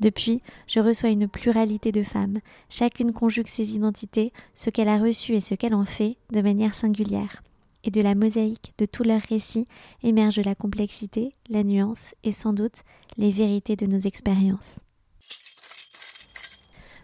Depuis, 0.00 0.40
je 0.66 0.80
reçois 0.80 1.10
une 1.10 1.28
pluralité 1.28 1.92
de 1.92 2.02
femmes. 2.02 2.38
Chacune 2.68 3.12
conjugue 3.12 3.46
ses 3.46 3.74
identités, 3.74 4.32
ce 4.54 4.70
qu'elle 4.70 4.88
a 4.88 4.98
reçu 4.98 5.34
et 5.34 5.40
ce 5.40 5.54
qu'elle 5.54 5.74
en 5.74 5.84
fait, 5.84 6.16
de 6.32 6.40
manière 6.40 6.74
singulière. 6.74 7.42
Et 7.84 7.90
de 7.90 8.00
la 8.02 8.14
mosaïque 8.14 8.74
de 8.78 8.86
tous 8.86 9.04
leurs 9.04 9.22
récits 9.22 9.66
émerge 10.02 10.40
la 10.40 10.54
complexité, 10.54 11.34
la 11.48 11.64
nuance 11.64 12.14
et 12.24 12.32
sans 12.32 12.52
doute 12.52 12.82
les 13.16 13.30
vérités 13.30 13.76
de 13.76 13.86
nos 13.86 13.98
expériences. 13.98 14.80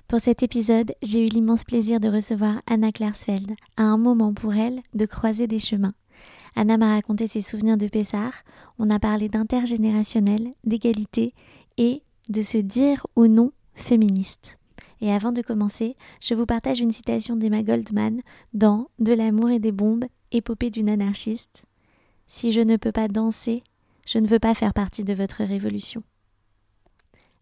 Pour 0.09 0.21
cet 0.21 0.43
épisode, 0.43 0.93
j'ai 1.03 1.25
eu 1.25 1.29
l'immense 1.29 1.65
plaisir 1.65 1.99
de 1.99 2.09
recevoir 2.09 2.63
Anna 2.67 2.93
Klarsfeld, 2.93 3.53
à 3.77 3.83
un 3.83 3.99
moment 3.99 4.33
pour 4.33 4.55
elle 4.55 4.81
de 4.95 5.05
croiser 5.05 5.49
des 5.49 5.59
chemins. 5.59 5.95
Anna 6.55 6.79
m'a 6.79 6.95
raconté 6.95 7.27
ses 7.27 7.41
souvenirs 7.41 7.77
de 7.77 7.89
Pessard, 7.89 8.43
on 8.79 8.89
a 8.89 8.99
parlé 8.99 9.29
d'intergénérationnel, 9.29 10.53
d'égalité 10.65 11.35
et 11.77 12.03
de 12.29 12.43
se 12.43 12.59
dire 12.59 13.07
ou 13.17 13.27
non 13.27 13.53
féministe. 13.75 14.59
Et 15.01 15.13
avant 15.13 15.33
de 15.33 15.43
commencer, 15.43 15.97
je 16.21 16.35
vous 16.35 16.47
partage 16.47 16.81
une 16.81 16.93
citation 16.93 17.37
d'Emma 17.37 17.63
Goldman 17.63 18.23
dans 18.55 18.89
De 18.99 19.13
l'amour 19.13 19.51
et 19.51 19.59
des 19.59 19.73
bombes, 19.73 20.07
épopée 20.33 20.71
d'une 20.71 20.89
anarchiste. 20.89 21.65
Si 22.27 22.53
je 22.53 22.61
ne 22.61 22.77
peux 22.77 22.93
pas 22.93 23.09
danser, 23.09 23.63
je 24.07 24.19
ne 24.19 24.27
veux 24.27 24.39
pas 24.39 24.55
faire 24.55 24.73
partie 24.73 25.05
de 25.05 25.15
votre 25.15 25.45
révolution. 25.45 26.03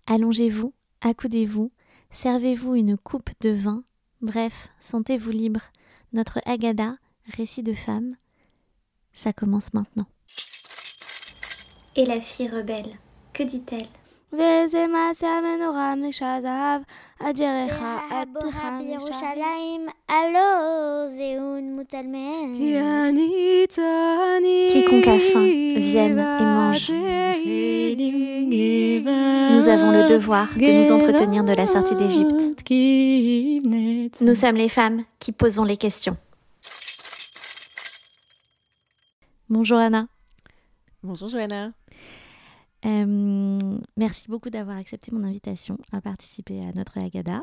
Allongez-vous, 0.06 0.74
accoudez-vous, 1.00 1.70
servez-vous 2.10 2.74
une 2.74 2.98
coupe 2.98 3.30
de 3.40 3.50
vin, 3.50 3.84
bref, 4.20 4.68
sentez-vous 4.78 5.30
libre. 5.30 5.62
Notre 6.12 6.40
Agada, 6.44 6.96
récit 7.26 7.62
de 7.62 7.72
femme, 7.72 8.16
ça 9.12 9.32
commence 9.32 9.72
maintenant. 9.72 10.06
Et 11.96 12.04
la 12.04 12.20
fille 12.20 12.48
rebelle, 12.48 12.98
que 13.32 13.42
dit-elle? 13.44 13.88
וזה 14.33 14.85
מעשה 14.87 15.27
המנורה 15.27 15.95
משזהב, 15.95 16.81
אג'רך 17.19 17.79
הבוכה 18.11 18.79
בירושלים, 18.79 19.87
הלא 20.09 21.07
זהון 21.07 21.75
מוצלמן. 21.75 22.55
Quiconque 24.71 25.07
a 25.07 25.19
faim, 25.31 25.79
vienne 25.89 26.19
et 26.19 26.49
mange. 26.59 26.91
Nous 29.53 29.67
avons 29.67 29.91
le 29.91 30.07
devoir 30.07 30.47
de 30.55 30.71
nous 30.77 30.91
entretenir 30.91 31.43
de 31.43 31.53
la 31.53 31.67
sortie 31.67 31.95
d'Égypte. 31.95 32.41
Nous 34.21 34.35
sommes 34.35 34.55
les 34.55 34.69
femmes 34.69 35.03
qui 35.19 35.31
posons 35.31 35.63
les 35.63 35.77
questions. 35.77 36.17
Bonjour 39.49 39.79
Anna. 39.79 40.07
Bonjour 41.01 41.29
Johanna. 41.29 41.71
Euh, 42.84 43.58
merci 43.96 44.28
beaucoup 44.28 44.50
d'avoir 44.50 44.76
accepté 44.76 45.10
mon 45.12 45.24
invitation 45.24 45.78
à 45.92 46.00
participer 46.00 46.60
à 46.60 46.72
notre 46.72 46.98
Agada. 46.98 47.42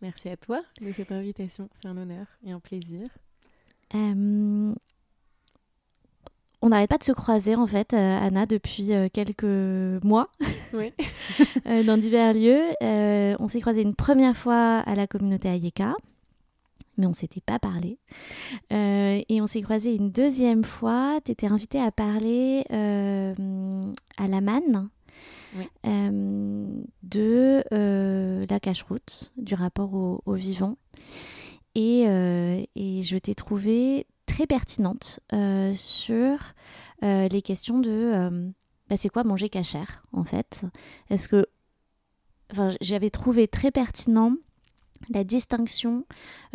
Merci 0.00 0.28
à 0.28 0.36
toi 0.36 0.62
de 0.80 0.92
cette 0.92 1.12
invitation. 1.12 1.68
C'est 1.72 1.88
un 1.88 1.96
honneur 1.96 2.26
et 2.44 2.52
un 2.52 2.60
plaisir. 2.60 3.06
Euh, 3.94 4.74
on 6.60 6.68
n'arrête 6.68 6.90
pas 6.90 6.98
de 6.98 7.04
se 7.04 7.12
croiser 7.12 7.54
en 7.54 7.66
fait, 7.66 7.94
euh, 7.94 8.18
Anna, 8.18 8.46
depuis 8.46 8.90
quelques 9.12 9.44
mois 10.04 10.30
oui. 10.72 10.92
dans 11.86 11.98
divers 11.98 12.32
lieux. 12.32 12.64
on 12.80 13.48
s'est 13.48 13.60
croisés 13.60 13.82
une 13.82 13.94
première 13.94 14.36
fois 14.36 14.78
à 14.78 14.94
la 14.94 15.06
communauté 15.06 15.48
Ayeka 15.48 15.94
mais 16.98 17.06
on 17.06 17.12
s'était 17.12 17.40
pas 17.40 17.58
parlé. 17.58 17.98
Euh, 18.72 19.22
et 19.28 19.40
on 19.40 19.46
s'est 19.46 19.62
croisé 19.62 19.94
une 19.94 20.10
deuxième 20.10 20.64
fois. 20.64 21.20
Tu 21.24 21.32
étais 21.32 21.46
invitée 21.46 21.80
à 21.80 21.90
parler 21.90 22.64
euh, 22.72 23.34
à 24.18 24.28
la 24.28 24.40
manne 24.40 24.90
euh, 25.86 26.82
de 27.02 27.64
la 28.50 28.60
cache-route, 28.60 29.32
du 29.36 29.54
rapport 29.54 29.94
au, 29.94 30.34
vivant. 30.34 30.76
Et, 31.74 32.02
et 32.02 33.02
je 33.02 33.16
t'ai 33.16 33.34
trouvée 33.34 34.06
très 34.26 34.46
pertinente 34.46 35.20
sur 35.74 36.38
les 37.02 37.42
questions 37.42 37.78
de 37.78 38.52
bah, 38.88 38.96
c'est 38.96 39.10
quoi 39.10 39.22
manger 39.22 39.48
cachère 39.48 40.02
en 40.12 40.24
fait? 40.24 40.64
Est-ce 41.10 41.28
que 41.28 41.46
enfin, 42.50 42.70
j'avais 42.80 43.10
trouvé 43.10 43.46
très 43.46 43.70
pertinent 43.70 44.34
la 45.10 45.24
distinction 45.24 46.04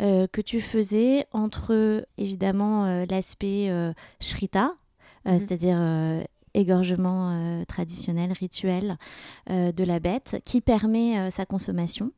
euh, 0.00 0.26
que 0.26 0.40
tu 0.40 0.60
faisais 0.60 1.26
entre 1.32 2.06
évidemment 2.18 2.84
euh, 2.84 3.04
l'aspect 3.10 3.68
euh, 3.68 3.92
shrita, 4.20 4.74
mhm. 5.24 5.38
c'est-à-dire 5.38 6.24
égorgement 6.54 7.64
traditionnel, 7.66 8.32
rituel 8.32 8.96
de 9.48 9.84
la 9.84 9.98
bête, 9.98 10.40
qui 10.44 10.60
permet 10.60 11.28
sa 11.30 11.46
consommation. 11.46 12.12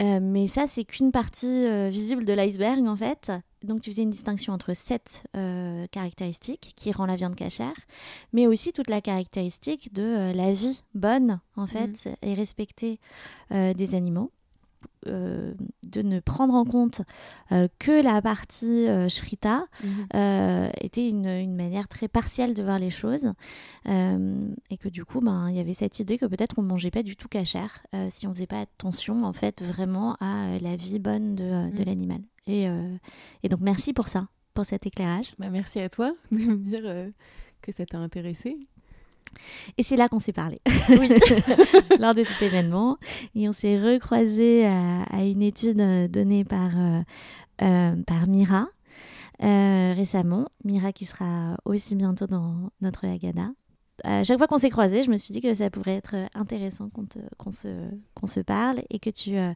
Mhm. 0.00 0.20
mais 0.20 0.46
ça, 0.46 0.66
c'est 0.66 0.84
qu'une 0.84 1.12
partie 1.12 1.90
visible 1.90 2.24
de 2.24 2.32
l'iceberg 2.32 2.86
en 2.86 2.96
fait. 2.96 3.32
Donc 3.62 3.82
tu 3.82 3.90
faisais 3.90 4.04
une 4.04 4.10
distinction 4.10 4.54
entre 4.54 4.74
cette 4.74 5.24
caractéristique 5.90 6.72
qui 6.74 6.90
rend 6.92 7.04
la 7.04 7.16
viande 7.16 7.36
cachère, 7.36 7.74
mais 8.32 8.46
aussi 8.46 8.72
toute 8.72 8.88
la 8.88 9.02
caractéristique 9.02 9.92
de 9.92 10.32
la 10.34 10.52
vie 10.52 10.82
bonne 10.94 11.40
en 11.56 11.66
fait 11.66 12.06
mhm. 12.06 12.14
et 12.22 12.34
respectée 12.34 12.98
des 13.50 13.94
animaux. 13.94 14.30
Euh, 15.06 15.54
de 15.82 16.02
ne 16.02 16.20
prendre 16.20 16.52
en 16.52 16.66
compte 16.66 17.00
euh, 17.52 17.68
que 17.78 18.04
la 18.04 18.20
partie 18.20 18.86
euh, 18.86 19.08
shrita 19.08 19.64
mhm. 19.82 20.70
était 20.78 21.08
une, 21.08 21.56
manière 21.56 21.88
très 21.88 22.06
partielle 22.06 22.52
de 22.52 22.62
voir 22.62 22.78
les 22.78 22.90
choses 22.90 23.32
et 23.86 24.76
que 24.78 24.88
du 24.88 25.04
coup 25.04 25.20
ben 25.20 25.48
il 25.48 25.56
y 25.56 25.58
avait 25.58 25.72
cette 25.72 25.98
idée 25.98 26.18
que 26.18 26.26
peut-être 26.26 26.58
on 26.58 26.62
mangeait 26.62 26.90
pas 26.90 27.02
du 27.02 27.16
tout 27.16 27.28
cachère 27.28 27.82
si 28.10 28.26
on 28.26 28.34
faisait 28.34 28.46
pas 28.46 28.60
attention 28.60 29.24
en 29.24 29.32
fait 29.32 29.62
vraiment 29.62 30.16
à 30.20 30.58
la 30.60 30.76
vie 30.76 30.98
bonne 30.98 31.34
de, 31.34 31.70
de 31.70 31.80
mhm. 31.80 31.84
l'animal 31.86 32.20
et, 32.46 32.66
et, 33.42 33.48
donc 33.48 33.60
merci 33.60 33.92
pour 33.92 34.08
ça 34.08 34.28
pour 34.54 34.64
cet 34.64 34.86
éclairage 34.86 35.34
bah, 35.38 35.50
merci 35.50 35.80
à 35.80 35.88
toi 35.88 36.14
de 36.30 36.38
me 36.38 36.56
dire 36.56 36.82
que 37.62 37.72
ça 37.72 37.84
t'a 37.84 37.98
intéressé 37.98 38.56
et 39.78 39.82
c'est 39.82 39.96
là 39.96 40.08
qu'on 40.08 40.18
s'est 40.18 40.32
parlé, 40.32 40.58
lors 41.98 42.14
de 42.14 42.24
cet 42.24 42.42
événement. 42.42 42.98
Et 43.34 43.48
on 43.48 43.52
s'est 43.52 43.78
recroisé 43.78 44.66
à, 44.66 45.24
une 45.24 45.42
étude 45.42 45.80
euh, 45.80 46.08
donnée 46.08 46.44
par, 46.44 46.70
euh, 46.76 47.00
euh, 47.62 47.96
par 48.06 48.26
Mira 48.26 48.68
récemment. 49.40 50.48
Mira 50.64 50.92
qui 50.92 51.06
sera 51.06 51.56
aussi 51.64 51.94
bientôt 51.94 52.26
dans 52.26 52.70
notre 52.82 53.06
Agada 53.06 53.48
à 54.04 54.24
chaque 54.24 54.38
fois 54.38 54.46
qu'on 54.46 54.58
s'est 54.58 54.70
croisés, 54.70 55.02
je 55.02 55.10
me 55.10 55.16
suis 55.16 55.32
dit 55.32 55.40
que 55.40 55.52
ça 55.54 55.70
pourrait 55.70 55.96
être 55.96 56.14
intéressant 56.34 56.90
qu'on 56.90 57.50
se, 57.50 58.40
parle 58.40 58.80
et 58.90 58.98
que, 58.98 59.10
tu, 59.10 59.36
euh, 59.36 59.52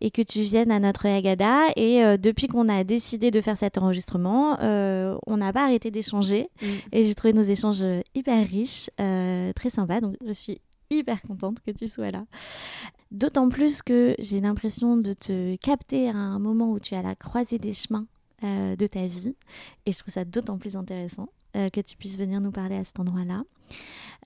et 0.00 0.10
que 0.10 0.22
tu 0.22 0.40
viennes 0.40 0.70
à 0.70 0.80
notre 0.80 1.06
Agada. 1.06 1.68
Et 1.76 2.02
euh, 2.02 2.16
depuis 2.16 2.46
qu'on 2.46 2.68
a 2.68 2.84
décidé 2.84 3.30
de 3.30 3.40
faire 3.40 3.56
cet 3.56 3.78
enregistrement, 3.78 4.58
euh, 4.60 5.16
on 5.26 5.36
n'a 5.36 5.52
pas 5.52 5.64
arrêté 5.64 5.90
d'échanger. 5.90 6.48
Mm. 6.60 6.66
Et 6.92 7.04
j'ai 7.04 7.14
trouvé 7.14 7.32
nos 7.32 7.42
échanges 7.42 7.84
hyper 8.14 8.46
riches, 8.46 8.90
très 8.96 9.70
sympas. 9.70 10.00
Donc 10.00 10.16
je 10.24 10.32
suis 10.32 10.60
hyper 10.90 11.20
contente 11.22 11.60
que 11.60 11.70
tu 11.70 11.88
sois 11.88 12.10
là. 12.10 12.24
D'autant 13.10 13.48
plus 13.48 13.82
que 13.82 14.14
j'ai 14.18 14.40
l'impression 14.40 14.96
de 14.96 15.12
te 15.12 15.56
capter 15.56 16.08
à 16.08 16.16
un 16.16 16.38
moment 16.38 16.72
où 16.72 16.80
tu 16.80 16.94
es 16.94 16.96
à 16.96 17.02
la 17.02 17.14
croisée 17.14 17.58
des 17.58 17.72
chemins 17.72 18.06
de 18.42 18.86
ta 18.86 19.06
vie. 19.06 19.36
Et 19.86 19.92
je 19.92 19.98
trouve 19.98 20.12
ça 20.12 20.24
d'autant 20.24 20.58
plus 20.58 20.76
intéressant. 20.76 21.28
Euh, 21.56 21.68
que 21.68 21.80
tu 21.80 21.96
puisses 21.96 22.18
venir 22.18 22.40
nous 22.40 22.50
parler 22.50 22.74
à 22.76 22.82
cet 22.84 22.98
endroit-là. 22.98 23.44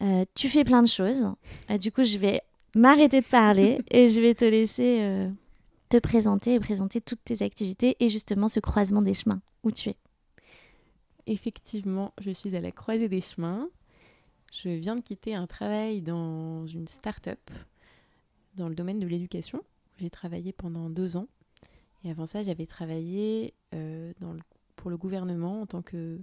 Euh, 0.01 0.25
tu 0.35 0.49
fais 0.49 0.65
plein 0.65 0.83
de 0.83 0.89
choses. 0.89 1.29
Euh, 1.71 1.77
du 1.77 1.93
coup, 1.93 2.03
je 2.05 2.17
vais 2.19 2.41
m'arrêter 2.75 3.21
de 3.21 3.27
parler 3.27 3.81
et 3.91 4.09
je 4.09 4.19
vais 4.21 4.35
te 4.35 4.45
laisser 4.47 5.29
te 5.91 5.99
présenter 5.99 6.55
et 6.55 6.61
présenter 6.61 7.01
toutes 7.03 7.23
tes 7.25 7.43
activités 7.43 7.97
et 8.01 8.09
justement 8.09 8.49
ce 8.49 8.61
croisement 8.61 9.03
des 9.03 9.15
chemins 9.15 9.41
où 9.63 9.71
tu 9.71 9.91
es. 9.91 9.97
effectivement, 11.27 12.13
je 12.21 12.31
suis 12.31 12.55
à 12.57 12.61
la 12.61 12.71
croisée 12.73 13.09
des 13.09 13.21
chemins. 13.21 13.69
Je 14.53 14.69
viens 14.71 14.97
de 14.97 15.01
quitter 15.03 15.35
un 15.35 15.47
travail 15.47 16.01
dans 16.01 16.67
une 16.67 16.89
start-up 16.89 17.41
dans 18.57 18.69
le 18.69 18.75
domaine 18.75 18.99
de 18.99 19.07
l'éducation. 19.07 19.63
J'ai 19.99 20.11
travaillé 20.11 20.53
pendant 20.53 20.89
deux 20.89 21.17
ans. 21.17 21.27
Et 22.05 22.11
avant 22.11 22.27
ça, 22.27 22.43
j'avais 22.43 22.67
travaillé 22.67 23.53
euh, 23.75 24.13
dans 24.21 24.33
le- 24.33 24.41
pour 24.77 24.89
le 24.91 24.97
gouvernement 24.97 25.61
en 25.63 25.67
tant 25.67 25.83
que 25.83 26.19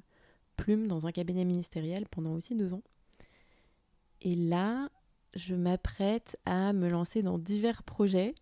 plume 0.55 0.87
dans 0.87 1.05
un 1.05 1.11
cabinet 1.11 1.45
ministériel 1.45 2.07
pendant 2.09 2.33
aussi 2.33 2.55
deux 2.55 2.73
ans. 2.73 2.83
Et 4.21 4.35
là, 4.35 4.89
je 5.35 5.53
m'apprête 5.53 6.37
à 6.45 6.73
me 6.73 6.89
lancer 6.89 7.21
dans 7.21 7.37
divers 7.37 7.83
projets. 7.83 8.33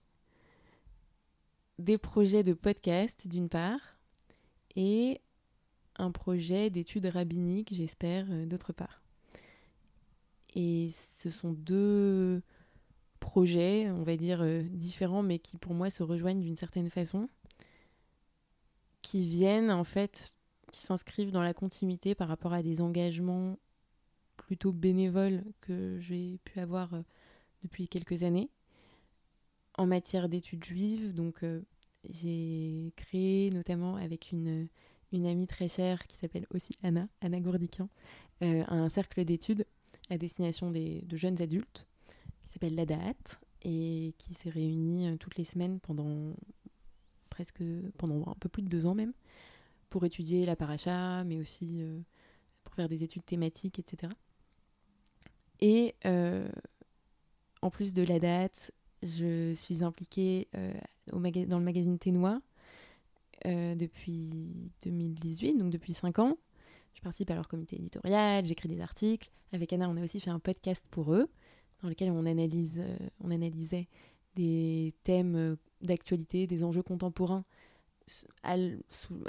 Des 1.80 1.98
projets 1.98 2.44
de 2.44 2.54
podcast 2.54 3.28
d'une 3.28 3.50
part 3.50 3.98
et 4.76 5.20
un 5.98 6.12
projet 6.12 6.70
d'études 6.70 7.06
rabbiniques, 7.08 7.74
j'espère, 7.74 8.26
euh, 8.30 8.46
d'autre 8.46 8.74
part. 8.74 9.02
Et 10.56 10.92
ce 11.16 11.30
sont 11.30 11.52
deux 11.52 12.42
projets, 13.20 13.90
on 13.90 14.04
va 14.04 14.18
dire, 14.18 14.42
euh, 14.42 14.64
différents, 14.64 15.24
mais 15.24 15.40
qui 15.40 15.58
pour 15.58 15.74
moi 15.74 15.90
se 15.90 16.04
rejoignent 16.04 16.42
d'une 16.42 16.58
certaine 16.58 16.90
façon, 16.90 17.30
qui 19.02 19.28
viennent 19.28 19.72
en 19.72 19.84
fait, 19.84 20.36
qui 20.74 20.82
s'inscrivent 20.82 21.32
dans 21.32 21.44
la 21.44 21.54
continuité 21.54 22.16
par 22.16 22.28
rapport 22.28 22.52
à 22.52 22.64
des 22.64 22.82
engagements 22.82 23.58
plutôt 24.38 24.74
bénévoles 24.74 25.44
que 25.62 26.00
j'ai 26.00 26.40
pu 26.44 26.60
avoir 26.60 26.96
euh, 26.96 27.02
depuis 27.62 27.88
quelques 27.88 28.24
années 28.24 28.50
en 29.78 29.86
matière 29.86 30.28
d'études 30.28 30.66
juives. 30.66 31.14
Donc 31.14 31.44
euh, 31.44 31.62
j'ai 32.10 32.92
créé 32.96 33.52
notamment 33.52 33.96
avec 33.96 34.32
une, 34.32 34.68
amie 35.14 35.46
très 35.46 35.68
chère 35.68 36.08
qui 36.08 36.18
s'appelle 36.18 36.48
aussi 36.50 36.74
Anna, 36.82 37.08
Anna 37.22 37.40
Gourdiquian, 37.40 37.88
euh, 38.42 38.64
un 38.68 38.90
cercle 38.90 39.24
d'études 39.24 39.68
à 40.10 40.18
destination 40.18 40.72
des, 40.72 41.04
de 41.04 41.18
jeunes 41.18 41.40
adultes 41.40 41.86
qui 42.42 42.54
s'appelle 42.54 42.74
l'ADAAT 42.74 43.40
et 43.62 44.16
qui 44.18 44.34
s'est 44.34 44.50
réuni 44.50 45.16
toutes 45.20 45.38
les 45.38 45.46
semaines 45.46 45.80
pendant 45.80 46.36
presque 47.30 47.64
pendant 48.00 48.28
un 48.28 48.36
peu 48.40 48.50
plus 48.50 48.64
de 48.64 48.68
deux 48.68 48.88
ans 48.88 48.96
même 48.96 49.14
pour 49.94 50.06
étudier 50.06 50.44
la 50.48 50.56
paracha 50.56 51.24
mais 51.24 51.38
aussi 51.38 51.84
euh, 51.84 52.00
pour 52.64 52.74
faire 52.74 52.90
des 52.90 53.04
études 53.04 53.24
thématiques 53.24 53.78
etc 53.78 54.12
et 55.60 55.94
euh, 56.08 56.50
en 57.62 57.70
plus 57.70 57.94
de 57.94 58.02
l'ADAAT 58.02 58.72
je 59.04 59.54
suis 59.54 59.84
impliquée 59.84 60.48
euh, 60.56 60.74
dans 61.12 61.60
le 61.60 61.64
magazine 61.64 62.00
Ténois 62.00 62.42
depuis 63.46 64.72
2018 64.84 65.60
donc 65.60 65.70
depuis 65.70 65.94
cinq 65.94 66.18
ans 66.18 66.38
je 66.96 67.02
participe 67.02 67.30
à 67.30 67.36
leur 67.36 67.48
comité 67.48 67.76
éditorial, 67.76 68.46
j'écris 68.46 68.70
des 68.70 68.80
articles. 68.80 69.30
Avec 69.52 69.74
Anna, 69.74 69.90
on 69.90 69.98
a 69.98 70.04
aussi 70.04 70.20
fait 70.22 70.30
un 70.30 70.40
podcast 70.40 70.84
pour 70.92 71.14
eux, 71.14 71.28
dans 71.82 71.90
lequel 71.90 72.12
on, 72.12 72.26
analyse, 72.26 72.82
on 73.20 73.32
analysait 73.32 73.90
des 74.36 74.94
thèmes 75.04 75.58
d'actualité, 75.82 76.46
des 76.46 76.64
enjeux 76.64 76.84
contemporains, 76.84 77.44
à, 78.44 78.58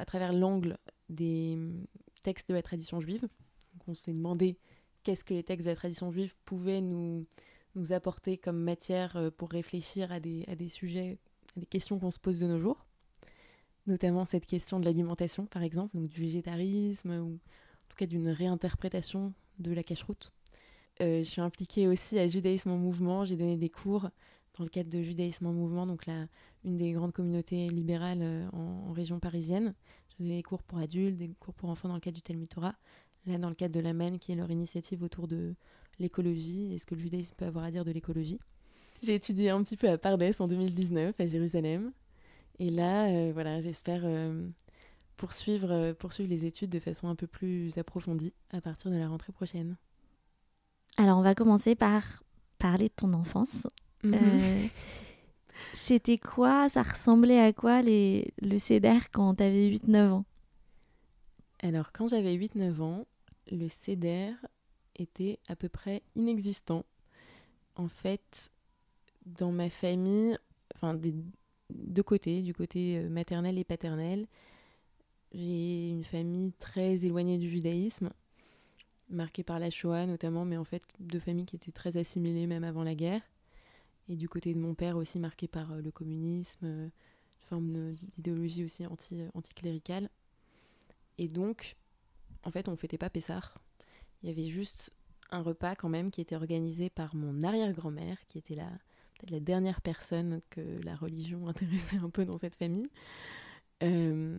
travers 0.04 0.32
l'angle 0.32 0.78
des 1.08 1.54
hum, 1.54 1.86
textes 2.22 2.48
de 2.48 2.54
la 2.54 2.62
tradition 2.62 3.00
juive. 3.00 3.28
On 3.86 3.94
s'est 3.94 4.12
demandé 4.12 4.58
qu'est-ce 5.02 5.24
que 5.24 5.34
les 5.34 5.42
textes 5.42 5.66
de 5.66 5.70
la 5.70 5.76
tradition 5.76 6.10
juive 6.10 6.34
pouvaient 6.44 6.80
nous, 6.80 7.26
nous 7.74 7.92
apporter 7.92 8.38
comme 8.38 8.58
matière 8.58 9.16
euh, 9.16 9.30
pour 9.30 9.50
réfléchir 9.50 10.10
à 10.12 10.20
des, 10.20 10.44
à 10.48 10.54
des 10.54 10.68
sujets, 10.68 11.18
à 11.56 11.60
des 11.60 11.66
questions 11.66 11.98
qu'on 11.98 12.10
se 12.10 12.18
pose 12.18 12.38
de 12.38 12.46
nos 12.46 12.58
jours. 12.58 12.86
Notamment 13.86 14.24
cette 14.24 14.46
question 14.46 14.80
de 14.80 14.86
l'alimentation, 14.86 15.46
par 15.46 15.62
exemple, 15.62 15.96
donc 15.96 16.08
du 16.08 16.20
végétarisme, 16.20 17.10
ou 17.10 17.34
en 17.34 17.88
tout 17.88 17.96
cas 17.96 18.06
d'une 18.06 18.30
réinterprétation 18.30 19.34
de 19.58 19.72
la 19.72 19.82
cache-route. 19.82 20.32
Euh, 21.02 21.18
je 21.18 21.28
suis 21.28 21.40
impliquée 21.40 21.86
aussi 21.88 22.18
à 22.18 22.28
Judaïsme 22.28 22.70
en 22.70 22.78
mouvement. 22.78 23.24
J'ai 23.24 23.36
donné 23.36 23.56
des 23.56 23.68
cours 23.68 24.08
dans 24.58 24.64
le 24.64 24.70
cadre 24.70 24.90
de 24.90 25.02
Judaïsme 25.02 25.46
en 25.46 25.52
mouvement, 25.52 25.86
donc 25.86 26.06
là, 26.06 26.26
une 26.64 26.76
des 26.76 26.92
grandes 26.92 27.12
communautés 27.12 27.68
libérales 27.68 28.22
euh, 28.22 28.48
en, 28.52 28.92
région 28.92 29.18
parisienne. 29.18 29.74
Donné 30.18 30.36
des 30.36 30.42
cours 30.42 30.62
pour 30.62 30.78
adultes, 30.78 31.16
des 31.16 31.28
cours 31.40 31.54
pour 31.54 31.70
enfants 31.70 31.88
dans 31.88 31.94
le 31.94 32.00
cadre 32.00 32.14
du 32.14 32.22
Talmud 32.22 32.48
Torah. 32.48 32.74
Là, 33.26 33.38
dans 33.38 33.48
le 33.48 33.54
cadre 33.54 33.74
de 33.74 33.80
l'AMEN, 33.80 34.18
qui 34.18 34.32
est 34.32 34.36
leur 34.36 34.50
initiative 34.50 35.02
autour 35.02 35.26
de 35.26 35.54
l'écologie 35.98 36.72
et 36.72 36.78
ce 36.78 36.86
que 36.86 36.94
le 36.94 37.00
judaïsme 37.00 37.34
peut 37.36 37.46
avoir 37.46 37.64
à 37.64 37.70
dire 37.70 37.84
de 37.84 37.90
l'écologie. 37.90 38.38
J'ai 39.02 39.14
étudié 39.14 39.50
un 39.50 39.62
petit 39.62 39.76
peu 39.76 39.88
à 39.88 39.98
Pardes 39.98 40.22
en 40.38 40.46
2019, 40.46 41.18
à 41.18 41.26
Jérusalem. 41.26 41.92
Et 42.58 42.70
là, 42.70 43.06
euh, 43.06 43.32
voilà, 43.32 43.60
j'espère 43.60 44.02
euh, 44.04 44.46
poursuivre, 45.16 45.92
poursuivre 45.94 46.28
les 46.30 46.44
études 46.44 46.70
de 46.70 46.78
façon 46.78 47.08
un 47.08 47.16
peu 47.16 47.26
plus 47.26 47.76
approfondie 47.78 48.32
à 48.50 48.60
partir 48.60 48.90
de 48.90 48.96
la 48.96 49.08
rentrée 49.08 49.32
prochaine. 49.32 49.76
Alors, 50.96 51.18
on 51.18 51.22
va 51.22 51.34
commencer 51.34 51.74
par 51.74 52.22
parler 52.58 52.86
de 52.86 52.94
ton 52.94 53.14
enfance. 53.14 53.66
Euh, 54.04 54.66
C'était 55.72 56.18
quoi? 56.18 56.68
Ça 56.68 56.82
ressemblait 56.82 57.40
à 57.40 57.52
quoi 57.52 57.82
les, 57.82 58.32
le 58.40 58.58
CEDER 58.58 59.10
quand 59.12 59.34
t'avais 59.36 59.70
8-9 59.70 60.10
ans? 60.10 60.24
Alors, 61.60 61.92
quand 61.92 62.08
j'avais 62.08 62.36
8-9 62.36 62.80
ans, 62.82 63.06
le 63.50 63.68
CEDER 63.68 64.32
était 64.96 65.38
à 65.48 65.56
peu 65.56 65.68
près 65.68 66.02
inexistant. 66.16 66.84
En 67.76 67.88
fait, 67.88 68.52
dans 69.26 69.50
ma 69.52 69.68
famille, 69.70 70.36
enfin 70.74 70.94
des 70.94 71.14
deux 71.70 72.02
côtés, 72.02 72.42
du 72.42 72.54
côté 72.54 72.98
euh, 72.98 73.08
maternel 73.08 73.58
et 73.58 73.64
paternel, 73.64 74.26
j'ai 75.32 75.88
une 75.88 76.04
famille 76.04 76.52
très 76.52 77.04
éloignée 77.04 77.38
du 77.38 77.50
judaïsme, 77.50 78.10
marquée 79.08 79.42
par 79.42 79.58
la 79.58 79.70
Shoah 79.70 80.06
notamment, 80.06 80.44
mais 80.44 80.56
en 80.56 80.64
fait 80.64 80.82
deux 81.00 81.18
familles 81.18 81.46
qui 81.46 81.56
étaient 81.56 81.72
très 81.72 81.96
assimilées 81.96 82.46
même 82.46 82.64
avant 82.64 82.84
la 82.84 82.94
guerre. 82.94 83.22
Et 84.08 84.16
du 84.16 84.28
côté 84.28 84.52
de 84.54 84.58
mon 84.58 84.74
père 84.74 84.96
aussi 84.96 85.18
marqué 85.18 85.48
par 85.48 85.72
euh, 85.72 85.80
le 85.80 85.90
communisme, 85.90 86.66
euh, 86.66 86.84
une 86.84 87.48
forme 87.48 87.72
de- 87.72 87.94
d'idéologie 88.16 88.64
aussi 88.64 88.86
anti, 88.86 89.20
euh, 89.22 89.28
anticléricale. 89.34 90.10
Et 91.18 91.28
donc, 91.28 91.76
en 92.44 92.50
fait, 92.50 92.68
on 92.68 92.72
ne 92.72 92.76
fêtait 92.76 92.98
pas 92.98 93.10
Pessar. 93.10 93.56
Il 94.22 94.28
y 94.28 94.32
avait 94.32 94.48
juste 94.48 94.92
un 95.30 95.40
repas 95.42 95.74
quand 95.74 95.88
même 95.88 96.10
qui 96.10 96.20
était 96.20 96.36
organisé 96.36 96.90
par 96.90 97.14
mon 97.14 97.42
arrière-grand-mère, 97.42 98.18
qui 98.28 98.38
était 98.38 98.54
la, 98.54 98.70
la 99.30 99.40
dernière 99.40 99.80
personne 99.80 100.40
que 100.50 100.60
la 100.82 100.96
religion 100.96 101.48
intéressait 101.48 101.96
un 101.98 102.10
peu 102.10 102.24
dans 102.24 102.38
cette 102.38 102.54
famille. 102.56 102.90
Euh, 103.82 104.38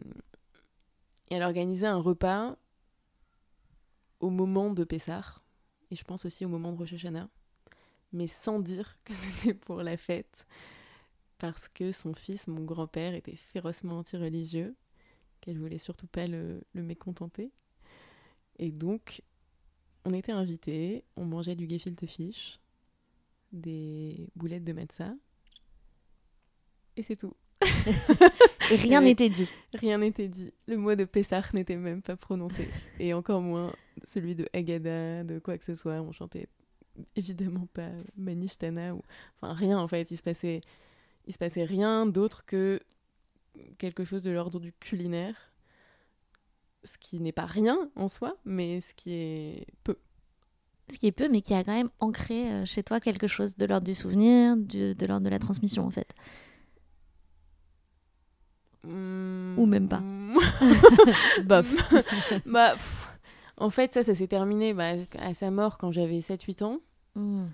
et 1.29 1.35
elle 1.35 1.43
organisait 1.43 1.87
un 1.87 1.97
repas 1.97 2.55
au 4.19 4.29
moment 4.29 4.71
de 4.71 4.83
Pessar, 4.83 5.43
et 5.91 5.95
je 5.95 6.03
pense 6.03 6.25
aussi 6.25 6.45
au 6.45 6.49
moment 6.49 6.71
de 6.71 6.77
Rosh 6.77 6.95
mais 8.15 8.27
sans 8.27 8.59
dire 8.59 8.95
que 9.03 9.13
c'était 9.13 9.53
pour 9.53 9.83
la 9.83 9.97
fête, 9.97 10.47
parce 11.37 11.67
que 11.67 11.91
son 11.91 12.13
fils, 12.13 12.47
mon 12.47 12.63
grand-père, 12.63 13.13
était 13.13 13.35
férocement 13.35 13.99
anti-religieux, 13.99 14.75
qu'elle 15.41 15.59
voulait 15.59 15.77
surtout 15.77 16.07
pas 16.07 16.27
le, 16.27 16.63
le 16.73 16.81
mécontenter. 16.81 17.51
Et 18.57 18.71
donc, 18.71 19.21
on 20.05 20.13
était 20.13 20.31
invités, 20.31 21.03
on 21.17 21.25
mangeait 21.25 21.55
du 21.55 21.69
gefilte 21.69 22.05
fish, 22.05 22.59
des 23.51 24.29
boulettes 24.35 24.63
de 24.63 24.73
matzah, 24.73 25.13
et 26.97 27.03
c'est 27.03 27.15
tout. 27.15 27.33
Et 28.71 28.75
rien 28.75 29.01
n'était 29.01 29.29
dit. 29.29 29.49
Rien 29.73 29.99
n'était 29.99 30.27
dit. 30.27 30.51
Le 30.67 30.77
mot 30.77 30.95
de 30.95 31.05
Pessah 31.05 31.43
n'était 31.53 31.75
même 31.75 32.01
pas 32.01 32.15
prononcé. 32.15 32.67
Et 32.99 33.13
encore 33.13 33.41
moins 33.41 33.73
celui 34.05 34.35
de 34.35 34.47
Agada, 34.53 35.23
de 35.23 35.39
quoi 35.39 35.57
que 35.57 35.65
ce 35.65 35.75
soit. 35.75 36.01
On 36.01 36.11
chantait 36.11 36.47
évidemment 37.15 37.67
pas 37.73 37.89
Manishtana 38.17 38.93
ou 38.95 39.01
enfin 39.37 39.53
rien 39.53 39.77
en 39.79 39.87
fait. 39.87 40.09
Il 40.11 40.17
se 40.17 40.23
passait, 40.23 40.61
il 41.27 41.33
se 41.33 41.37
passait 41.37 41.63
rien 41.63 42.05
d'autre 42.05 42.45
que 42.45 42.79
quelque 43.77 44.03
chose 44.03 44.21
de 44.21 44.31
l'ordre 44.31 44.59
du 44.59 44.73
culinaire. 44.73 45.35
Ce 46.83 46.97
qui 46.99 47.19
n'est 47.19 47.31
pas 47.31 47.45
rien 47.45 47.77
en 47.95 48.07
soi, 48.07 48.37
mais 48.45 48.79
ce 48.81 48.93
qui 48.93 49.13
est 49.13 49.65
peu. 49.83 49.97
Ce 50.91 50.99
qui 50.99 51.07
est 51.07 51.11
peu, 51.11 51.27
mais 51.29 51.41
qui 51.41 51.55
a 51.55 51.63
quand 51.63 51.73
même 51.73 51.89
ancré 51.99 52.51
euh, 52.51 52.65
chez 52.65 52.83
toi 52.83 52.99
quelque 52.99 53.25
chose 53.25 53.55
de 53.57 53.65
l'ordre 53.65 53.85
du 53.87 53.95
souvenir, 53.95 54.55
du- 54.55 54.93
de 54.93 55.05
l'ordre 55.07 55.25
de 55.25 55.31
la 55.31 55.39
transmission 55.39 55.83
en 55.85 55.89
fait. 55.89 56.13
Ou 58.83 59.65
même 59.65 59.87
pas. 59.89 60.01
Bof. 61.43 61.93
bah, 62.45 62.73
pff, 62.73 63.09
en 63.57 63.69
fait, 63.69 63.93
ça, 63.93 64.03
ça 64.03 64.13
s'est 64.15 64.27
terminé 64.27 64.73
bah, 64.73 64.93
à 65.19 65.33
sa 65.33 65.51
mort 65.51 65.77
quand 65.77 65.91
j'avais 65.91 66.19
7-8 66.19 66.63
ans. 66.63 66.79
Mm. 67.15 67.45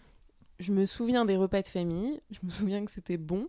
Je 0.59 0.71
me 0.73 0.85
souviens 0.85 1.25
des 1.25 1.37
repas 1.37 1.61
de 1.61 1.67
famille. 1.67 2.19
Je 2.31 2.39
me 2.43 2.49
souviens 2.51 2.83
que 2.85 2.91
c'était 2.91 3.17
bon. 3.17 3.47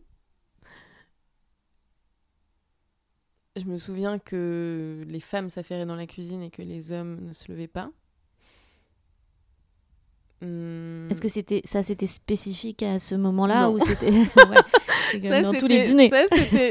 Je 3.57 3.65
me 3.65 3.77
souviens 3.77 4.19
que 4.19 5.05
les 5.07 5.21
femmes 5.21 5.51
s'affairaient 5.51 5.85
dans 5.85 5.97
la 5.97 6.07
cuisine 6.07 6.43
et 6.43 6.51
que 6.51 6.63
les 6.63 6.91
hommes 6.91 7.19
ne 7.21 7.33
se 7.35 7.53
levaient 7.53 7.67
pas. 7.69 7.91
Hum, 10.43 11.09
Est-ce 11.11 11.21
que 11.21 11.29
c'était 11.29 11.63
ça 11.65 11.83
c'était 11.83 12.07
spécifique 12.07 12.83
à 12.83 12.99
ce 12.99 13.15
moment-là 13.15 13.71
ou 13.71 13.79
c'était 13.85 14.11
Ouais, 14.11 15.43
dans 15.43 15.53
tous 15.53 15.67
les 15.69 15.83
dîners? 15.83 16.09
ça, 16.09 16.25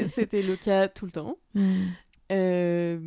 c'était- 0.07 0.41
le 0.41 0.55
cas 0.55 0.87
tout 0.87 1.05
le 1.05 1.11
temps. 1.11 1.37
Mm. 1.53 1.83
Euh, 2.31 2.99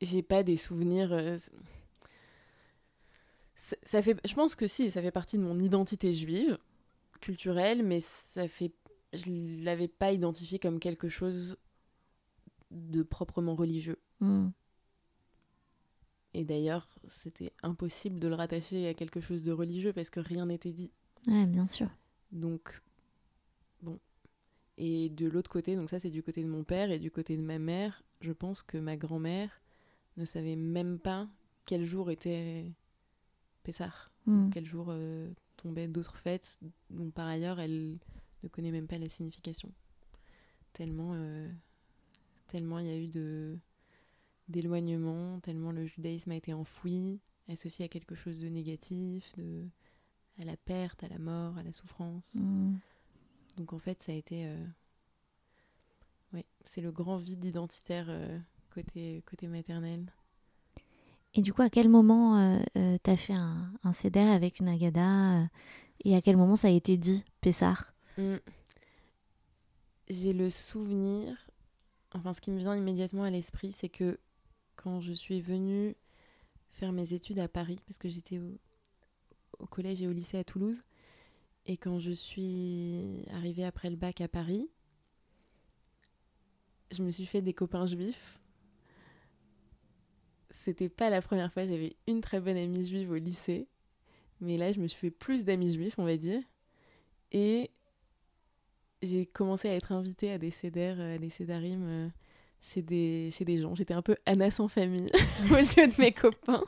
j'ai 0.00 0.22
pas 0.22 0.42
des 0.42 0.56
souvenirs. 0.56 1.12
euh, 1.12 1.36
ça 3.82 4.02
fait, 4.02 4.20
je 4.26 4.34
pense 4.34 4.54
que 4.54 4.66
si, 4.66 4.90
ça 4.90 5.02
fait 5.02 5.10
partie 5.10 5.38
de 5.38 5.42
mon 5.42 5.58
identité 5.58 6.12
juive, 6.12 6.58
culturelle, 7.20 7.84
mais 7.84 8.00
ça 8.00 8.48
fait, 8.48 8.72
je 9.12 9.24
l'avais 9.62 9.88
pas 9.88 10.12
identifié 10.12 10.58
comme 10.58 10.78
quelque 10.78 11.08
chose 11.08 11.56
de 12.70 13.02
proprement 13.02 13.54
religieux. 13.54 13.98
Hmm. 14.20 14.48
Et 16.34 16.44
d'ailleurs, 16.44 16.86
c'était 17.08 17.52
impossible 17.62 18.18
de 18.18 18.28
le 18.28 18.34
rattacher 18.34 18.86
à 18.88 18.94
quelque 18.94 19.20
chose 19.20 19.42
de 19.42 19.52
religieux 19.52 19.92
parce 19.92 20.10
que 20.10 20.20
rien 20.20 20.46
n'était 20.46 20.72
dit. 20.72 20.92
Ouais, 21.26 21.46
bien 21.46 21.66
sûr. 21.66 21.88
Donc, 22.30 22.82
bon. 23.82 23.98
Et 24.76 25.08
de 25.08 25.26
l'autre 25.26 25.50
côté, 25.50 25.76
donc 25.76 25.88
ça 25.88 25.98
c'est 25.98 26.10
du 26.10 26.22
côté 26.22 26.42
de 26.42 26.48
mon 26.48 26.62
père 26.62 26.90
et 26.90 26.98
du 26.98 27.10
côté 27.10 27.36
de 27.38 27.42
ma 27.42 27.58
mère, 27.58 28.04
je 28.20 28.32
pense 28.32 28.62
que 28.62 28.76
ma 28.76 28.96
grand-mère 28.96 29.62
ne 30.16 30.24
savait 30.24 30.56
même 30.56 30.98
pas 30.98 31.28
quel 31.64 31.84
jour 31.84 32.10
était 32.10 32.72
Pessah, 33.62 33.92
Hmm. 34.26 34.50
quel 34.50 34.66
jour 34.66 34.86
euh, 34.90 35.30
tombaient 35.56 35.86
d'autres 35.88 36.16
fêtes 36.16 36.58
dont 36.90 37.10
par 37.10 37.26
ailleurs 37.28 37.60
elle 37.60 37.96
ne 38.42 38.48
connaît 38.48 38.72
même 38.72 38.88
pas 38.88 38.98
la 38.98 39.08
signification. 39.08 39.72
Tellement, 40.72 41.12
euh, 41.14 41.48
tellement 42.48 42.78
il 42.80 42.86
y 42.86 42.90
a 42.90 42.98
eu 42.98 43.08
de 43.08 43.58
d'éloignement, 44.48 45.40
tellement 45.40 45.72
le 45.72 45.86
judaïsme 45.86 46.30
a 46.32 46.36
été 46.36 46.52
enfoui, 46.52 47.20
associé 47.48 47.84
à 47.84 47.88
quelque 47.88 48.14
chose 48.14 48.38
de 48.38 48.48
négatif, 48.48 49.32
de 49.36 49.64
à 50.38 50.44
la 50.44 50.56
perte, 50.56 51.02
à 51.02 51.08
la 51.08 51.18
mort, 51.18 51.56
à 51.58 51.62
la 51.62 51.72
souffrance. 51.72 52.34
Hmm. 52.34 52.76
Donc 53.56 53.72
en 53.72 53.78
fait, 53.78 54.02
ça 54.02 54.12
a 54.12 54.14
été. 54.14 54.46
euh, 54.46 54.66
Ouais, 56.32 56.44
c'est 56.62 56.80
le 56.80 56.90
grand 56.92 57.16
vide 57.18 57.44
identitaire 57.44 58.06
euh, 58.08 58.38
côté, 58.76 59.22
côté 59.26 59.48
maternel. 59.48 60.12
Et 61.34 61.40
du 61.42 61.52
coup, 61.52 61.62
à 61.62 61.70
quel 61.70 61.88
moment 61.88 62.38
euh, 62.38 62.58
euh, 62.76 62.96
t'as 63.02 63.16
fait 63.16 63.34
un, 63.34 63.72
un 63.82 63.92
CEDER 63.92 64.20
avec 64.20 64.60
une 64.60 64.68
Agada 64.68 65.40
euh, 65.40 65.44
et 66.04 66.14
à 66.14 66.22
quel 66.22 66.36
moment 66.36 66.56
ça 66.56 66.68
a 66.68 66.70
été 66.70 66.96
dit, 66.96 67.24
Pessar 67.40 67.92
Mm. 68.18 68.36
J'ai 70.08 70.32
le 70.32 70.48
souvenir. 70.48 71.36
Enfin, 72.12 72.32
ce 72.32 72.40
qui 72.40 72.50
me 72.50 72.58
vient 72.58 72.74
immédiatement 72.74 73.24
à 73.24 73.30
l'esprit, 73.30 73.72
c'est 73.72 73.90
que 73.90 74.18
quand 74.74 75.00
je 75.02 75.12
suis 75.12 75.42
venue 75.42 75.94
faire 76.70 76.92
mes 76.92 77.12
études 77.12 77.40
à 77.40 77.48
Paris, 77.48 77.78
parce 77.86 77.98
que 77.98 78.08
j'étais 78.08 78.38
au, 78.38 78.58
au 79.58 79.66
collège 79.66 80.00
et 80.00 80.08
au 80.08 80.12
lycée 80.12 80.38
à 80.38 80.44
Toulouse, 80.44 80.82
et 81.66 81.76
quand 81.76 81.98
je 81.98 82.12
suis 82.12 83.24
arrivée 83.32 83.64
après 83.64 83.90
le 83.90 83.96
bac 83.96 84.22
à 84.22 84.28
Paris, 84.28 84.70
je 86.90 87.02
me 87.02 87.10
suis 87.10 87.26
fait 87.26 87.42
des 87.42 87.52
copains 87.52 87.86
juifs. 87.86 88.38
C'était 90.56 90.88
pas 90.88 91.10
la 91.10 91.20
première 91.20 91.52
fois, 91.52 91.66
j'avais 91.66 91.96
une 92.06 92.22
très 92.22 92.40
bonne 92.40 92.56
amie 92.56 92.84
juive 92.84 93.10
au 93.10 93.16
lycée, 93.16 93.68
mais 94.40 94.56
là 94.56 94.72
je 94.72 94.80
me 94.80 94.88
suis 94.88 94.98
fait 94.98 95.10
plus 95.10 95.44
d'amis 95.44 95.72
juifs, 95.74 95.98
on 95.98 96.04
va 96.04 96.16
dire. 96.16 96.42
Et 97.30 97.70
j'ai 99.02 99.26
commencé 99.26 99.68
à 99.68 99.74
être 99.74 99.92
invitée 99.92 100.32
à 100.32 100.38
des 100.38 100.50
cédères, 100.50 100.98
à 100.98 101.18
des 101.18 101.28
cédarim 101.28 101.84
euh, 101.86 102.08
chez 102.62 102.80
des, 102.80 103.30
chez 103.32 103.44
des 103.44 103.58
gens. 103.58 103.74
J'étais 103.74 103.92
un 103.92 104.00
peu 104.00 104.16
Anna 104.24 104.50
sans 104.50 104.66
famille 104.66 105.10
aux 105.52 105.56
yeux 105.56 105.88
de 105.88 106.00
mes 106.00 106.12
copains. 106.12 106.64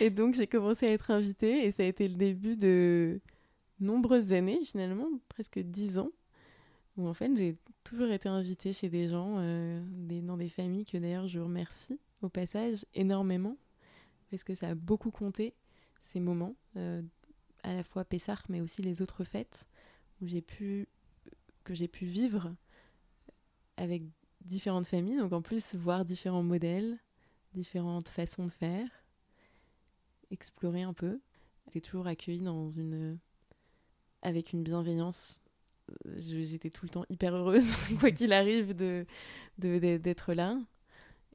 Et 0.00 0.08
donc 0.08 0.34
j'ai 0.34 0.46
commencé 0.46 0.86
à 0.86 0.92
être 0.92 1.10
invitée 1.10 1.66
et 1.66 1.70
ça 1.70 1.82
a 1.82 1.86
été 1.86 2.08
le 2.08 2.14
début 2.16 2.56
de 2.56 3.20
nombreuses 3.80 4.32
années, 4.32 4.60
finalement, 4.64 5.08
presque 5.28 5.58
dix 5.58 5.98
ans, 5.98 6.10
où 6.96 7.06
en 7.06 7.14
fait 7.14 7.30
j'ai 7.36 7.58
toujours 7.84 8.08
été 8.08 8.30
invitée 8.30 8.72
chez 8.72 8.88
des 8.88 9.08
gens, 9.08 9.36
euh, 9.38 9.80
dans 10.22 10.38
des 10.38 10.48
familles 10.48 10.86
que 10.86 10.96
d'ailleurs 10.96 11.28
je 11.28 11.38
remercie 11.38 12.00
au 12.24 12.28
passage 12.28 12.84
énormément, 12.94 13.56
parce 14.30 14.44
que 14.44 14.54
ça 14.54 14.68
a 14.68 14.74
beaucoup 14.74 15.10
compté 15.10 15.54
ces 16.00 16.20
moments, 16.20 16.56
euh, 16.76 17.02
à 17.62 17.74
la 17.74 17.84
fois 17.84 18.04
Pessah 18.04 18.36
mais 18.48 18.60
aussi 18.60 18.82
les 18.82 19.02
autres 19.02 19.24
fêtes, 19.24 19.66
où 20.20 20.26
j'ai 20.26 20.42
pu 20.42 20.88
que 21.64 21.74
j'ai 21.74 21.88
pu 21.88 22.04
vivre 22.04 22.54
avec 23.76 24.02
différentes 24.42 24.86
familles, 24.86 25.16
donc 25.16 25.32
en 25.32 25.40
plus 25.40 25.74
voir 25.74 26.04
différents 26.04 26.42
modèles, 26.42 26.98
différentes 27.54 28.08
façons 28.08 28.44
de 28.44 28.50
faire, 28.50 28.88
explorer 30.30 30.82
un 30.82 30.92
peu. 30.92 31.20
J'étais 31.66 31.80
toujours 31.80 32.06
accueillie 32.06 32.40
dans 32.40 32.68
une 32.70 33.18
avec 34.20 34.52
une 34.52 34.62
bienveillance. 34.62 35.40
Euh, 36.06 36.18
J'étais 36.18 36.70
tout 36.70 36.84
le 36.84 36.90
temps 36.90 37.04
hyper 37.08 37.34
heureuse, 37.34 37.74
quoi 38.00 38.10
qu'il 38.10 38.32
arrive, 38.32 38.74
d'être 39.56 40.34
là. 40.34 40.58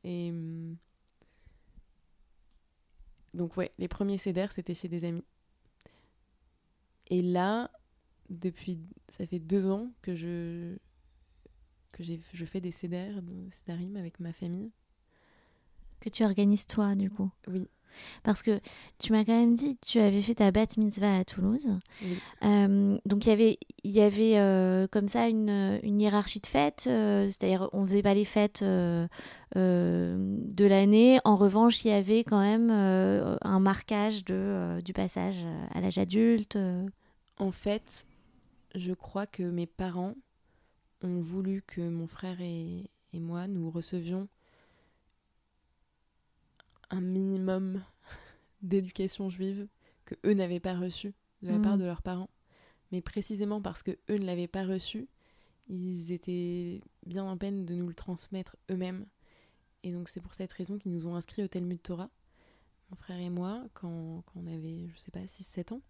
Et 0.04 0.30
hum, 0.32 0.78
donc 3.34 3.58
ouais, 3.58 3.72
les 3.78 3.88
premiers 3.88 4.18
CDR 4.18 4.52
c'était 4.52 4.74
chez 4.74 4.88
des 4.88 5.06
amis. 5.06 5.26
Et 7.08 7.22
là, 7.22 7.72
depuis, 8.30 8.80
ça 9.10 9.26
fait 9.26 9.40
deux 9.40 9.68
ans 9.70 9.92
que 10.02 10.16
je 10.16 10.78
que 11.92 12.04
je 12.04 12.46
fais 12.46 12.62
des 12.62 12.72
CDR, 12.72 13.20
CDRIM 13.52 13.98
avec 13.98 14.20
ma 14.22 14.32
famille. 14.32 14.72
Que 16.00 16.10
tu 16.10 16.24
organises 16.24 16.66
toi, 16.66 16.96
du 16.96 17.10
coup? 17.10 17.30
Oui. 17.48 17.68
Parce 18.24 18.44
que 18.44 18.60
tu 18.98 19.12
m'as 19.12 19.26
quand 19.26 19.38
même 19.38 19.56
dit 19.56 19.76
que 19.78 19.86
tu 19.86 20.00
avais 20.00 20.22
fait 20.22 20.36
ta 20.36 20.52
bat 20.52 20.66
mitzvah 20.78 21.18
à 21.18 21.24
Toulouse. 21.24 21.70
Oui. 22.04 22.18
Euh, 22.44 22.98
donc 23.06 23.26
il 23.26 23.30
y 23.30 23.32
avait, 23.32 23.60
il 23.84 23.92
y 23.92 24.02
avait 24.02 24.38
euh, 24.38 24.88
comme 24.88 25.08
ça 25.08 25.28
une, 25.28 25.80
une 25.84 26.02
hiérarchie 26.02 26.40
de 26.40 26.48
fêtes, 26.48 26.86
euh, 26.88 27.26
c'est-à-dire 27.26 27.70
on 27.74 27.86
faisait 27.86 28.04
pas 28.04 28.14
les 28.14 28.26
fêtes 28.26 28.64
de 28.64 29.10
l'année. 30.66 31.20
En 31.24 31.36
revanche, 31.36 31.84
il 31.86 31.90
y 31.90 31.94
avait 31.94 32.24
quand 32.24 32.42
même 32.42 32.70
un 32.70 33.60
marquage 33.60 34.26
de, 34.26 34.80
du 34.84 34.94
passage 34.94 35.46
à 35.74 35.82
l'âge 35.82 35.98
adulte. 35.98 36.58
En 37.38 37.52
fait, 37.52 38.06
je 38.76 38.94
crois 38.94 39.26
que 39.26 39.44
mes 39.44 39.68
parents 39.68 40.16
ont 41.02 41.20
voulu 41.22 41.64
que 41.66 41.82
mon 41.82 42.08
frère 42.08 42.42
et, 42.42 42.90
et 43.14 43.20
moi 43.20 43.48
nous 43.48 43.72
recevions 43.72 44.28
un 46.90 47.02
minimum 47.02 47.84
d'éducation 48.62 49.30
juive 49.30 49.68
que 50.06 50.16
eux 50.26 50.34
n'avaient 50.34 50.60
pas 50.60 50.78
reçu 50.78 51.14
de 51.42 51.50
la 51.50 51.60
part 51.60 51.78
de 51.78 51.86
leurs 51.86 52.02
parents. 52.02 52.30
Mais 52.92 53.02
précisément 53.02 53.62
parce 53.62 53.84
que 53.84 53.92
eux 54.10 54.18
ne 54.18 54.26
l'avaient 54.26 54.48
pas 54.48 54.66
reçu, 54.66 55.08
ils 55.68 56.12
étaient 56.12 56.82
bien 57.06 57.24
en 57.24 57.38
peine 57.38 57.66
de 57.66 57.76
nous 57.76 57.88
le 57.88 57.94
transmettre 57.94 58.56
eux-mêmes. 58.72 59.06
Et 59.84 59.92
donc 59.92 60.10
c'est 60.10 60.20
pour 60.20 60.34
cette 60.34 60.52
raison 60.52 60.78
qu'ils 60.78 60.92
nous 60.92 61.08
ont 61.08 61.16
inscrits 61.16 61.44
au 61.44 61.48
Talmud 61.48 61.82
Torah, 61.82 62.10
mon 62.90 62.98
frère 62.98 63.20
et 63.20 63.30
moi, 63.30 63.64
quand, 63.74 64.24
quand 64.26 64.40
on 64.40 64.48
avait, 64.48 64.90
je 64.94 65.00
sais 65.00 65.12
pas, 65.12 65.22
6-7 65.22 65.76
ans. 65.76 65.82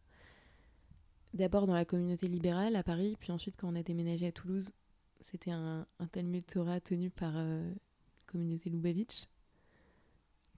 D'abord 1.33 1.67
dans 1.67 1.73
la 1.73 1.85
communauté 1.85 2.27
libérale 2.27 2.75
à 2.75 2.83
Paris, 2.83 3.15
puis 3.19 3.31
ensuite 3.31 3.55
quand 3.55 3.69
on 3.69 3.75
a 3.75 3.83
déménagé 3.83 4.27
à 4.27 4.31
Toulouse, 4.31 4.71
c'était 5.21 5.51
un, 5.51 5.85
un 5.99 6.07
Talmud 6.07 6.45
Torah 6.45 6.79
tenu 6.79 7.09
par 7.09 7.33
euh, 7.35 7.69
la 7.69 8.31
communauté 8.31 8.69
Lubavitch. 8.69 9.27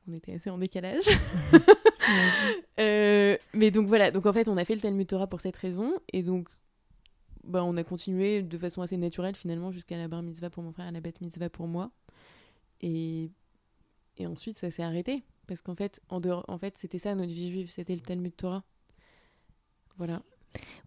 On 0.07 0.13
était 0.13 0.33
assez 0.33 0.49
en 0.49 0.57
décalage. 0.57 1.05
Euh, 2.79 3.37
mais 3.53 3.69
donc 3.69 3.87
voilà, 3.87 4.09
donc 4.09 4.25
en 4.25 4.33
fait 4.33 4.49
on 4.49 4.57
a 4.57 4.65
fait 4.65 4.73
le 4.73 4.81
Talmud 4.81 5.05
Torah 5.05 5.27
pour 5.27 5.39
cette 5.39 5.55
raison, 5.55 5.93
et 6.11 6.23
donc 6.23 6.49
bah, 7.43 7.63
on 7.63 7.77
a 7.77 7.83
continué 7.83 8.41
de 8.41 8.57
façon 8.57 8.81
assez 8.81 8.97
naturelle 8.97 9.35
finalement 9.35 9.71
jusqu'à 9.71 9.97
la 9.97 10.07
bar 10.07 10.23
mitzvah 10.23 10.49
pour 10.49 10.63
mon 10.63 10.71
frère 10.71 10.87
et 10.87 10.91
la 10.91 10.99
bat 10.99 11.11
mitzvah 11.21 11.49
pour 11.49 11.67
moi. 11.67 11.91
Et, 12.81 13.29
et 14.17 14.25
ensuite 14.25 14.57
ça 14.57 14.71
s'est 14.71 14.81
arrêté, 14.81 15.23
parce 15.47 15.61
qu'en 15.61 15.75
fait, 15.75 16.01
en 16.09 16.19
dehors, 16.19 16.43
en 16.47 16.57
fait 16.57 16.77
c'était 16.77 16.97
ça 16.97 17.13
notre 17.13 17.31
vie 17.31 17.51
juive, 17.51 17.69
c'était 17.69 17.93
le 17.93 18.01
Talmud 18.01 18.35
Torah. 18.35 18.63
Voilà. 19.97 20.23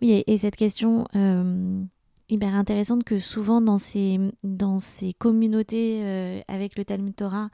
Oui, 0.02 0.10
et, 0.10 0.32
et 0.32 0.38
cette 0.38 0.56
question 0.56 1.06
euh, 1.14 1.84
hyper 2.28 2.54
intéressante 2.54 3.04
que 3.04 3.18
souvent 3.18 3.60
dans 3.60 3.78
ces, 3.78 4.18
dans 4.42 4.78
ces 4.78 5.12
communautés 5.12 6.00
euh, 6.02 6.40
avec 6.48 6.76
le 6.78 6.84
Talmud 6.84 7.14
Torah 7.14 7.50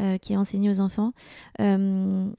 euh, 0.00 0.18
qui 0.18 0.32
est 0.32 0.36
enseigné 0.36 0.70
aux 0.70 0.80
enfants, 0.80 1.12
euh, 1.60 2.30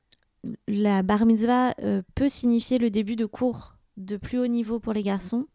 la 0.67 1.03
bar 1.03 1.25
mitzvah 1.25 1.73
peut 2.15 2.27
signifier 2.27 2.77
le 2.77 2.89
début 2.89 3.15
de 3.15 3.25
cours 3.25 3.75
de 3.97 4.17
plus 4.17 4.39
haut 4.39 4.47
niveau 4.47 4.79
pour 4.79 4.93
les 4.93 5.03
garçons. 5.03 5.47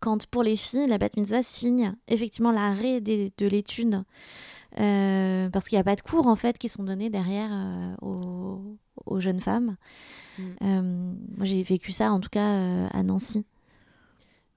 Quand 0.00 0.26
pour 0.26 0.42
les 0.42 0.56
filles, 0.56 0.86
la 0.86 0.98
bat 0.98 1.08
mitzvah 1.16 1.42
signe 1.42 1.94
effectivement 2.08 2.52
l'arrêt 2.52 3.00
des- 3.00 3.32
de 3.36 3.46
l'étude. 3.46 4.04
parce 4.76 5.68
qu'il 5.68 5.76
n'y 5.76 5.80
a 5.80 5.84
pas 5.84 5.96
de 5.96 6.00
cours 6.00 6.26
en 6.28 6.36
fait 6.36 6.58
qui 6.58 6.68
sont 6.68 6.84
donnés 6.84 7.10
derrière 7.10 7.96
aux, 8.02 8.76
aux 9.04 9.20
jeunes 9.20 9.40
femmes. 9.40 9.76
Mm. 10.38 11.14
Moi 11.36 11.44
j'ai 11.44 11.62
vécu 11.62 11.90
ça 11.92 12.12
en 12.12 12.20
tout 12.20 12.30
cas 12.30 12.86
à 12.88 13.02
Nancy. 13.02 13.44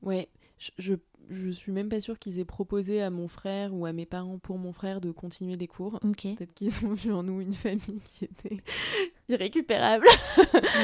Ouais, 0.01 0.29
je, 0.57 0.71
je, 0.77 0.93
je 1.29 1.49
suis 1.49 1.71
même 1.71 1.89
pas 1.89 1.99
sûre 1.99 2.17
qu'ils 2.19 2.39
aient 2.39 2.45
proposé 2.45 3.01
à 3.01 3.09
mon 3.09 3.27
frère 3.27 3.73
ou 3.73 3.85
à 3.85 3.93
mes 3.93 4.05
parents 4.05 4.37
pour 4.39 4.57
mon 4.57 4.71
frère 4.73 5.01
de 5.01 5.11
continuer 5.11 5.57
des 5.57 5.67
cours. 5.67 5.99
Ok. 6.03 6.27
Peut-être 6.37 6.53
qu'ils 6.53 6.85
ont 6.85 6.93
vu 6.93 7.11
en 7.11 7.23
nous 7.23 7.41
une 7.41 7.53
famille 7.53 7.99
qui 8.03 8.25
était 8.25 8.57
irrécupérable. 9.29 10.05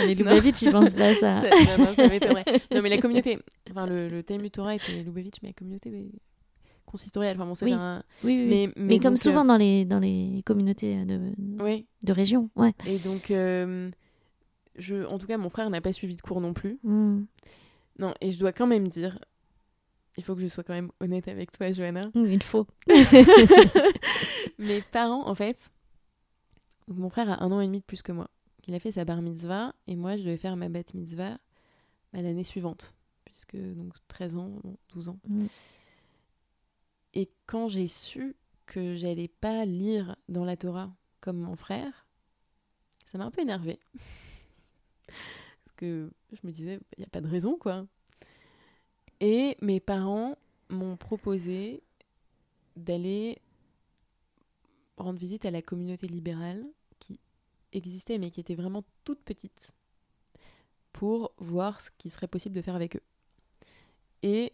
Les. 0.06 0.16
Lubavitch, 0.16 0.62
ils 0.64 0.72
pensent 0.72 0.96
pas 0.96 1.10
à 1.10 1.16
ça. 1.16 1.42
Non, 2.74 2.82
mais 2.82 2.90
la 2.90 2.98
communauté, 3.00 3.40
enfin 3.70 3.86
le, 3.86 4.08
le 4.08 4.24
Talmud 4.24 4.52
Torah 4.52 4.76
était 4.76 5.04
Lubavitch, 5.04 5.36
mais 5.44 5.50
la 5.50 5.54
communauté 5.54 5.90
mais, 5.90 6.08
consistorial. 6.86 7.36
Enfin, 7.36 7.46
bon, 7.46 7.56
c'est 7.56 7.66
Oui. 7.66 7.74
un- 7.74 8.04
Oui, 8.24 8.36
oui, 8.36 8.44
oui. 8.44 8.48
Mais, 8.50 8.84
Mais, 8.84 9.00
comme 9.00 9.14
donc, 9.14 9.20
euh, 9.20 9.24
souvent 9.24 9.46
dans, 9.46 9.58
les, 9.58 9.86
dans 9.86 10.00
les 10.00 10.42
communautés 10.46 11.06
de, 11.06 11.32
oui. 11.62 11.86
de 12.04 12.12
région. 12.14 12.50
Ouais. 12.56 12.74
Et 12.88 12.98
donc, 13.00 13.32
euh, 13.32 13.90
je, 14.78 15.06
en 15.06 15.18
tout 15.18 15.28
cas, 15.28 15.38
mon 15.38 15.50
frère 15.50 15.70
n'a 15.70 15.82
pas 15.82 15.94
suivi 15.94 16.16
de 16.16 16.22
cours 16.22 16.42
non 16.42 16.54
plus. 16.54 16.80
Mm. 16.84 17.22
Non, 18.00 18.14
et 18.22 18.32
je 18.32 18.40
dois 18.40 18.52
quand 18.52 18.68
même 18.68 18.88
dire, 18.88 19.20
il 20.18 20.24
faut 20.24 20.36
que 20.36 20.42
je 20.42 20.48
sois 20.48 20.64
quand 20.64 20.74
même 20.74 20.92
honnête 21.00 21.28
avec 21.28 21.52
toi, 21.52 21.72
Johanna. 21.72 22.10
Mm, 22.14 22.26
Il 22.30 22.44
faut. 22.44 22.68
Mes 24.60 24.82
parents, 24.82 25.28
en 25.28 25.36
fait, 25.36 25.72
mon 26.88 27.10
frère 27.10 27.30
a 27.30 27.44
un 27.44 27.52
an 27.52 27.62
et 27.62 27.66
demi 27.66 27.80
de 27.80 27.86
plus 27.86 28.02
que 28.02 28.12
moi. 28.12 28.30
Il 28.68 28.76
a 28.76 28.80
fait 28.80 28.92
sa 28.92 29.06
bar 29.06 29.22
mitzvah 29.22 29.74
et 29.88 29.96
moi, 29.96 30.18
je 30.18 30.22
devais 30.22 30.38
faire 30.38 30.56
ma 30.56 30.70
bat 30.70 30.84
mitzvah 30.94 31.38
bah, 32.14 32.22
l'année 32.22 32.44
suivante, 32.44 32.96
puisque 33.26 33.56
donc 33.56 33.94
13 34.08 34.36
ans, 34.36 34.50
non, 34.64 34.78
12 34.94 35.10
ans. 35.10 35.20
Mm. 35.28 35.46
Et 37.14 37.32
quand 37.46 37.68
j'ai 37.68 37.88
su 37.88 38.36
que 38.66 38.96
j'allais 38.96 39.28
pas 39.28 39.66
lire 39.66 40.16
dans 40.30 40.46
la 40.46 40.56
Torah 40.56 40.94
comme 41.20 41.38
mon 41.38 41.56
frère, 41.56 42.08
ça 43.08 43.18
m'a 43.18 43.26
un 43.26 43.32
peu 43.32 43.42
énervé. 43.42 43.80
Parce 45.08 45.76
que 45.76 46.12
je 46.32 46.40
me 46.44 46.52
disais, 46.52 46.80
il 46.98 47.00
n'y 47.00 47.06
a 47.06 47.10
pas 47.10 47.22
de 47.22 47.28
raison, 47.28 47.58
quoi. 47.58 47.86
Et 49.22 49.56
mes 49.62 49.80
parents 49.80 50.36
m'ont 50.70 50.98
proposé 50.98 51.84
d'aller 52.76 53.40
rendre 54.98 55.20
visite 55.20 55.46
à 55.46 55.52
la 55.52 55.62
communauté 55.62 56.08
libérale 56.08 56.66
qui 57.00 57.20
existait, 57.72 58.18
mais 58.18 58.32
qui 58.32 58.40
était 58.40 58.56
vraiment 58.56 58.84
toute 59.04 59.22
petite, 59.22 59.74
pour 60.92 61.34
voir 61.38 61.82
ce 61.82 61.92
qui 61.98 62.10
serait 62.10 62.28
possible 62.28 62.56
de 62.56 62.62
faire 62.62 62.76
avec 62.76 62.96
eux. 62.96 63.04
Et 64.24 64.54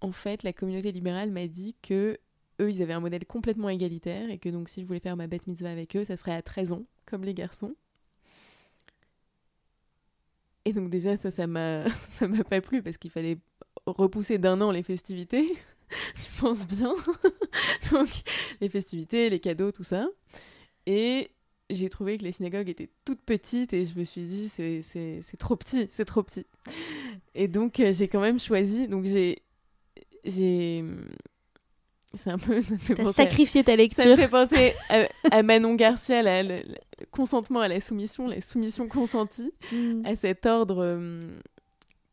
en 0.00 0.12
fait, 0.12 0.44
la 0.44 0.52
communauté 0.52 0.92
libérale 0.92 1.32
m'a 1.32 1.48
dit 1.48 1.74
que 1.82 2.18
eux, 2.60 2.70
ils 2.70 2.82
avaient 2.82 2.92
un 2.92 3.00
modèle 3.00 3.26
complètement 3.26 3.68
égalitaire 3.68 4.30
et 4.30 4.38
que 4.38 4.48
donc 4.48 4.68
si 4.68 4.80
je 4.80 4.86
voulais 4.86 5.00
faire 5.00 5.16
ma 5.16 5.26
bête 5.26 5.48
mitzvah 5.48 5.70
avec 5.70 5.96
eux, 5.96 6.04
ça 6.04 6.16
serait 6.16 6.32
à 6.32 6.42
13 6.42 6.72
ans, 6.72 6.84
comme 7.04 7.24
les 7.24 7.34
garçons. 7.34 7.74
Et 10.64 10.72
donc 10.72 10.90
déjà, 10.90 11.16
ça, 11.16 11.30
ça 11.30 11.46
m'a, 11.46 11.84
ça 12.10 12.28
m'a 12.28 12.44
pas 12.44 12.60
plu 12.60 12.82
parce 12.82 12.98
qu'il 12.98 13.10
fallait 13.10 13.38
repousser 13.86 14.38
d'un 14.38 14.60
an 14.60 14.70
les 14.70 14.82
festivités. 14.82 15.46
tu 16.22 16.30
penses 16.40 16.66
bien 16.66 16.94
Donc, 17.92 18.08
les 18.60 18.68
festivités, 18.68 19.30
les 19.30 19.40
cadeaux, 19.40 19.72
tout 19.72 19.84
ça. 19.84 20.06
Et 20.86 21.30
j'ai 21.70 21.88
trouvé 21.88 22.18
que 22.18 22.24
les 22.24 22.32
synagogues 22.32 22.68
étaient 22.68 22.90
toutes 23.04 23.22
petites 23.22 23.72
et 23.72 23.84
je 23.86 23.98
me 23.98 24.04
suis 24.04 24.22
dit, 24.22 24.48
c'est, 24.48 24.82
c'est, 24.82 25.20
c'est 25.22 25.36
trop 25.38 25.56
petit, 25.56 25.88
c'est 25.90 26.04
trop 26.04 26.22
petit. 26.22 26.46
Et 27.34 27.48
donc, 27.48 27.80
euh, 27.80 27.92
j'ai 27.92 28.08
quand 28.08 28.20
même 28.20 28.38
choisi. 28.38 28.88
Donc, 28.88 29.04
j'ai. 29.06 29.38
j'ai... 30.24 30.84
C'est 32.14 32.30
un 32.30 32.38
peu. 32.38 32.60
Ça 32.62 32.72
me 32.72 32.78
fait 32.78 32.94
T'as 32.94 33.04
penser 33.04 33.22
à- 33.22 33.24
sacrifié 33.26 33.64
ta 33.64 33.72
ça 33.72 33.76
lecture. 33.76 34.06
me 34.06 34.16
fait 34.16 34.28
penser 34.28 34.72
à, 34.88 35.06
à 35.30 35.42
Manon 35.42 35.74
Garcia, 35.74 36.22
la- 36.22 36.42
le 37.00 37.06
consentement 37.06 37.60
à 37.60 37.68
la 37.68 37.80
soumission, 37.80 38.26
la 38.26 38.40
soumission 38.40 38.88
consentie, 38.88 39.52
Mm. 39.72 40.02
à 40.04 40.16
cet 40.16 40.46
ordre 40.46 40.78
euh, 40.82 41.38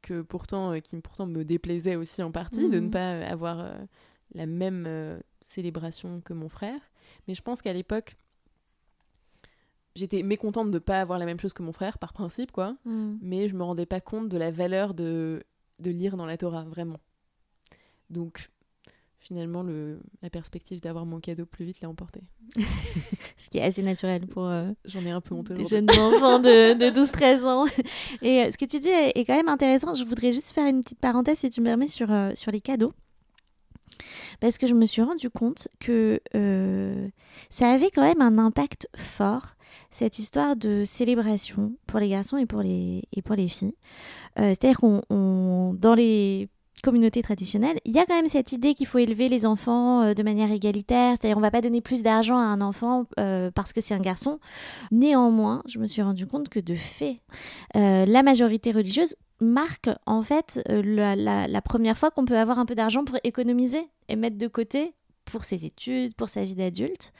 que 0.02 0.22
pourtant, 0.22 0.74
euh, 0.74 0.80
qui 0.80 0.96
pourtant 0.98 1.26
me 1.26 1.44
déplaisait 1.44 1.96
aussi 1.96 2.22
en 2.24 2.32
partie, 2.32 2.70
de 2.70 2.76
ne 2.80 2.86
Mhm. 2.86 2.92
pas 2.92 3.14
euh, 3.14 3.28
avoir 3.28 3.60
euh, 3.60 3.74
la 4.34 4.46
même 4.46 4.88
célébration 5.46 6.22
que 6.22 6.34
mon 6.34 6.50
frère. 6.50 6.80
Mais 7.28 7.34
je 7.36 7.42
pense 7.42 7.62
qu'à 7.62 7.74
l'époque, 7.74 8.16
j'étais 9.96 10.24
mécontente 10.24 10.68
de 10.70 10.74
ne 10.76 10.80
pas 10.80 11.00
avoir 11.02 11.20
la 11.20 11.26
même 11.26 11.40
chose 11.40 11.54
que 11.54 11.64
mon 11.64 11.72
frère, 11.72 11.98
par 11.98 12.14
principe, 12.14 12.52
quoi. 12.52 12.76
Mm. 12.86 13.16
Mais 13.22 13.48
je 13.48 13.56
me 13.56 13.64
rendais 13.64 13.86
pas 13.86 14.02
compte 14.02 14.30
de 14.30 14.38
la 14.38 14.52
valeur 14.52 14.94
de, 14.94 15.44
de 15.80 15.92
lire 15.92 16.18
dans 16.18 16.26
la 16.26 16.38
Torah, 16.38 16.64
vraiment. 16.66 17.00
Donc, 18.10 18.50
finalement, 19.28 19.64
le, 19.64 20.00
la 20.22 20.30
perspective 20.30 20.80
d'avoir 20.82 21.06
mon 21.06 21.20
cadeau 21.20 21.46
plus 21.46 21.66
vite 21.66 21.82
l'a 21.82 21.90
emporté. 21.90 22.22
Ce 23.38 23.50
qui 23.50 23.58
est 23.58 23.64
assez 23.64 23.82
naturel 23.82 24.28
pour 24.28 24.46
euh, 24.48 24.72
J'en 24.86 25.02
ai 25.02 25.10
un 25.10 25.20
peu 25.22 25.34
honte 25.34 25.52
des 25.52 25.66
jeunes 25.66 25.90
enfants 25.90 26.38
de, 26.40 26.74
de 26.78 26.86
12-13 26.86 27.44
ans. 27.46 27.66
Et 28.22 28.44
euh, 28.44 28.52
ce 28.52 28.58
que 28.58 28.66
tu 28.66 28.80
dis 28.80 28.88
est, 28.90 29.14
est 29.18 29.26
quand 29.26 29.36
même 29.36 29.50
intéressant. 29.50 29.96
Je 29.96 30.04
voudrais 30.04 30.32
juste 30.32 30.52
faire 30.52 30.68
une 30.68 30.82
petite 30.82 31.00
parenthèse, 31.00 31.40
si 31.40 31.50
tu 31.50 31.62
me 31.62 31.66
permets, 31.66 31.88
sur, 31.88 32.12
euh, 32.12 32.32
sur 32.36 32.52
les 32.52 32.62
cadeaux. 32.62 32.94
Parce 34.42 34.58
que 34.58 34.68
je 34.68 34.74
me 34.74 34.86
suis 34.86 35.02
rendu 35.02 35.30
compte 35.30 35.68
que 35.80 36.20
euh, 36.36 37.08
ça 37.50 37.70
avait 37.72 37.90
quand 37.90 38.02
même 38.04 38.22
un 38.22 38.38
impact 38.38 38.88
fort, 38.96 39.56
cette 39.90 40.20
histoire 40.20 40.56
de 40.56 40.84
célébration 40.86 41.74
pour 41.88 42.00
les 42.00 42.10
garçons 42.10 42.38
et 42.38 42.46
pour 42.46 42.62
les, 42.62 43.04
et 43.14 43.22
pour 43.22 43.36
les 43.36 43.48
filles. 43.48 43.74
C'est-à-dire 44.38 44.78
qu'on 44.78 45.02
on- 45.10 45.74
dans 45.74 45.96
les 45.96 46.50
communautés 46.82 47.22
traditionnelles, 47.22 47.80
il 47.86 47.96
y 47.96 48.00
a 48.00 48.06
quand 48.06 48.16
même 48.16 48.28
cette 48.28 48.52
idée 48.52 48.74
qu'il 48.74 48.88
faut 48.88 48.98
élever 48.98 49.28
les 49.28 49.46
enfants 49.46 50.02
euh, 50.02 50.14
de 50.14 50.24
manière 50.24 50.52
égalitaire, 50.52 51.16
c'est-à-dire 51.18 51.38
on 51.38 51.42
va 51.42 51.52
pas 51.52 51.62
donner 51.62 51.82
plus 51.82 52.04
d'argent 52.04 52.38
à 52.38 52.44
un 52.44 52.62
enfant 52.62 53.06
euh, 53.20 53.52
parce 53.52 53.74
que 53.74 53.82
c'est 53.82 53.94
un 53.94 54.00
garçon. 54.00 54.40
Néanmoins, 54.92 55.64
je 55.68 55.80
me 55.80 55.86
suis 55.86 56.02
rendu 56.02 56.28
compte 56.28 56.50
que 56.50 56.60
de 56.60 56.76
fait, 56.76 57.18
euh, 57.76 58.06
la 58.06 58.24
majorité 58.24 58.72
religieuse 58.72 59.16
marque 59.42 59.90
en 60.06 60.22
fait 60.22 60.62
la 60.70 61.62
première 61.62 61.98
fois 61.98 62.10
qu'on 62.10 62.26
peut 62.26 62.38
avoir 62.38 62.58
un 62.58 62.66
peu 62.66 62.76
d'argent 62.76 63.04
pour 63.04 63.18
économiser 63.24 63.90
et 64.08 64.16
mettre 64.16 64.38
de 64.38 64.48
côté 64.48 64.94
pour 65.26 65.44
ses 65.44 65.66
études, 65.66 66.16
pour 66.16 66.30
sa 66.30 66.44
vie 66.44 66.56
d'adulte. 66.56 67.12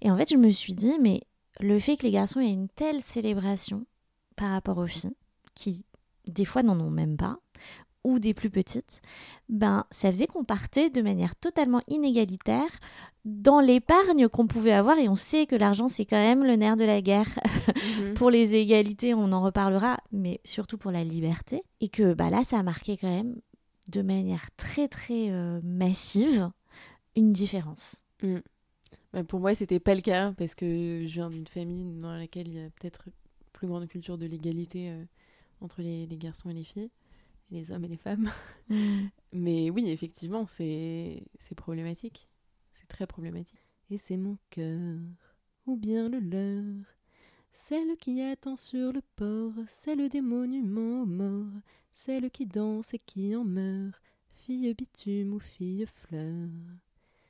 Et 0.00 0.10
en 0.10 0.16
fait, 0.16 0.30
je 0.30 0.36
me 0.36 0.50
suis 0.50 0.72
dit, 0.72 0.94
mais 1.00 1.20
le 1.60 1.78
fait 1.78 1.96
que 1.96 2.04
les 2.04 2.12
garçons 2.12 2.40
aient 2.40 2.52
une 2.52 2.68
telle 2.68 3.00
célébration 3.00 3.84
par 4.36 4.50
rapport 4.50 4.78
aux 4.78 4.86
filles, 4.86 5.12
qui 5.54 5.84
des 6.26 6.44
fois 6.44 6.62
n'en 6.62 6.78
ont 6.80 6.90
même 6.90 7.16
pas, 7.16 7.38
ou 8.04 8.18
des 8.18 8.34
plus 8.34 8.50
petites, 8.50 9.02
ben 9.48 9.84
ça 9.90 10.10
faisait 10.10 10.26
qu'on 10.26 10.44
partait 10.44 10.90
de 10.90 11.02
manière 11.02 11.36
totalement 11.36 11.82
inégalitaire 11.86 12.70
dans 13.24 13.60
l'épargne 13.60 14.28
qu'on 14.28 14.46
pouvait 14.46 14.72
avoir 14.72 14.98
et 14.98 15.08
on 15.08 15.16
sait 15.16 15.46
que 15.46 15.56
l'argent 15.56 15.88
c'est 15.88 16.06
quand 16.06 16.16
même 16.16 16.44
le 16.44 16.56
nerf 16.56 16.76
de 16.76 16.84
la 16.84 17.02
guerre. 17.02 17.38
Mhm. 17.98 18.14
pour 18.14 18.30
les 18.30 18.54
égalités 18.54 19.12
on 19.14 19.32
en 19.32 19.42
reparlera 19.42 19.98
mais 20.12 20.40
surtout 20.44 20.78
pour 20.78 20.90
la 20.90 21.04
liberté. 21.04 21.62
Et 21.80 21.88
que 21.88 22.14
bah 22.14 22.30
là 22.30 22.44
ça 22.44 22.58
a 22.58 22.62
marqué 22.62 22.96
quand 22.96 23.14
même 23.14 23.36
de 23.90 24.02
manière 24.02 24.48
très 24.56 24.88
très 24.88 25.30
euh, 25.30 25.60
massive 25.62 26.50
une 27.16 27.30
différence. 27.30 28.04
Bah, 29.12 29.24
pour 29.24 29.40
moi, 29.40 29.54
c'était 29.54 29.80
pas 29.80 29.94
le 29.94 30.02
cas 30.02 30.32
parce 30.36 30.54
que 30.54 31.04
je 31.06 31.12
viens 31.12 31.30
d'une 31.30 31.46
famille 31.46 31.84
dans 31.84 32.12
laquelle 32.12 32.48
il 32.48 32.54
y 32.54 32.60
a 32.60 32.70
peut-être 32.70 33.08
plus 33.52 33.66
grande 33.66 33.88
culture 33.88 34.18
de 34.18 34.26
l'égalité 34.26 34.90
euh, 34.90 35.04
entre 35.60 35.82
les, 35.82 36.06
les 36.06 36.16
garçons 36.16 36.48
et 36.48 36.54
les 36.54 36.64
filles, 36.64 36.90
les 37.50 37.72
hommes 37.72 37.84
et 37.84 37.88
les 37.88 37.96
femmes. 37.96 38.30
Mais 39.32 39.70
oui, 39.70 39.90
effectivement, 39.90 40.46
c'est 40.46 41.22
c'est 41.38 41.54
problématique. 41.54 42.28
C'est 42.72 42.86
très 42.88 43.06
problématique. 43.06 43.60
Et 43.90 43.98
c'est 43.98 44.16
mon 44.16 44.38
cœur, 44.50 44.98
ou 45.66 45.76
bien 45.76 46.08
le 46.08 46.20
leur, 46.20 46.84
celle 47.52 47.96
qui 47.96 48.20
attend 48.22 48.56
sur 48.56 48.92
le 48.92 49.02
port, 49.16 49.52
celle 49.66 50.08
des 50.08 50.20
monuments 50.20 51.02
aux 51.02 51.06
morts, 51.06 51.60
celle 51.90 52.30
qui 52.30 52.46
danse 52.46 52.94
et 52.94 53.00
qui 53.00 53.34
en 53.34 53.44
meurt, 53.44 54.00
fille 54.28 54.72
bitume 54.74 55.34
ou 55.34 55.40
fille 55.40 55.86
fleur. 55.86 56.48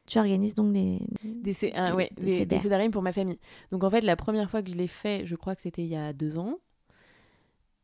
tu 0.06 0.18
organises 0.18 0.54
donc 0.54 0.72
des 0.72 0.98
Des, 1.22 1.54
ah 1.74 1.90
Des- 1.90 1.96
ouais, 1.96 2.10
des 2.16 2.44
des, 2.46 2.90
pour 2.90 3.02
ma 3.02 3.12
famille. 3.12 3.38
Donc 3.70 3.84
en 3.84 3.90
fait, 3.90 4.00
la 4.02 4.16
première 4.16 4.50
fois 4.50 4.62
que 4.62 4.70
je 4.70 4.76
l'ai 4.76 4.88
fait, 4.88 5.24
je 5.26 5.36
crois 5.36 5.54
que 5.54 5.62
c'était 5.62 5.82
il 5.82 5.88
y 5.88 5.96
a 5.96 6.12
deux 6.12 6.38
ans. 6.38 6.58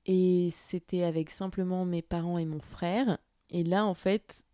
Et 0.07 0.51
c'était 0.53 1.03
avec 1.03 1.31
simplement 1.31 1.85
mes 1.85 2.03
parents 2.03 2.38
et 2.38 2.45
mon 2.45 2.61
frère. 2.61 3.19
Et 3.51 3.64
là, 3.64 3.85
en 3.85 3.95
fait, 3.95 4.45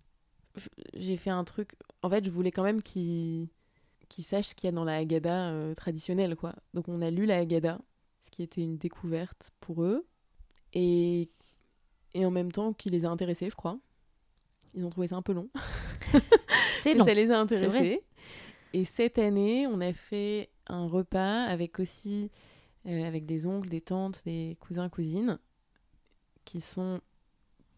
j'ai 0.95 1.17
fait 1.17 1.31
un 1.31 1.45
truc. 1.45 1.75
En 2.03 2.11
fait, 2.11 2.25
je 2.25 2.31
voulais 2.31 2.51
quand 2.51 2.63
même 2.63 2.83
qu'ils 2.83 3.49
qu'ils 4.09 4.25
sachent 4.25 4.49
ce 4.49 4.55
qu'il 4.55 4.67
y 4.67 4.69
a 4.69 4.73
dans 4.73 4.85
la 4.85 4.97
Haggadah 4.97 5.51
euh, 5.51 5.75
traditionnelle, 5.75 6.37
quoi. 6.37 6.55
Donc 6.75 6.89
on 6.89 7.01
a 7.01 7.11
lu 7.11 7.25
la 7.25 7.39
Haggadah, 7.39 7.79
ce 8.21 8.31
qui 8.31 8.43
était 8.43 8.61
une 8.61 8.77
découverte 8.77 9.51
pour 9.61 9.83
eux. 9.83 10.07
Et, 10.75 11.31
et 12.13 12.27
en 12.27 12.31
même 12.31 12.53
temps, 12.53 12.75
qui 12.75 12.91
les 12.91 13.07
a 13.07 13.09
intéressés, 13.09 13.49
je 13.49 13.57
crois. 13.57 13.79
Ils 14.75 14.85
ont 14.85 14.91
trouvé 14.91 15.07
ça 15.07 15.17
un 15.17 15.23
peu 15.23 15.33
long. 15.33 15.49
c'est 16.75 16.93
Mais 16.93 16.99
long 16.99 17.05
Ça 17.07 17.15
les 17.15 17.31
a 17.31 17.41
intéressés. 17.41 18.03
Et 18.75 18.85
cette 18.85 19.19
année, 19.19 19.67
on 19.67 19.81
a 19.81 19.93
fait 19.93 20.51
un 20.67 20.87
repas 20.87 21.45
avec 21.45 21.79
aussi 21.79 22.31
euh, 22.87 23.05
avec 23.07 23.27
des 23.27 23.47
oncles, 23.47 23.69
des 23.69 23.81
tantes, 23.81 24.23
des 24.25 24.57
cousins, 24.61 24.89
cousines 24.89 25.39
qui 26.45 26.61
sont 26.61 27.01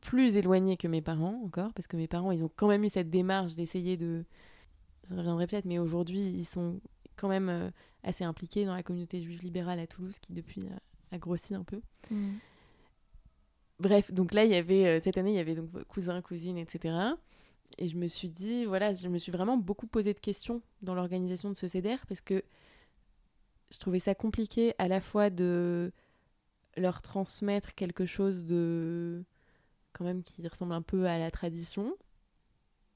plus 0.00 0.36
éloignés 0.36 0.76
que 0.76 0.88
mes 0.88 1.02
parents 1.02 1.40
encore, 1.44 1.72
parce 1.72 1.86
que 1.86 1.96
mes 1.96 2.08
parents, 2.08 2.30
ils 2.30 2.44
ont 2.44 2.50
quand 2.54 2.68
même 2.68 2.84
eu 2.84 2.88
cette 2.88 3.10
démarche 3.10 3.54
d'essayer 3.56 3.96
de... 3.96 4.24
Je 5.08 5.14
reviendrai 5.14 5.46
peut-être, 5.46 5.64
mais 5.66 5.78
aujourd'hui, 5.78 6.20
ils 6.20 6.46
sont 6.46 6.80
quand 7.16 7.28
même 7.28 7.48
euh, 7.48 7.70
assez 8.02 8.24
impliqués 8.24 8.64
dans 8.64 8.74
la 8.74 8.82
communauté 8.82 9.22
juive 9.22 9.42
libérale 9.42 9.78
à 9.78 9.86
Toulouse, 9.86 10.18
qui 10.18 10.32
depuis 10.32 10.62
a, 10.66 11.14
a 11.14 11.18
grossi 11.18 11.54
un 11.54 11.64
peu. 11.64 11.80
Mm. 12.10 12.32
Bref, 13.80 14.12
donc 14.12 14.34
là, 14.34 14.44
il 14.44 14.50
y 14.50 14.54
avait, 14.54 14.86
euh, 14.86 15.00
cette 15.00 15.18
année, 15.18 15.32
il 15.32 15.36
y 15.36 15.40
avait 15.40 15.54
donc 15.54 15.70
cousins, 15.84 16.20
cousines, 16.22 16.58
etc. 16.58 16.94
Et 17.78 17.88
je 17.88 17.96
me 17.96 18.06
suis 18.06 18.30
dit, 18.30 18.64
voilà, 18.64 18.92
je 18.92 19.08
me 19.08 19.18
suis 19.18 19.32
vraiment 19.32 19.56
beaucoup 19.56 19.86
posé 19.86 20.14
de 20.14 20.20
questions 20.20 20.62
dans 20.82 20.94
l'organisation 20.94 21.50
de 21.50 21.54
ce 21.54 21.66
CEDER 21.66 21.96
parce 22.08 22.20
que 22.20 22.44
je 23.74 23.80
trouvais 23.80 23.98
ça 23.98 24.14
compliqué 24.14 24.74
à 24.78 24.88
la 24.88 25.00
fois 25.00 25.30
de 25.30 25.92
leur 26.76 27.02
transmettre 27.02 27.74
quelque 27.74 28.06
chose 28.06 28.44
de 28.44 29.24
quand 29.92 30.04
même 30.04 30.22
qui 30.22 30.46
ressemble 30.46 30.72
un 30.72 30.82
peu 30.82 31.06
à 31.06 31.18
la 31.18 31.30
tradition 31.30 31.96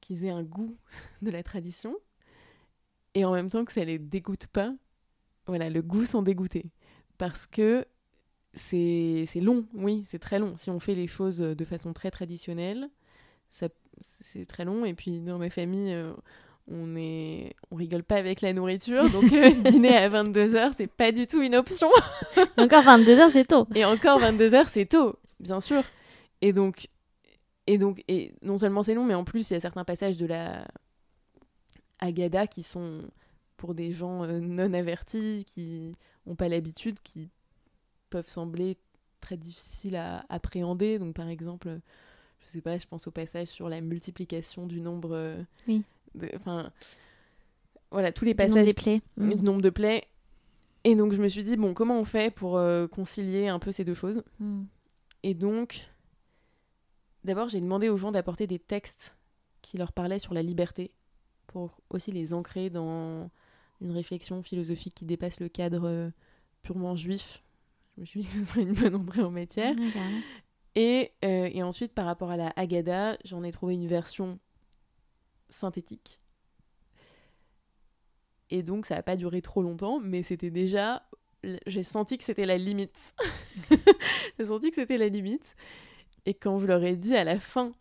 qu'ils 0.01 0.25
aient 0.25 0.31
un 0.31 0.43
goût 0.43 0.77
de 1.23 1.31
la 1.31 1.43
tradition 1.43 1.97
et 3.15 3.25
en 3.25 3.33
même 3.33 3.49
temps 3.49 3.65
que 3.65 3.73
ça 3.73 3.85
les 3.85 3.99
dégoûte 3.99 4.47
pas. 4.47 4.73
Voilà, 5.47 5.71
le 5.71 5.83
goût 5.83 6.05
sans 6.05 6.23
dégoûter. 6.23 6.71
Parce 7.17 7.47
que 7.47 7.85
c'est 8.53 9.27
long, 9.37 9.67
oui, 9.75 10.03
c'est 10.07 10.19
très 10.19 10.39
long. 10.39 10.57
Si 10.57 10.71
on 10.71 10.79
fait 10.79 10.95
les 10.95 11.07
choses 11.07 11.39
de 11.39 11.65
façon 11.65 11.93
très 11.93 12.11
traditionnelle, 12.11 12.89
c'est 13.51 14.47
très 14.47 14.65
long. 14.65 14.85
Et 14.85 14.95
puis 14.95 15.21
dans 15.21 15.39
ma 15.39 15.51
famille, 15.51 15.93
euh, 15.93 16.13
on 16.71 16.97
est 16.97 17.55
on 17.71 17.77
rigole 17.77 18.03
pas 18.03 18.17
avec 18.17 18.41
la 18.41 18.53
nourriture. 18.53 19.11
Donc 19.11 19.33
euh, 19.33 19.51
dîner 19.71 19.97
à 19.97 20.09
22h, 20.09 20.73
c'est 20.75 20.87
pas 20.87 21.13
du 21.13 21.27
tout 21.27 21.43
une 21.43 21.55
option. 21.55 21.89
encore 22.57 22.85
22h, 22.85 23.31
c'est 23.31 23.47
tôt. 23.47 23.67
Et 23.75 23.85
encore 23.85 24.21
22h, 24.21 24.67
c'est 24.69 24.87
tôt, 24.87 25.17
bien 25.41 25.61
sûr. 25.61 25.83
Et 26.41 26.53
donc, 26.53 26.89
et 27.67 27.79
donc 27.79 28.03
et 28.09 28.33
non 28.43 28.59
seulement 28.59 28.83
c'est 28.83 28.95
long, 28.95 29.05
mais 29.05 29.15
en 29.15 29.25
plus, 29.25 29.51
il 29.51 29.55
y 29.55 29.57
a 29.57 29.61
certains 29.61 29.85
passages 29.85 30.17
de 30.17 30.27
la 30.27 30.67
Agada 31.99 32.47
qui 32.47 32.63
sont 32.63 33.03
pour 33.57 33.75
des 33.75 33.93
gens 33.93 34.25
euh, 34.25 34.41
non 34.41 34.73
avertis, 34.73 35.45
qui 35.47 35.93
n'ont 36.27 36.37
pas 36.37 36.49
l'habitude, 36.49 36.99
qui 37.03 37.29
peuvent 38.11 38.29
sembler 38.29 38.77
très 39.21 39.37
difficiles 39.37 39.97
à 39.97 40.25
appréhender. 40.29 40.99
Donc 40.99 41.15
par 41.15 41.29
exemple, 41.29 41.81
je 42.41 42.49
sais 42.49 42.61
pas, 42.61 42.79
je 42.79 42.87
pense 42.87 43.07
au 43.07 43.11
passage 43.11 43.49
sur 43.49 43.69
la 43.69 43.81
multiplication 43.81 44.67
du 44.67 44.81
nombre. 44.81 45.11
Euh, 45.13 45.43
oui. 45.67 45.83
Enfin, 46.37 46.71
voilà, 47.91 48.13
tous 48.13 48.25
les 48.25 48.35
passages. 48.35 48.53
Du 48.53 48.59
nombre 48.59 48.67
des 48.67 48.75
plaies. 48.75 49.03
Du 49.17 49.37
mm. 49.37 49.43
nombre 49.43 49.63
de 49.63 49.71
plaies. 49.71 50.05
Et 50.85 50.95
donc 50.95 51.13
je 51.13 51.21
me 51.21 51.29
suis 51.29 51.43
dit, 51.43 51.57
bon, 51.57 51.75
comment 51.75 51.99
on 51.99 52.05
fait 52.05 52.33
pour 52.33 52.57
euh, 52.57 52.87
concilier 52.87 53.49
un 53.49 53.59
peu 53.59 53.73
ces 53.73 53.85
deux 53.85 53.95
choses? 53.95 54.23
Mm. 54.39 54.65
Et 55.23 55.35
donc, 55.35 55.91
d'abord, 57.25 57.49
j'ai 57.49 57.61
demandé 57.61 57.89
aux 57.89 57.97
gens 57.97 58.13
d'apporter 58.13 58.47
des 58.47 58.59
textes 58.59 59.17
qui 59.63 59.77
leur 59.77 59.93
parlaient 59.93 60.21
sur 60.21 60.35
la 60.35 60.43
liberté, 60.43 60.93
pour 61.47 61.81
aussi 61.91 62.13
les 62.13 62.33
ancrer 62.33 62.71
dans 62.71 63.31
une 63.81 63.91
réflexion 63.91 64.43
philosophique 64.43 64.95
qui 64.95 65.05
dépasse 65.05 65.41
le 65.41 65.49
cadre 65.49 65.89
euh, 65.89 66.11
purement 66.63 66.95
juif. 66.95 67.43
Je 67.97 68.03
me 68.03 68.07
suis 68.07 68.21
dit 68.21 68.27
que 68.27 68.33
ce 68.33 68.45
serait 68.45 68.63
une 68.63 68.75
bonne 68.75 68.95
entrée 68.95 69.23
en 69.23 69.31
matière. 69.31 69.75
et, 70.75 71.13
euh, 71.25 71.51
et, 71.53 71.63
ensuite, 71.63 71.93
par 71.93 72.07
rapport 72.07 72.31
à 72.31 72.37
la 72.37 72.53
Haggadah, 72.57 73.19
j'en 73.25 73.43
ai 73.43 73.51
trouvé 73.51 73.75
une 73.75 73.89
version 73.89 74.39
synthétique. 75.49 76.21
Et 78.51 78.63
donc, 78.63 78.87
ça 78.87 78.95
n'a 78.97 79.03
pas 79.03 79.17
duré 79.17 79.43
trop 79.43 79.63
longtemps, 79.63 80.01
mais 80.01 80.23
c'était 80.23 80.51
déjà. 80.51 81.03
J'ai 81.67 81.83
senti 81.83 82.19
que 82.19 82.25
c'était 82.25 82.47
la 82.47 82.59
limite. 82.59 83.15
J'ai 84.39 84.47
senti 84.47 84.71
que 84.71 84.77
c'était 84.77 84.99
la 84.99 85.09
limite. 85.09 85.55
Et 86.27 86.35
quand 86.35 86.59
je 86.59 86.67
leur 86.67 86.83
ai 86.83 86.97
dit 86.97 87.15
à 87.15 87.25
la 87.25 87.39
fin, 87.39 87.73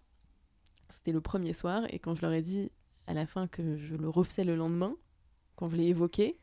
c'était 0.89 1.11
le 1.11 1.21
premier 1.21 1.53
soir, 1.53 1.83
et 1.89 1.99
quand 1.99 2.15
je 2.15 2.21
leur 2.21 2.33
ai 2.33 2.41
dit 2.41 2.71
à 3.07 3.13
la 3.13 3.25
fin 3.25 3.47
que 3.47 3.77
je 3.77 3.95
le 3.95 4.09
refaisais 4.09 4.43
le 4.43 4.55
lendemain, 4.55 4.95
quand 5.55 5.69
je 5.69 5.75
l'ai 5.75 5.87
évoqué, 5.87 6.39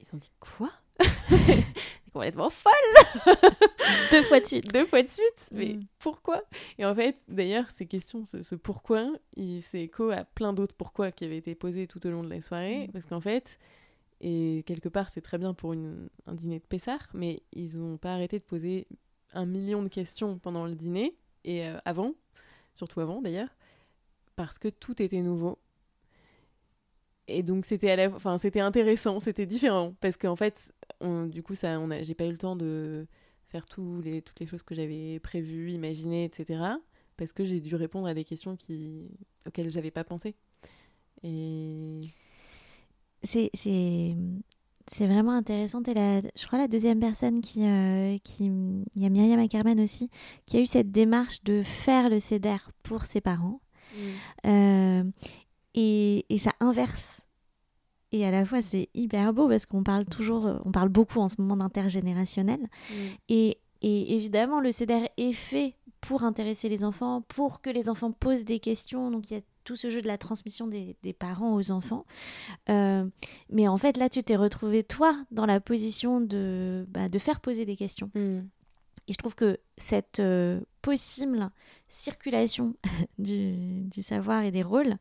ils 0.00 0.06
ont 0.12 0.18
dit 0.18 0.30
Quoi? 0.40 0.70
Complètement 2.18 2.50
folle 2.50 2.72
Deux 4.10 4.22
fois 4.22 4.40
de 4.40 4.46
suite. 4.46 4.72
Deux 4.72 4.84
fois 4.84 5.02
de 5.02 5.08
suite 5.08 5.48
Mais 5.52 5.74
mm. 5.74 5.84
pourquoi? 6.00 6.42
Et 6.76 6.84
en 6.84 6.92
fait, 6.94 7.16
d'ailleurs, 7.28 7.70
ces 7.70 7.86
questions, 7.86 8.24
ce, 8.24 8.54
pourquoi, 8.56 9.08
il 9.36 9.62
c'est 9.62 9.82
écho 9.82 10.10
à 10.10 10.24
plein 10.24 10.52
d'autres 10.52 10.74
pourquoi 10.74 11.12
qui 11.12 11.24
avaient 11.24 11.36
été 11.36 11.54
posés 11.54 11.86
tout 11.86 12.04
au 12.06 12.10
long 12.10 12.22
de 12.22 12.28
la 12.28 12.40
soirée. 12.40 12.88
Mm. 12.88 12.90
Parce 12.90 13.06
qu'en 13.06 13.20
fait, 13.20 13.60
et 14.20 14.64
quelque 14.66 14.88
part, 14.88 15.10
c'est 15.10 15.20
très 15.20 15.38
bien 15.38 15.54
pour 15.54 15.74
une, 15.74 16.08
un 16.26 16.34
dîner 16.34 16.58
de 16.58 16.64
Pessard, 16.64 17.06
mais 17.14 17.42
ils 17.52 17.78
n'ont 17.78 17.98
pas 17.98 18.14
arrêté 18.14 18.36
de 18.38 18.42
poser 18.44 18.88
un 19.32 19.46
million 19.46 19.80
de 19.80 19.88
questions 19.88 20.38
pendant 20.38 20.64
le 20.66 20.74
dîner, 20.74 21.16
et 21.44 21.68
euh, 21.68 21.76
avant, 21.84 22.14
surtout 22.74 22.98
avant 22.98 23.22
d'ailleurs, 23.22 23.50
parce 24.34 24.58
que 24.58 24.68
tout 24.68 25.00
était 25.00 25.20
nouveau 25.20 25.58
et 27.28 27.42
donc 27.42 27.66
c'était 27.66 27.90
à 27.90 27.96
la... 27.96 28.08
enfin 28.14 28.38
c'était 28.38 28.60
intéressant 28.60 29.20
c'était 29.20 29.46
différent 29.46 29.94
parce 30.00 30.16
qu'en 30.16 30.36
fait 30.36 30.72
on... 31.00 31.26
du 31.26 31.42
coup 31.42 31.54
ça 31.54 31.78
on 31.80 31.90
a... 31.90 32.02
j'ai 32.02 32.14
pas 32.14 32.26
eu 32.26 32.32
le 32.32 32.38
temps 32.38 32.56
de 32.56 33.06
faire 33.48 33.66
tous 33.66 34.00
les... 34.00 34.22
toutes 34.22 34.40
les 34.40 34.46
choses 34.46 34.62
que 34.62 34.74
j'avais 34.74 35.20
prévues 35.20 35.70
imaginées 35.72 36.24
etc 36.24 36.60
parce 37.16 37.32
que 37.32 37.44
j'ai 37.44 37.60
dû 37.60 37.74
répondre 37.74 38.06
à 38.06 38.14
des 38.14 38.24
questions 38.24 38.56
qui 38.56 39.08
auxquelles 39.46 39.70
j'avais 39.70 39.90
pas 39.90 40.04
pensé 40.04 40.34
et 41.22 42.00
c'est 43.22 43.50
c'est 43.54 44.16
c'est 44.90 45.06
vraiment 45.06 45.32
intéressant. 45.32 45.82
Et 45.82 45.94
la, 45.94 46.20
je 46.20 46.46
crois 46.46 46.58
la 46.58 46.68
deuxième 46.68 47.00
personne 47.00 47.40
qui, 47.40 47.64
euh, 47.64 48.18
qui, 48.24 48.46
il 48.46 49.02
y 49.02 49.06
a 49.06 49.08
Myriam 49.08 49.38
Ackerman 49.38 49.78
aussi, 49.80 50.10
qui 50.46 50.56
a 50.56 50.60
eu 50.60 50.66
cette 50.66 50.90
démarche 50.90 51.42
de 51.44 51.62
faire 51.62 52.08
le 52.08 52.18
CEDER 52.18 52.56
pour 52.82 53.04
ses 53.04 53.20
parents. 53.20 53.60
Mmh. 53.94 53.98
Euh, 54.46 55.04
et, 55.78 56.38
ça 56.38 56.52
inverse. 56.60 57.20
Et 58.10 58.26
à 58.26 58.30
la 58.30 58.44
fois, 58.44 58.60
c'est 58.62 58.88
hyper 58.94 59.32
beau 59.32 59.48
parce 59.48 59.66
qu'on 59.66 59.82
parle 59.82 60.06
toujours, 60.06 60.60
on 60.64 60.72
parle 60.72 60.88
beaucoup 60.88 61.20
en 61.20 61.28
ce 61.28 61.40
moment 61.40 61.56
d'intergénérationnel. 61.56 62.60
Mm. 62.60 62.94
Et, 63.28 63.58
et, 63.82 64.14
évidemment, 64.16 64.60
le 64.60 64.70
CEDER 64.70 65.08
est 65.16 65.32
fait 65.32 65.74
pour 66.00 66.22
intéresser 66.22 66.68
les 66.68 66.84
enfants, 66.84 67.22
pour 67.28 67.60
que 67.60 67.70
les 67.70 67.88
enfants 67.88 68.12
posent 68.12 68.44
des 68.44 68.60
questions. 68.60 69.10
Donc 69.10 69.30
il 69.30 69.34
y 69.34 69.40
a 69.40 69.42
tout 69.64 69.76
ce 69.76 69.90
jeu 69.90 70.00
de 70.00 70.06
la 70.06 70.16
transmission 70.16 70.66
des, 70.66 70.96
des 71.02 71.12
parents 71.12 71.54
aux 71.54 71.70
enfants. 71.70 72.06
Euh, 72.70 73.06
mais 73.50 73.68
en 73.68 73.76
fait, 73.76 73.96
là, 73.96 74.08
tu 74.08 74.22
t'es 74.22 74.36
retrouvé, 74.36 74.82
toi, 74.82 75.14
dans 75.30 75.46
la 75.46 75.60
position 75.60 76.20
de, 76.20 76.86
bah, 76.88 77.08
de 77.08 77.18
faire 77.18 77.40
poser 77.40 77.66
des 77.66 77.76
questions. 77.76 78.10
Mm. 78.14 78.40
Et 79.08 79.12
je 79.12 79.16
trouve 79.16 79.34
que 79.34 79.58
cette 79.76 80.20
euh, 80.20 80.60
possible 80.82 81.50
circulation 81.88 82.74
du, 83.18 83.84
du, 83.84 84.02
savoir 84.02 84.42
et 84.42 84.50
des 84.50 84.62
rôles 84.62 84.96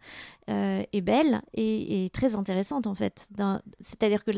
euh, 0.50 0.84
est 0.92 1.02
belle 1.02 1.42
et, 1.54 2.10
très 2.13 2.36
intéressante 2.36 2.88
en 2.88 2.96
fait. 2.96 3.30
C'est-à-dire 3.82 4.24
que 4.24 4.32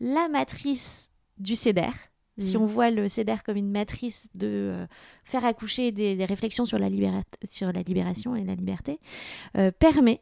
la 0.00 0.28
matrice 0.28 1.10
du 1.38 1.54
CEDER, 1.54 1.90
si 2.38 2.56
mm. 2.56 2.62
on 2.62 2.66
voit 2.66 2.90
le 2.90 3.08
CEDER 3.08 3.36
comme 3.44 3.56
une 3.56 3.70
matrice 3.70 4.28
de 4.34 4.48
euh, 4.48 4.86
faire 5.24 5.44
accoucher 5.44 5.92
des, 5.92 6.24
réflexions 6.24 6.64
sur 6.64 6.78
la, 6.78 6.88
sur 7.42 7.72
la, 7.72 7.82
libération 7.82 8.36
et 8.36 8.44
la 8.44 8.54
liberté, 8.54 9.00
permet 9.78 10.20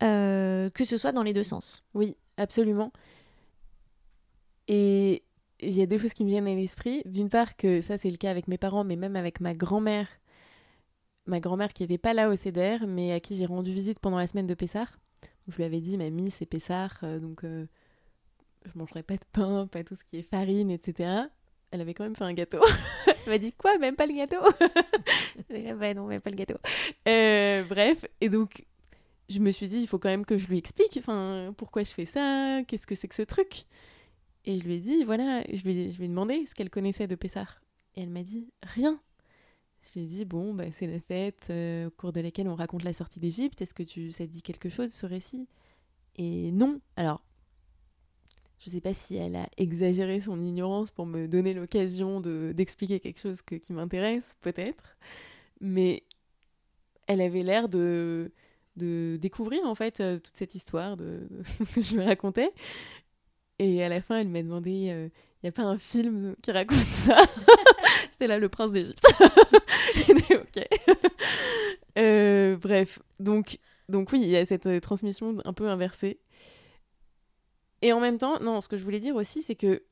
que 0.00 0.84
ce 0.84 0.96
soit 0.96 1.12
dans 1.12 1.22
les 1.22 1.32
deux 1.32 1.44
sens. 1.44 1.84
Oui, 1.94 2.16
absolument. 2.36 2.92
Et 4.66 5.22
il 5.62 5.72
y 5.72 5.82
a 5.82 5.86
deux 5.86 5.98
choses 5.98 6.12
qui 6.12 6.24
me 6.24 6.28
viennent 6.28 6.48
à 6.48 6.54
l'esprit. 6.54 7.02
D'une 7.04 7.28
part, 7.28 7.56
que 7.56 7.80
ça, 7.80 7.96
c'est 7.96 8.10
le 8.10 8.16
cas 8.16 8.30
avec 8.30 8.48
mes 8.48 8.58
parents, 8.58 8.84
mais 8.84 8.96
même 8.96 9.16
avec 9.16 9.40
ma 9.40 9.54
grand-mère. 9.54 10.08
Ma 11.26 11.40
grand-mère 11.40 11.72
qui 11.72 11.84
n'était 11.84 11.98
pas 11.98 12.14
là 12.14 12.28
au 12.28 12.36
CEDER, 12.36 12.78
mais 12.86 13.12
à 13.12 13.20
qui 13.20 13.36
j'ai 13.36 13.46
rendu 13.46 13.72
visite 13.72 14.00
pendant 14.00 14.18
la 14.18 14.26
semaine 14.26 14.46
de 14.46 14.54
Pessard. 14.54 14.98
je 15.48 15.56
lui 15.56 15.64
avais 15.64 15.80
dit, 15.80 15.96
mamie, 15.96 16.30
c'est 16.30 16.46
Pessard, 16.46 16.98
euh, 17.04 17.20
donc 17.20 17.44
euh, 17.44 17.66
je 18.64 18.76
mangerai 18.76 19.04
pas 19.04 19.14
de 19.14 19.24
pain, 19.32 19.68
pas 19.68 19.84
tout 19.84 19.94
ce 19.94 20.04
qui 20.04 20.18
est 20.18 20.22
farine, 20.22 20.70
etc. 20.70 21.12
Elle 21.70 21.80
avait 21.80 21.94
quand 21.94 22.04
même 22.04 22.16
fait 22.16 22.24
un 22.24 22.32
gâteau. 22.32 22.60
Elle 23.06 23.32
m'a 23.32 23.38
dit, 23.38 23.52
quoi, 23.52 23.78
même 23.78 23.94
pas 23.94 24.06
le 24.06 24.14
gâteau? 24.14 24.40
Ouais, 25.50 25.94
non, 25.94 26.06
même 26.06 26.20
pas 26.20 26.30
le 26.30 26.36
gâteau. 26.36 26.56
Euh, 27.08 27.62
bref, 27.64 28.06
et 28.20 28.28
donc, 28.28 28.64
je 29.28 29.38
me 29.38 29.50
suis 29.50 29.68
dit, 29.68 29.80
il 29.80 29.86
faut 29.86 29.98
quand 29.98 30.08
même 30.08 30.24
que 30.24 30.38
je 30.38 30.46
lui 30.46 30.58
explique 30.58 31.00
pourquoi 31.56 31.84
je 31.84 31.90
fais 31.90 32.06
ça, 32.06 32.60
qu'est-ce 32.66 32.86
que 32.86 32.94
c'est 32.94 33.08
que 33.08 33.14
ce 33.14 33.22
truc? 33.22 33.64
Et 34.44 34.58
je 34.58 34.64
lui 34.64 34.74
ai 34.74 34.80
dit, 34.80 35.04
voilà, 35.04 35.42
je 35.52 35.62
lui, 35.62 35.90
je 35.90 35.98
lui 35.98 36.06
ai 36.06 36.08
demandé 36.08 36.46
ce 36.46 36.54
qu'elle 36.54 36.70
connaissait 36.70 37.06
de 37.06 37.14
Pessar. 37.14 37.62
Et 37.94 38.02
elle 38.02 38.10
m'a 38.10 38.22
dit, 38.22 38.48
rien. 38.62 39.00
Je 39.82 39.98
lui 39.98 40.06
ai 40.06 40.08
dit, 40.08 40.24
bon, 40.24 40.54
bah, 40.54 40.64
c'est 40.72 40.86
la 40.86 41.00
fête 41.00 41.46
euh, 41.50 41.88
au 41.88 41.90
cours 41.90 42.12
de 42.12 42.20
laquelle 42.20 42.48
on 42.48 42.54
raconte 42.54 42.84
la 42.84 42.92
sortie 42.92 43.20
d'Égypte. 43.20 43.60
Est-ce 43.62 43.74
que 43.74 43.82
tu, 43.82 44.10
ça 44.10 44.26
te 44.26 44.30
dit 44.30 44.42
quelque 44.42 44.68
chose, 44.68 44.92
ce 44.92 45.06
récit? 45.06 45.46
Et 46.16 46.50
non. 46.52 46.80
Alors, 46.96 47.24
je 48.58 48.70
ne 48.70 48.74
sais 48.74 48.80
pas 48.80 48.94
si 48.94 49.16
elle 49.16 49.36
a 49.36 49.48
exagéré 49.56 50.20
son 50.20 50.40
ignorance 50.40 50.90
pour 50.90 51.06
me 51.06 51.26
donner 51.26 51.52
l'occasion 51.54 52.20
d'expliquer 52.20 53.00
quelque 53.00 53.20
chose 53.20 53.42
que, 53.42 53.56
qui 53.56 53.72
m'intéresse, 53.72 54.34
peut-être. 54.40 54.96
Mais 55.60 56.04
elle 57.08 57.20
avait 57.20 57.42
l'air 57.42 57.68
de, 57.68 58.32
de 58.76 59.18
découvrir, 59.20 59.64
en 59.64 59.74
fait, 59.74 60.00
euh, 60.00 60.18
toute 60.18 60.36
cette 60.36 60.54
histoire 60.54 60.96
que 61.74 61.80
je 61.80 61.96
me 61.96 62.04
racontais. 62.04 62.52
Et 63.62 63.80
à 63.84 63.88
la 63.88 64.00
fin, 64.00 64.18
elle 64.18 64.28
m'a 64.28 64.42
demandé 64.42 64.70
il 64.72 64.90
euh, 64.90 65.08
n'y 65.44 65.48
a 65.48 65.52
pas 65.52 65.62
un 65.62 65.78
film 65.78 66.34
qui 66.42 66.50
raconte 66.50 66.78
ça? 66.78 67.22
C'était 68.10 68.26
là, 68.26 68.40
le 68.40 68.48
prince 68.48 68.72
d'Égypte. 68.72 69.04
ok. 70.10 70.68
Euh, 71.98 72.56
bref, 72.56 73.00
donc, 73.20 73.58
donc 73.90 74.12
oui, 74.12 74.20
il 74.22 74.30
y 74.30 74.36
a 74.38 74.46
cette 74.46 74.64
euh, 74.64 74.80
transmission 74.80 75.36
un 75.44 75.52
peu 75.52 75.68
inversée. 75.68 76.18
Et 77.82 77.92
en 77.92 78.00
même 78.00 78.16
temps, 78.16 78.40
non, 78.40 78.62
ce 78.62 78.68
que 78.68 78.78
je 78.78 78.82
voulais 78.82 78.98
dire 78.98 79.14
aussi, 79.14 79.42
c'est 79.42 79.56
que 79.56 79.82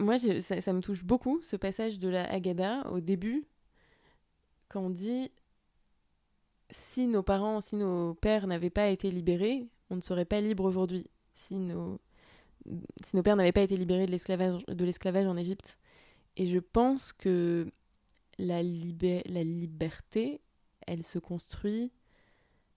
moi, 0.00 0.18
ça, 0.18 0.60
ça, 0.60 0.72
me 0.72 0.80
touche 0.80 1.04
beaucoup, 1.04 1.38
ce 1.44 1.54
passage 1.54 2.00
de 2.00 2.08
la 2.08 2.28
Haggadah 2.28 2.90
au 2.90 2.98
début, 2.98 3.46
quand 4.68 4.80
on 4.80 4.90
dit 4.90 5.30
si 6.70 7.06
nos 7.06 7.22
parents, 7.22 7.60
si 7.60 7.76
nos 7.76 8.14
pères 8.14 8.48
n'avaient 8.48 8.68
pas 8.68 8.88
été 8.88 9.12
libérés, 9.12 9.68
on 9.90 9.94
ne 9.94 10.00
serait 10.00 10.24
pas 10.24 10.40
libre 10.40 10.64
aujourd'hui. 10.64 11.06
Si 11.36 11.54
nos 11.54 12.00
si 13.04 13.16
nos 13.16 13.22
pères 13.22 13.36
n'avaient 13.36 13.52
pas 13.52 13.62
été 13.62 13.76
libérés 13.76 14.06
de 14.06 14.84
l'esclavage, 14.84 15.26
en 15.26 15.36
Égypte. 15.36 15.78
Et 16.36 16.46
je 16.48 16.58
pense 16.58 17.12
que 17.12 17.70
la, 18.38 18.62
liberté, 18.62 20.40
elle 20.86 21.02
se 21.02 21.18
construit 21.18 21.92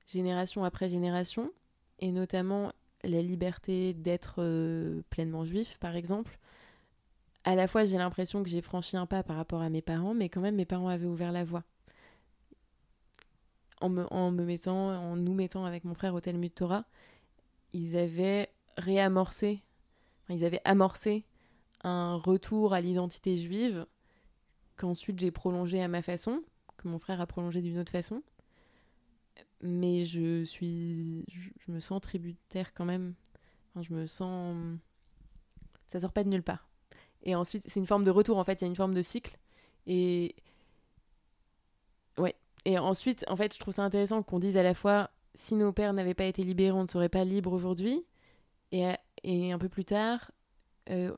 génération 0.07 0.63
après 0.63 0.89
génération, 0.89 1.51
et 1.99 2.11
notamment 2.11 2.71
la 3.03 3.21
liberté 3.21 3.93
d'être 3.93 4.35
euh, 4.39 5.01
pleinement 5.09 5.43
juif, 5.43 5.77
par 5.79 5.95
exemple. 5.95 6.37
À 7.43 7.55
la 7.55 7.67
fois, 7.67 7.85
j'ai 7.85 7.97
l'impression 7.97 8.43
que 8.43 8.49
j'ai 8.49 8.61
franchi 8.61 8.97
un 8.97 9.05
pas 9.05 9.23
par 9.23 9.35
rapport 9.35 9.61
à 9.61 9.69
mes 9.69 9.81
parents, 9.81 10.13
mais 10.13 10.29
quand 10.29 10.41
même, 10.41 10.55
mes 10.55 10.65
parents 10.65 10.89
avaient 10.89 11.07
ouvert 11.07 11.31
la 11.31 11.43
voie. 11.43 11.63
En 13.79 13.89
me, 13.89 14.45
mettant, 14.45 14.89
en 14.89 15.15
nous 15.15 15.33
mettant 15.33 15.65
avec 15.65 15.85
mon 15.85 15.95
frère 15.95 16.13
au 16.13 16.21
Talmud 16.21 16.53
Torah, 16.53 16.85
ils 17.73 17.97
avaient 17.97 18.49
réamorcé, 18.77 19.63
ils 20.31 20.45
avaient 20.45 20.61
amorcé 20.65 21.25
un 21.83 22.15
retour 22.15 22.73
à 22.73 22.81
l'identité 22.81 23.37
juive 23.37 23.85
qu'ensuite 24.77 25.19
j'ai 25.19 25.31
prolongé 25.31 25.81
à 25.81 25.87
ma 25.87 26.01
façon, 26.01 26.43
que 26.77 26.87
mon 26.87 26.97
frère 26.97 27.21
a 27.21 27.27
prolongé 27.27 27.61
d'une 27.61 27.77
autre 27.77 27.91
façon. 27.91 28.23
Mais 29.61 30.03
je 30.05 30.43
suis. 30.43 31.23
Je, 31.29 31.71
me 31.71 31.79
sens 31.79 32.01
tributaire 32.01 32.73
quand 32.73 32.85
même. 32.85 33.13
Enfin, 33.69 33.83
je 33.83 33.93
me 33.93 34.07
sens. 34.07 34.55
Ça 35.87 35.99
sort 35.99 36.13
pas 36.13 36.23
de 36.23 36.29
nulle 36.29 36.43
part. 36.43 36.67
Et 37.23 37.35
ensuite, 37.35 37.63
c'est 37.67 37.79
une 37.79 37.85
forme 37.85 38.03
de 38.03 38.09
retour 38.09 38.39
en 38.39 38.43
fait, 38.43 38.61
il 38.61 38.63
y 38.63 38.65
a 38.65 38.67
une 38.67 38.75
forme 38.75 38.95
de 38.95 39.01
cycle. 39.01 39.37
Et. 39.85 40.35
Ouais. 42.17 42.35
Et 42.65 42.77
ensuite, 42.79 43.23
en 43.27 43.35
fait, 43.35 43.53
je 43.53 43.59
trouve 43.59 43.73
ça 43.73 43.83
intéressant 43.83 44.23
qu'on 44.23 44.39
dise 44.39 44.57
à 44.57 44.63
la 44.63 44.73
fois 44.73 45.11
si 45.35 45.55
nos 45.55 45.71
pères 45.71 45.93
n'avaient 45.93 46.13
pas 46.13 46.25
été 46.25 46.43
libérés, 46.43 46.71
on 46.71 46.83
ne 46.83 46.87
serait 46.87 47.09
pas 47.09 47.23
libres 47.23 47.53
aujourd'hui. 47.53 48.03
Et, 48.71 48.85
et 49.23 49.51
un 49.51 49.57
peu 49.59 49.69
plus 49.69 49.85
tard, 49.85 50.31
euh, 50.89 51.15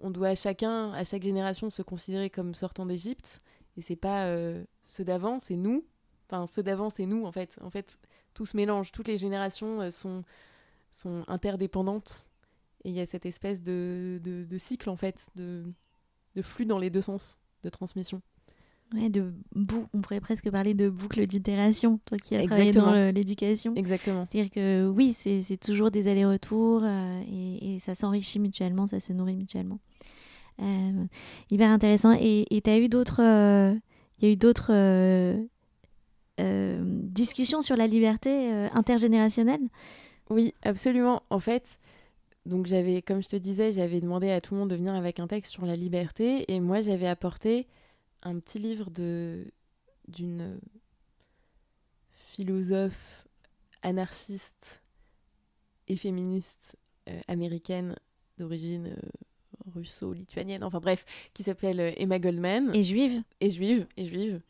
on 0.00 0.10
doit 0.10 0.28
à 0.28 0.34
chacun, 0.34 0.92
à 0.92 1.04
chaque 1.04 1.22
génération, 1.22 1.70
se 1.70 1.82
considérer 1.82 2.30
comme 2.30 2.54
sortant 2.54 2.86
d'Égypte. 2.86 3.40
Et 3.76 3.82
c'est 3.82 3.96
pas 3.96 4.26
euh, 4.26 4.64
ceux 4.82 5.04
d'avant, 5.04 5.38
c'est 5.38 5.56
nous. 5.56 5.84
Enfin, 6.28 6.46
ceux 6.46 6.62
d'avant, 6.62 6.90
c'est 6.90 7.06
nous, 7.06 7.24
en 7.24 7.32
fait. 7.32 7.58
En 7.62 7.70
fait, 7.70 7.98
tout 8.34 8.46
se 8.46 8.56
mélange. 8.56 8.92
Toutes 8.92 9.08
les 9.08 9.18
générations 9.18 9.80
euh, 9.80 9.90
sont, 9.90 10.24
sont 10.90 11.24
interdépendantes. 11.28 12.26
Et 12.84 12.90
il 12.90 12.94
y 12.94 13.00
a 13.00 13.06
cette 13.06 13.26
espèce 13.26 13.62
de, 13.62 14.20
de, 14.22 14.44
de 14.44 14.58
cycle, 14.58 14.90
en 14.90 14.96
fait, 14.96 15.28
de, 15.36 15.64
de 16.34 16.42
flux 16.42 16.66
dans 16.66 16.78
les 16.78 16.90
deux 16.90 17.00
sens 17.00 17.38
de 17.62 17.68
transmission. 17.68 18.20
Ouais, 18.94 19.08
de 19.08 19.32
on 19.92 20.00
pourrait 20.00 20.20
presque 20.20 20.50
parler 20.50 20.74
de 20.74 20.88
boucle 20.88 21.26
d'itération, 21.26 21.98
toi 22.06 22.18
qui 22.18 22.34
as 22.36 22.44
travaillé 22.44 22.72
dans 22.72 23.10
l'éducation. 23.10 23.74
Exactement. 23.74 24.26
C'est-à-dire 24.30 24.50
que 24.50 24.88
oui, 24.88 25.12
c'est 25.12 25.56
toujours 25.56 25.90
des 25.90 26.08
allers-retours 26.08 26.82
euh, 26.84 27.22
et, 27.26 27.74
et 27.74 27.78
ça 27.78 27.94
s'enrichit 27.94 28.38
mutuellement, 28.38 28.86
ça 28.86 29.00
se 29.00 29.12
nourrit 29.12 29.36
mutuellement. 29.36 29.78
Euh, 30.60 31.04
hyper 31.50 31.70
intéressant. 31.70 32.12
Et 32.20 32.60
tu 32.62 32.70
as 32.70 32.78
eu 32.78 32.88
d'autres. 32.88 33.22
euh, 33.22 33.74
Il 34.18 34.26
y 34.26 34.28
a 34.28 34.32
eu 34.34 34.36
d'autres 34.36 34.70
euh, 34.72 35.42
euh, 36.38 36.82
discussions 36.84 37.62
sur 37.62 37.76
la 37.76 37.86
liberté 37.86 38.30
euh, 38.52 38.68
intergénérationnelle? 38.72 39.62
Oui, 40.30 40.54
absolument. 40.62 41.22
En 41.30 41.40
fait, 41.40 41.78
donc 42.46 42.66
j'avais, 42.66 43.02
comme 43.02 43.22
je 43.22 43.28
te 43.28 43.36
disais, 43.36 43.72
j'avais 43.72 44.00
demandé 44.00 44.30
à 44.30 44.40
tout 44.40 44.54
le 44.54 44.60
monde 44.60 44.70
de 44.70 44.76
venir 44.76 44.94
avec 44.94 45.18
un 45.18 45.26
texte 45.26 45.50
sur 45.52 45.66
la 45.66 45.76
liberté, 45.76 46.44
et 46.52 46.60
moi 46.60 46.80
j'avais 46.80 47.08
apporté 47.08 47.66
un 48.22 48.38
petit 48.40 48.58
livre 48.58 48.90
de 48.90 49.46
d'une 50.08 50.60
philosophe 52.10 53.26
anarchiste 53.82 54.82
et 55.88 55.96
féministe 55.96 56.76
euh, 57.08 57.20
américaine 57.28 57.96
d'origine 58.38 58.86
euh, 58.86 59.08
russo-lituanienne, 59.74 60.64
enfin 60.64 60.80
bref, 60.80 61.04
qui 61.34 61.42
s'appelle 61.42 61.80
euh, 61.80 61.92
Emma 61.96 62.18
Goldman. 62.18 62.74
Et 62.74 62.82
juive. 62.82 63.22
et 63.40 63.50
juive, 63.50 63.86
et 63.96 64.06
juive, 64.06 64.40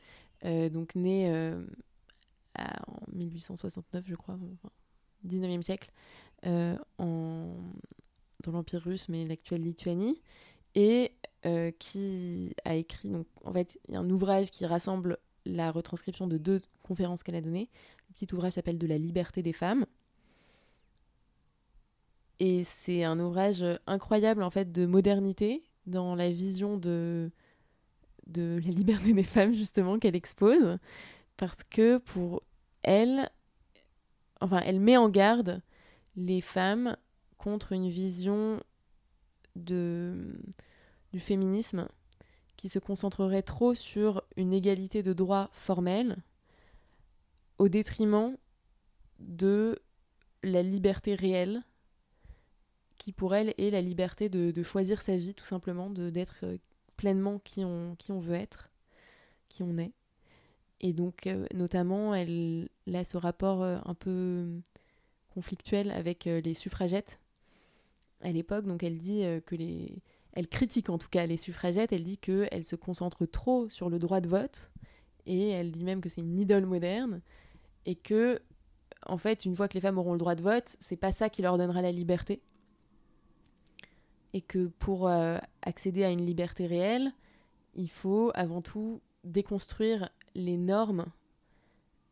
euh, 0.44 0.68
donc 0.68 0.94
née 0.94 1.28
à- 2.54 2.82
en 2.90 3.00
1869, 3.12 4.04
je 4.06 4.14
crois, 4.14 4.34
enfin, 4.34 4.70
19e 5.24 5.62
siècle, 5.62 5.90
en, 6.44 7.54
dans 8.42 8.52
l'Empire 8.52 8.82
russe, 8.82 9.08
mais 9.08 9.24
l'actuelle 9.26 9.62
Lituanie, 9.62 10.20
et 10.74 11.12
euh, 11.44 11.70
qui 11.78 12.54
a 12.64 12.74
écrit, 12.74 13.08
donc 13.08 13.26
en 13.44 13.52
fait, 13.52 13.78
un 13.92 14.08
ouvrage 14.08 14.50
qui 14.50 14.66
rassemble 14.66 15.18
la 15.44 15.70
retranscription 15.70 16.26
de 16.26 16.38
deux 16.38 16.60
conférences 16.82 17.22
qu'elle 17.22 17.34
a 17.34 17.40
données. 17.40 17.68
Le 18.08 18.14
petit 18.14 18.32
ouvrage 18.34 18.52
s'appelle 18.52 18.78
De 18.78 18.86
la 18.86 18.98
liberté 18.98 19.42
des 19.42 19.52
femmes. 19.52 19.86
Et 22.38 22.64
c'est 22.64 23.04
un 23.04 23.18
ouvrage 23.20 23.64
incroyable 23.86 24.42
en 24.42 24.50
fait 24.50 24.72
de 24.72 24.86
modernité 24.86 25.62
dans 25.86 26.14
la 26.14 26.30
vision 26.30 26.76
de, 26.76 27.30
de 28.26 28.60
la 28.64 28.70
liberté 28.70 29.12
des 29.12 29.22
femmes 29.22 29.52
justement 29.52 29.98
qu'elle 29.98 30.16
expose 30.16 30.78
parce 31.36 31.62
que 31.64 31.98
pour 31.98 32.42
elle 32.82 33.30
enfin 34.40 34.60
elle 34.64 34.80
met 34.80 34.96
en 34.96 35.08
garde 35.08 35.62
les 36.16 36.40
femmes 36.40 36.96
contre 37.38 37.72
une 37.72 37.88
vision 37.88 38.60
de 39.56 40.38
du 41.12 41.20
féminisme 41.20 41.88
qui 42.56 42.68
se 42.68 42.78
concentrerait 42.78 43.42
trop 43.42 43.74
sur 43.74 44.22
une 44.36 44.52
égalité 44.52 45.02
de 45.02 45.12
droits 45.12 45.50
formelle 45.52 46.16
au 47.58 47.68
détriment 47.68 48.36
de 49.18 49.78
la 50.42 50.62
liberté 50.62 51.14
réelle 51.14 51.62
qui 52.98 53.12
pour 53.12 53.34
elle 53.34 53.52
est 53.58 53.70
la 53.70 53.80
liberté 53.80 54.28
de, 54.28 54.52
de 54.52 54.62
choisir 54.62 55.02
sa 55.02 55.16
vie 55.16 55.34
tout 55.34 55.44
simplement, 55.44 55.90
d'être 55.90 56.36
euh, 56.44 56.58
pleinement 56.96 57.40
qui 57.40 57.64
on, 57.64 57.96
qui 57.96 58.12
on 58.12 58.20
veut 58.20 58.36
être, 58.36 58.70
qui 59.48 59.64
on 59.64 59.76
est. 59.76 59.92
Et 60.80 60.92
donc 60.92 61.26
euh, 61.26 61.46
notamment 61.52 62.14
elle 62.14 62.68
a 62.94 63.02
ce 63.02 63.16
rapport 63.16 63.62
euh, 63.62 63.78
un 63.84 63.94
peu 63.94 64.60
conflictuel 65.34 65.90
avec 65.90 66.26
les 66.26 66.54
suffragettes 66.54 67.18
à 68.22 68.32
l'époque. 68.32 68.66
Donc 68.66 68.82
elle 68.82 68.98
dit 68.98 69.24
euh, 69.24 69.40
que 69.40 69.54
les... 69.54 70.02
Elle 70.34 70.48
critique 70.48 70.88
en 70.88 70.96
tout 70.96 71.10
cas 71.10 71.26
les 71.26 71.36
suffragettes, 71.36 71.92
elle 71.92 72.04
dit 72.04 72.16
qu'elles 72.16 72.64
se 72.64 72.74
concentrent 72.74 73.26
trop 73.26 73.68
sur 73.68 73.90
le 73.90 73.98
droit 73.98 74.22
de 74.22 74.28
vote 74.28 74.70
et 75.26 75.50
elle 75.50 75.70
dit 75.70 75.84
même 75.84 76.00
que 76.00 76.08
c'est 76.08 76.22
une 76.22 76.38
idole 76.38 76.64
moderne 76.64 77.20
et 77.84 77.94
que 77.96 78.40
en 79.04 79.18
fait 79.18 79.44
une 79.44 79.54
fois 79.54 79.68
que 79.68 79.74
les 79.74 79.82
femmes 79.82 79.98
auront 79.98 80.12
le 80.12 80.18
droit 80.18 80.34
de 80.34 80.42
vote, 80.42 80.74
c'est 80.80 80.96
pas 80.96 81.12
ça 81.12 81.28
qui 81.28 81.42
leur 81.42 81.58
donnera 81.58 81.82
la 81.82 81.92
liberté 81.92 82.40
et 84.32 84.40
que 84.40 84.68
pour 84.78 85.08
euh, 85.08 85.38
accéder 85.62 86.04
à 86.04 86.10
une 86.10 86.24
liberté 86.24 86.66
réelle, 86.66 87.12
il 87.74 87.90
faut 87.90 88.30
avant 88.34 88.62
tout 88.62 89.00
déconstruire 89.24 90.08
les 90.34 90.56
normes 90.56 91.06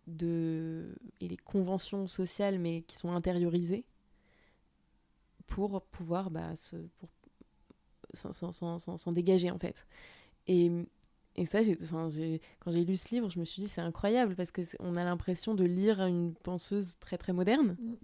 de... 0.06 0.94
et 1.20 1.28
les 1.28 1.36
conventions 1.36 2.06
sociales, 2.06 2.58
mais 2.58 2.82
qui 2.82 2.96
sont 2.96 3.12
intériorisées, 3.12 3.84
pour 5.50 5.82
pouvoir 5.82 6.30
bah, 6.30 6.56
se... 6.56 6.76
pour... 6.98 7.10
s'en- 8.14 8.32
s'en- 8.32 8.52
s'en 8.52 8.78
s'en- 8.78 8.96
s'en 8.96 9.12
dégager 9.12 9.50
en 9.50 9.58
fait. 9.58 9.86
Et, 10.46 10.70
et 11.36 11.44
ça, 11.46 11.62
j'ai, 11.62 11.76
enfin, 11.82 12.08
j'ai- 12.08 12.40
quand 12.60 12.72
j'ai 12.72 12.84
lu 12.84 12.96
ce 12.96 13.14
livre, 13.14 13.28
je 13.30 13.38
me 13.38 13.44
suis 13.44 13.62
dit 13.62 13.68
c'est 13.68 13.82
incroyable 13.82 14.34
parce 14.36 14.50
que 14.52 14.64
c'est- 14.64 14.78
on 14.80 14.96
a 14.96 15.04
l'impression 15.04 15.54
de 15.54 15.64
lire 15.64 16.00
une 16.06 16.34
penseuse 16.34 16.98
très 17.00 17.18
très 17.18 17.32
moderne. 17.34 17.76
Mm. 17.80 17.94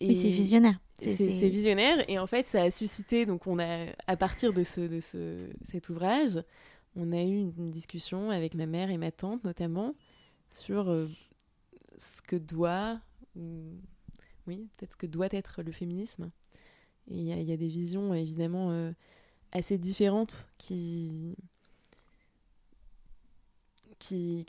Et- 0.00 0.08
Oui, 0.08 0.14
c'est 0.14 0.28
visionnaire. 0.28 0.80
c'est 0.98 1.14
C'est- 1.16 1.30
c'est 1.30 1.38
c'est- 1.40 1.48
visionnaire 1.50 2.04
et 2.10 2.18
en 2.18 2.26
fait 2.26 2.46
ça 2.46 2.62
a 2.62 2.70
suscité 2.70 3.26
donc 3.26 3.46
on 3.46 3.58
a 3.60 3.86
à 4.06 4.16
partir 4.16 4.52
de 4.52 4.64
ce 4.64 4.80
de 4.80 5.00
ce 5.00 5.48
cet 5.64 5.88
ouvrage 5.88 6.42
on 6.96 7.12
a 7.12 7.22
eu 7.22 7.36
une, 7.38 7.52
une 7.58 7.70
discussion 7.70 8.30
avec 8.30 8.54
ma 8.54 8.66
mère 8.66 8.90
et 8.90 8.98
ma 8.98 9.10
tante 9.12 9.42
notamment 9.44 9.94
sur 10.50 10.88
euh, 10.90 11.08
ce 11.98 12.22
que 12.22 12.36
doit 12.36 13.00
ou 13.36 13.42
oui 14.46 14.68
peut-être 14.76 14.92
ce 14.92 14.96
que 14.96 15.06
doit 15.06 15.28
être 15.30 15.62
le 15.62 15.72
féminisme. 15.72 16.30
Et 17.08 17.16
il 17.16 17.24
y, 17.24 17.52
a- 17.52 17.56
des 17.56 17.68
visions 17.68 18.14
évidemment 18.14 18.70
euh, 18.70 18.92
assez 19.52 19.76
différentes 19.78 20.48
qui 20.58 21.36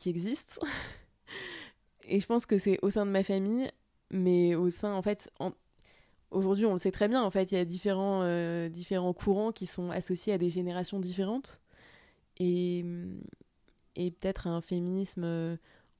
existent. 0.06 0.62
Et 2.08 2.20
je 2.20 2.26
pense 2.28 2.46
que 2.46 2.58
c'est 2.58 2.78
au 2.82 2.90
sein 2.90 3.06
de 3.06 3.12
ma 3.12 3.24
famille 3.24 3.70
mais 4.12 4.54
au 4.56 4.70
sein 4.70 4.94
en 4.94 5.02
fait 5.02 5.32
aujourd'hui 6.32 6.66
on 6.66 6.74
le 6.74 6.80
sait 6.80 6.92
très 6.92 7.08
bien 7.08 7.24
en 7.24 7.32
fait 7.32 7.52
il 7.52 7.56
y 7.56 7.58
a 7.58 7.66
différents 7.66 8.22
euh, 8.24 8.70
différents 8.70 9.14
courants 9.14 9.52
qui 9.52 9.66
sont 9.66 9.90
associés 9.92 10.34
à 10.34 10.38
des 10.38 10.50
générations 10.50 11.00
différentes. 11.00 11.62
Et 12.38 12.86
et 13.96 14.12
peut-être 14.12 14.48
un 14.48 14.62
féminisme 14.62 15.24
euh, 15.24 15.58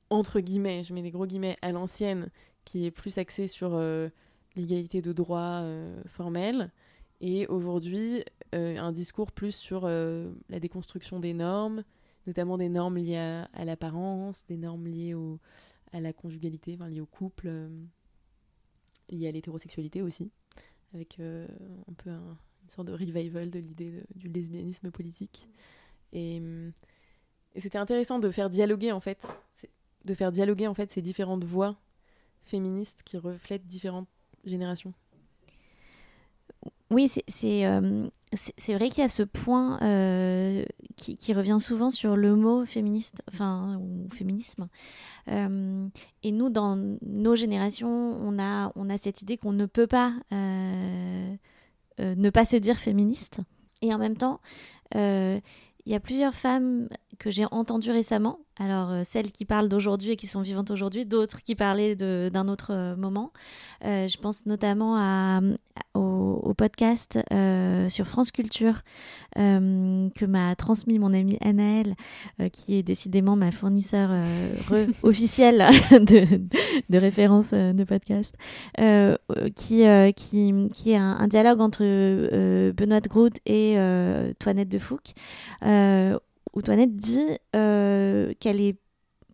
entre 0.10 0.40
guillemets 0.40 0.84
je 0.84 0.94
mets 0.94 1.02
des 1.02 1.12
gros 1.12 1.26
guillemets 1.26 1.58
à 1.62 1.72
l'ancienne 1.72 2.30
qui 2.66 2.86
est 2.86 2.92
plus 2.92 3.18
axé 3.18 3.48
sur 3.48 3.76
euh, 3.76 4.10
l'égalité 4.56 5.02
de 5.02 5.14
droits 5.14 5.62
euh, 5.62 6.02
formels 6.08 6.72
et 7.22 7.48
aujourd'hui 7.48 8.24
euh, 8.54 8.78
un 8.78 8.92
discours 8.92 9.32
plus 9.32 9.56
sur 9.56 9.88
la 9.88 10.60
déconstruction 10.60 11.20
des 11.20 11.34
normes 11.34 11.84
notamment 12.28 12.58
des 12.58 12.70
normes 12.70 12.98
liées 12.98 13.46
à, 13.54 13.66
l'apparence 13.66 14.46
des 14.48 14.58
normes 14.58 14.88
liées 14.88 15.14
au, 15.14 15.40
à 15.94 16.02
la 16.02 16.12
conjugalité 16.12 16.74
enfin 16.76 16.90
liées 16.90 17.02
au 17.02 17.06
couple 17.06 17.70
liées 19.10 19.28
à 19.28 19.32
l'hétérosexualité 19.32 20.02
aussi 20.02 20.30
avec 20.94 21.20
un 21.20 21.94
peu 21.98 22.10
un- 22.10 22.38
une 22.66 22.72
sorte 22.72 22.88
de 22.88 22.94
revival 22.94 23.50
de 23.50 23.60
l'idée 23.60 24.04
du 24.16 24.28
lesbianisme 24.28 24.90
politique. 24.90 25.48
Et, 26.14 26.40
hum, 26.40 26.72
et 27.54 27.60
c'était 27.60 27.78
intéressant 27.78 28.20
de 28.20 28.30
faire 28.32 28.50
dialoguer 28.50 28.92
en 28.92 29.00
fait 29.00 29.36
de 30.04 30.14
faire 30.14 30.32
dialoguer 30.32 30.68
en 30.68 30.74
fait 30.74 30.92
ces 30.92 31.02
différentes 31.02 31.44
voix 31.44 31.78
féministes 32.46 33.02
qui 33.04 33.18
reflètent 33.18 33.68
différentes 33.68 34.08
générations. 34.46 34.94
Oui, 36.92 37.10
c'est 37.28 37.66
euh, 37.66 38.08
vrai 38.70 38.90
qu'il 38.90 39.02
y 39.02 39.06
a 39.06 39.10
ce 39.10 39.24
point 39.24 39.82
euh, 39.82 40.64
qui, 40.96 41.18
qui, 41.18 41.34
revient 41.34 41.58
souvent 41.60 41.90
sur 41.90 42.16
le 42.16 42.36
mot 42.36 42.64
féministe, 42.64 43.24
enfin, 43.28 43.80
ou 43.82 44.08
féminisme. 44.10 44.68
Euh, 45.30 45.88
et 46.22 46.32
nous, 46.32 46.50
dans 46.50 46.76
nos 47.02 47.36
générations, 47.36 47.90
on 47.90 48.38
a, 48.40 48.72
on 48.76 48.90
a 48.92 48.98
cette 48.98 49.24
idée 49.24 49.38
qu'on 49.38 49.54
ne 49.54 49.66
peut 49.66 49.88
pas 49.88 50.14
ne 50.32 52.30
pas 52.30 52.46
se 52.46 52.58
dire 52.58 52.78
féministe. 52.78 53.42
Et 53.82 53.94
en 53.94 53.98
même 53.98 54.18
temps, 54.18 54.40
il 54.94 55.42
y 55.88 55.96
a 55.96 56.00
plusieurs 56.00 56.36
femmes 56.36 56.88
que 57.20 57.30
j'ai 57.32 57.46
entendues 57.52 57.92
récemment 57.92 58.40
alors, 58.58 58.90
euh, 58.90 59.02
celles 59.04 59.34
qui 59.34 59.44
parlent 59.44 59.68
d'aujourd'hui 59.68 60.12
et 60.12 60.16
qui 60.16 60.28
sont 60.28 60.42
vivantes 60.42 60.72
aujourd'hui, 60.72 61.06
d'autres 61.06 61.44
qui 61.44 61.56
parlaient 61.56 61.96
d'un 61.96 62.48
autre 62.48 62.72
euh, 62.72 62.96
moment. 62.96 63.34
Euh, 63.84 64.08
je 64.08 64.18
pense 64.18 64.46
notamment 64.46 64.96
à, 64.98 65.42
au, 65.94 66.54
podcast 66.58 67.20
sur 67.90 68.08
France 68.08 68.32
Culture 68.32 68.82
que 69.36 70.26
m'a 70.26 70.56
transmis 70.56 71.00
mon 71.00 71.14
amie 71.14 71.38
Anaëlle, 71.42 71.96
qui 72.54 72.76
est 72.76 72.84
décidément 72.84 73.36
ma 73.36 73.52
fournisseur 73.52 74.10
officielle 75.04 75.58
de, 75.92 76.40
de 76.90 76.98
référence 76.98 77.52
de 77.52 77.84
podcast, 77.84 78.34
qui, 79.56 79.84
qui, 80.16 80.54
qui 80.72 80.92
est 80.92 80.96
un, 80.96 81.28
dialogue 81.28 81.60
entre 81.60 81.84
Benoît 82.72 83.02
Groot 83.02 83.38
et 83.46 83.76
Toinette 84.40 84.70
de 84.70 84.78
Fouque 84.78 85.14
où 86.56 86.62
Toinette 86.62 86.96
dit 86.96 87.38
euh, 87.56 88.34
qu'elle 88.40 88.62
est 88.62 88.78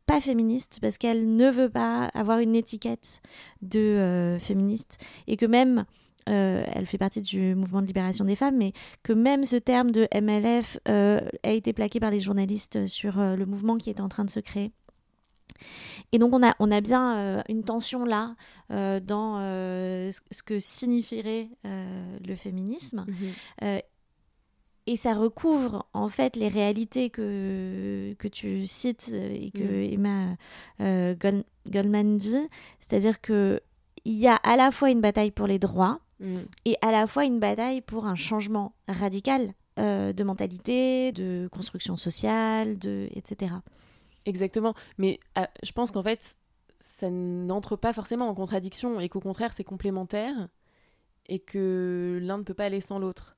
pas 0.05 0.19
féministe 0.19 0.79
parce 0.81 0.97
qu'elle 0.97 1.35
ne 1.35 1.49
veut 1.49 1.69
pas 1.69 2.05
avoir 2.13 2.39
une 2.39 2.55
étiquette 2.55 3.21
de 3.61 3.79
euh, 3.79 4.39
féministe 4.39 4.97
et 5.27 5.37
que 5.37 5.45
même 5.45 5.85
euh, 6.29 6.63
elle 6.73 6.85
fait 6.85 6.97
partie 6.97 7.21
du 7.21 7.55
mouvement 7.55 7.81
de 7.81 7.87
libération 7.87 8.25
des 8.25 8.35
femmes, 8.35 8.57
mais 8.57 8.73
que 9.03 9.13
même 9.13 9.43
ce 9.43 9.55
terme 9.55 9.91
de 9.91 10.07
MLF 10.13 10.79
a 10.85 11.51
été 11.51 11.73
plaqué 11.73 11.99
par 11.99 12.11
les 12.11 12.19
journalistes 12.19 12.85
sur 12.87 13.19
le 13.19 13.45
mouvement 13.45 13.77
qui 13.77 13.89
est 13.89 13.99
en 13.99 14.09
train 14.09 14.25
de 14.25 14.29
se 14.29 14.39
créer. 14.39 14.71
Et 16.11 16.19
donc 16.19 16.33
on 16.33 16.43
a, 16.43 16.55
on 16.59 16.71
a 16.71 16.81
bien 16.81 17.43
une 17.49 17.63
tension 17.63 18.05
là 18.05 18.35
dans 18.69 19.39
ce, 19.39 20.43
que 20.43 20.59
signifierait 20.59 21.49
le 21.63 22.35
féminisme. 22.35 23.05
Mhm 23.07 23.81
et 24.87 24.95
ça 24.95 25.13
recouvre 25.13 25.85
en 25.93 26.07
fait 26.07 26.35
les 26.35 26.47
réalités 26.47 27.09
que, 27.09 28.13
que 28.17 28.27
tu 28.27 28.65
cites 28.65 29.09
et 29.13 29.51
que 29.51 29.63
mm. 29.63 29.93
Emma 29.93 30.35
euh, 30.79 31.15
Goldman 31.67 32.17
dit, 32.17 32.47
c'est-à-dire 32.79 33.21
que 33.21 33.61
il 34.03 34.13
y 34.13 34.27
a 34.27 34.35
à 34.35 34.55
la 34.55 34.71
fois 34.71 34.89
une 34.89 35.01
bataille 35.01 35.31
pour 35.31 35.47
les 35.47 35.59
droits 35.59 35.99
mm. 36.19 36.37
et 36.65 36.77
à 36.81 36.91
la 36.91 37.05
fois 37.07 37.25
une 37.25 37.39
bataille 37.39 37.81
pour 37.81 38.05
un 38.05 38.15
changement 38.15 38.73
radical 38.87 39.53
euh, 39.79 40.13
de 40.13 40.23
mentalité, 40.23 41.11
de 41.11 41.47
construction 41.51 41.95
sociale, 41.95 42.77
de 42.77 43.07
etc. 43.13 43.53
Exactement, 44.25 44.73
mais 44.97 45.19
euh, 45.37 45.45
je 45.63 45.71
pense 45.71 45.91
qu'en 45.91 46.03
fait 46.03 46.35
ça 46.79 47.09
n'entre 47.11 47.75
pas 47.75 47.93
forcément 47.93 48.27
en 48.27 48.33
contradiction 48.33 48.99
et 48.99 49.07
qu'au 49.07 49.19
contraire 49.19 49.53
c'est 49.53 49.63
complémentaire 49.63 50.49
et 51.27 51.39
que 51.39 52.19
l'un 52.21 52.39
ne 52.39 52.43
peut 52.43 52.55
pas 52.55 52.65
aller 52.65 52.81
sans 52.81 52.97
l'autre. 52.97 53.37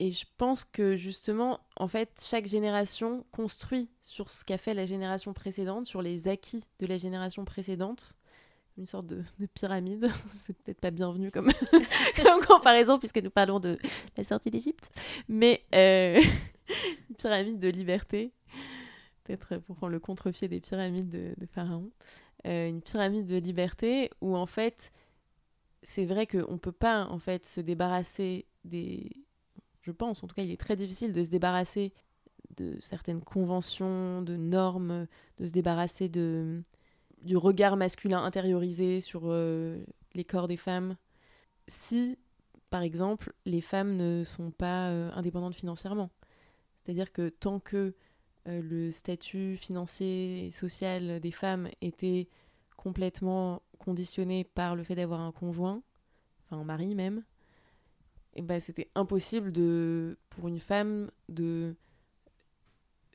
Et 0.00 0.10
je 0.12 0.24
pense 0.36 0.64
que 0.64 0.96
justement, 0.96 1.60
en 1.76 1.88
fait, 1.88 2.24
chaque 2.24 2.46
génération 2.46 3.24
construit 3.32 3.90
sur 4.00 4.30
ce 4.30 4.44
qu'a 4.44 4.58
fait 4.58 4.74
la 4.74 4.86
génération 4.86 5.32
précédente, 5.32 5.86
sur 5.86 6.02
les 6.02 6.28
acquis 6.28 6.64
de 6.78 6.86
la 6.86 6.96
génération 6.96 7.44
précédente. 7.44 8.16
Une 8.76 8.86
sorte 8.86 9.06
de, 9.06 9.24
pyramide. 9.54 10.08
C'est 10.32 10.56
peut-être 10.56 10.80
pas 10.80 10.92
bienvenu 10.92 11.30
comme, 11.32 11.50
comparaison, 12.46 13.00
puisque 13.00 13.18
nous 13.18 13.30
parlons 13.30 13.58
de 13.58 13.76
la 14.16 14.22
sortie 14.22 14.52
d'Égypte. 14.52 14.88
Mais 15.26 15.64
euh, 15.74 16.20
une 17.08 17.16
pyramide 17.18 17.58
de 17.58 17.68
liberté. 17.68 18.32
Peut-être 19.24 19.56
pour 19.58 19.74
prendre 19.74 19.92
le 19.92 19.98
contre-pied 19.98 20.46
des 20.46 20.60
pyramides 20.60 21.10
de, 21.10 21.46
Pharaon. 21.46 21.90
Euh, 22.46 22.68
une 22.68 22.82
pyramide 22.82 23.26
de 23.26 23.36
liberté 23.36 24.10
où, 24.20 24.36
en 24.36 24.46
fait, 24.46 24.92
c'est 25.82 26.06
vrai 26.06 26.28
qu'on 26.28 26.52
ne 26.52 26.58
peut 26.58 26.70
pas 26.70 27.04
en 27.06 27.18
fait 27.18 27.46
se 27.46 27.60
débarrasser 27.60 28.46
des 28.64 29.10
je 29.88 29.92
pense. 29.92 30.22
En 30.22 30.26
tout 30.26 30.34
cas, 30.34 30.42
il 30.42 30.50
est 30.50 30.60
très 30.60 30.76
difficile 30.76 31.12
de 31.12 31.24
se 31.24 31.30
débarrasser 31.30 31.94
de 32.58 32.76
certaines 32.80 33.22
conventions, 33.22 34.20
de 34.20 34.36
normes, 34.36 35.06
de 35.38 35.44
se 35.46 35.50
débarrasser 35.50 36.08
du 36.10 37.36
regard 37.36 37.76
masculin 37.78 38.22
intériorisé 38.22 39.00
sur 39.00 39.22
euh, 39.24 39.82
les 40.14 40.24
corps 40.24 40.46
des 40.46 40.58
femmes. 40.58 40.96
Si, 41.68 42.18
par 42.68 42.82
exemple, 42.82 43.32
les 43.46 43.62
femmes 43.62 43.96
ne 43.96 44.24
sont 44.24 44.50
pas 44.50 44.90
euh, 44.90 45.10
indépendantes 45.14 45.54
financièrement. 45.54 46.10
C'est-à-dire 46.84 47.10
que 47.10 47.30
tant 47.30 47.58
que 47.58 47.94
euh, 48.46 48.60
le 48.60 48.90
statut 48.90 49.56
financier 49.56 50.46
et 50.46 50.50
social 50.50 51.18
des 51.20 51.30
femmes 51.30 51.68
était 51.80 52.28
complètement 52.76 53.62
conditionné 53.78 54.44
par 54.44 54.76
le 54.76 54.82
fait 54.82 54.96
d'avoir 54.96 55.20
un 55.20 55.32
conjoint, 55.32 55.82
enfin 56.44 56.60
un 56.60 56.64
mari 56.64 56.94
même, 56.94 57.24
bah, 58.42 58.60
c'était 58.60 58.88
impossible 58.94 59.52
de, 59.52 60.18
pour 60.30 60.48
une 60.48 60.60
femme 60.60 61.10
de 61.28 61.74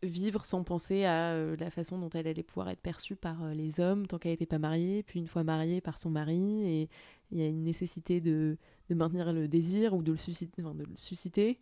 vivre 0.03 0.45
sans 0.45 0.63
penser 0.63 1.05
à 1.05 1.31
euh, 1.31 1.55
la 1.59 1.71
façon 1.71 1.97
dont 1.97 2.09
elle 2.09 2.27
allait 2.27 2.43
pouvoir 2.43 2.69
être 2.69 2.81
perçue 2.81 3.15
par 3.15 3.43
euh, 3.43 3.53
les 3.53 3.79
hommes 3.79 4.05
tant 4.07 4.17
qu'elle 4.17 4.31
n'était 4.31 4.45
pas 4.45 4.59
mariée, 4.59 5.03
puis 5.03 5.19
une 5.19 5.27
fois 5.27 5.43
mariée 5.43 5.81
par 5.81 5.97
son 5.97 6.09
mari, 6.09 6.63
et 6.65 6.89
il 7.31 7.39
y 7.39 7.43
a 7.43 7.47
une 7.47 7.63
nécessité 7.63 8.21
de, 8.21 8.57
de 8.89 8.95
maintenir 8.95 9.31
le 9.33 9.47
désir 9.47 9.93
ou 9.93 10.03
de 10.03 10.12
le, 10.12 10.17
susciter, 10.17 10.62
de 10.62 10.83
le 10.83 10.97
susciter 10.97 11.59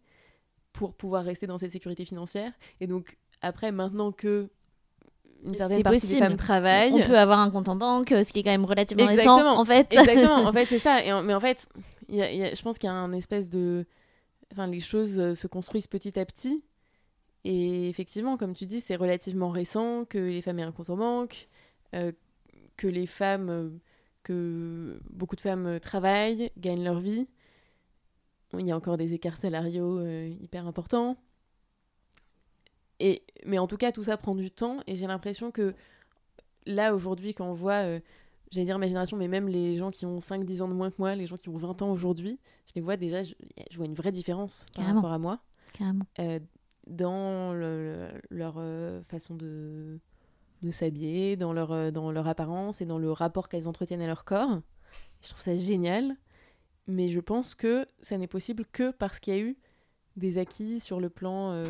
pour 0.74 0.94
pouvoir 0.94 1.24
rester 1.24 1.48
dans 1.48 1.58
cette 1.58 1.72
sécurité 1.72 2.06
financière. 2.06 2.52
Et 2.80 2.88
donc 2.88 3.18
après, 3.42 3.72
maintenant 3.72 4.12
que 4.12 4.50
une 5.44 5.56
certaine 5.56 5.82
partie 5.82 6.00
possible. 6.00 6.20
des 6.20 6.28
femmes 6.28 6.38
travaillent. 6.38 6.94
On 6.94 7.02
peut 7.02 7.18
avoir 7.18 7.40
un 7.40 7.50
compte 7.50 7.68
en 7.68 7.76
banque, 7.76 8.10
ce 8.10 8.32
qui 8.32 8.40
est 8.40 8.44
quand 8.44 8.52
même 8.52 8.66
relativement 8.66 9.08
récent, 9.08 9.58
en 9.58 9.66
fait. 9.66 9.92
Exactement, 9.92 10.46
en 10.48 10.54
fait, 10.54 10.66
c'est 10.66 10.78
ça. 10.78 11.04
Et 11.04 11.12
mais 11.24 11.34
en 11.34 11.40
fait, 11.40 11.68
y 12.18 12.44
a, 12.44 12.54
je 12.54 12.62
pense 12.62 12.78
qu'il 12.78 12.88
y 12.88 12.92
a 12.92 12.96
un 12.96 13.14
espèce 13.14 13.50
de... 13.50 13.86
Enfin, 14.52 14.68
les 14.68 14.80
choses 14.80 15.20
euh, 15.20 15.36
se 15.36 15.48
construisent 15.48 15.88
petit 15.88 16.20
à 16.20 16.26
petit. 16.26 16.64
Et 17.44 17.90
effectivement, 17.90 18.38
comme 18.38 18.54
tu 18.54 18.66
dis, 18.66 18.82
c'est 18.82 18.96
relativement 18.96 19.50
récent 19.50 20.06
que 20.06 20.18
les 20.18 20.42
femmes 20.42 20.60
aient 20.60 20.64
un 20.64 20.72
compte 20.72 20.90
en 20.90 20.98
banque, 20.98 21.48
euh, 21.96 22.12
que 22.78 22.88
les 22.88 23.08
femmes, 23.08 23.50
euh, 23.50 23.70
que 24.24 25.00
beaucoup 25.10 25.36
de 25.36 25.42
femmes 25.42 25.80
travaillent, 25.80 26.52
gagnent 26.58 26.84
leur 26.84 27.00
vie. 27.00 27.28
Il 28.58 28.68
y 28.68 28.72
a 28.72 28.76
encore 28.76 28.98
des 28.98 29.14
écarts 29.14 29.38
salariaux 29.38 30.06
hyper 30.06 30.68
importants 30.68 31.18
mais 33.46 33.60
en 33.60 33.68
tout 33.68 33.78
cas, 33.78 33.92
tout 33.92 34.04
ça 34.04 34.18
prend 34.18 34.36
du 34.36 34.52
temps 34.52 34.82
et 34.88 34.96
j'ai 34.96 35.08
l'impression 35.08 35.52
que 35.52 35.74
là, 36.66 36.94
aujourd'hui, 36.94 37.34
quand 37.34 37.48
on 37.48 37.54
voit, 37.54 38.00
j'allais 38.52 38.66
dire 38.66 38.78
ma 38.78 38.88
génération, 38.88 39.18
mais 39.18 39.28
même 39.28 39.48
les 39.48 39.78
gens 39.78 39.90
qui 39.90 40.06
ont 40.06 40.20
5-10 40.20 40.62
ans 40.62 40.68
de 40.68 40.74
moins 40.74 40.92
que 40.92 40.98
moi, 41.00 41.16
les 41.16 41.26
gens 41.26 41.38
qui 41.38 41.50
ont 41.50 41.58
20 41.58 41.82
ans 41.82 41.92
aujourd'hui, 41.92 42.40
je 42.68 42.74
les 42.76 42.82
vois 42.82 42.98
déjà, 42.98 43.24
je, 43.24 43.34
vois 43.76 43.86
une 43.86 43.96
vraie 43.96 44.12
différence 44.12 44.66
par 44.76 44.86
rapport 44.86 45.12
à 45.12 45.20
moi. 45.20 45.40
Carrément. 45.74 46.06
Euh, 46.20 46.40
dans 46.88 47.54
leur 47.54 48.56
euh, 48.58 49.02
façon 49.04 49.36
de, 49.36 50.00
de 50.62 50.72
s'habiller, 50.72 51.38
dans 51.38 51.54
leur, 51.54 51.92
dans 51.92 52.12
leur 52.12 52.28
apparence 52.28 52.82
et 52.82 52.86
dans 52.86 52.98
le 53.00 53.12
rapport 53.12 53.48
qu'elles 53.48 53.68
entretiennent 53.68 54.02
à 54.02 54.08
leur 54.08 54.26
corps. 54.26 54.60
Je 55.22 55.30
trouve 55.30 55.42
ça 55.42 55.56
génial. 55.56 56.18
Mais 56.88 57.10
je 57.10 57.20
pense 57.20 57.56
que 57.56 57.86
ça 58.02 58.18
n'est 58.18 58.28
possible 58.28 58.66
que 58.72 58.92
parce 58.92 59.20
qu'il 59.20 59.34
y 59.34 59.38
a 59.38 59.40
eu 59.40 59.58
des 60.18 60.40
acquis 60.40 60.80
sur 60.80 61.00
le 61.00 61.10
plan 61.10 61.64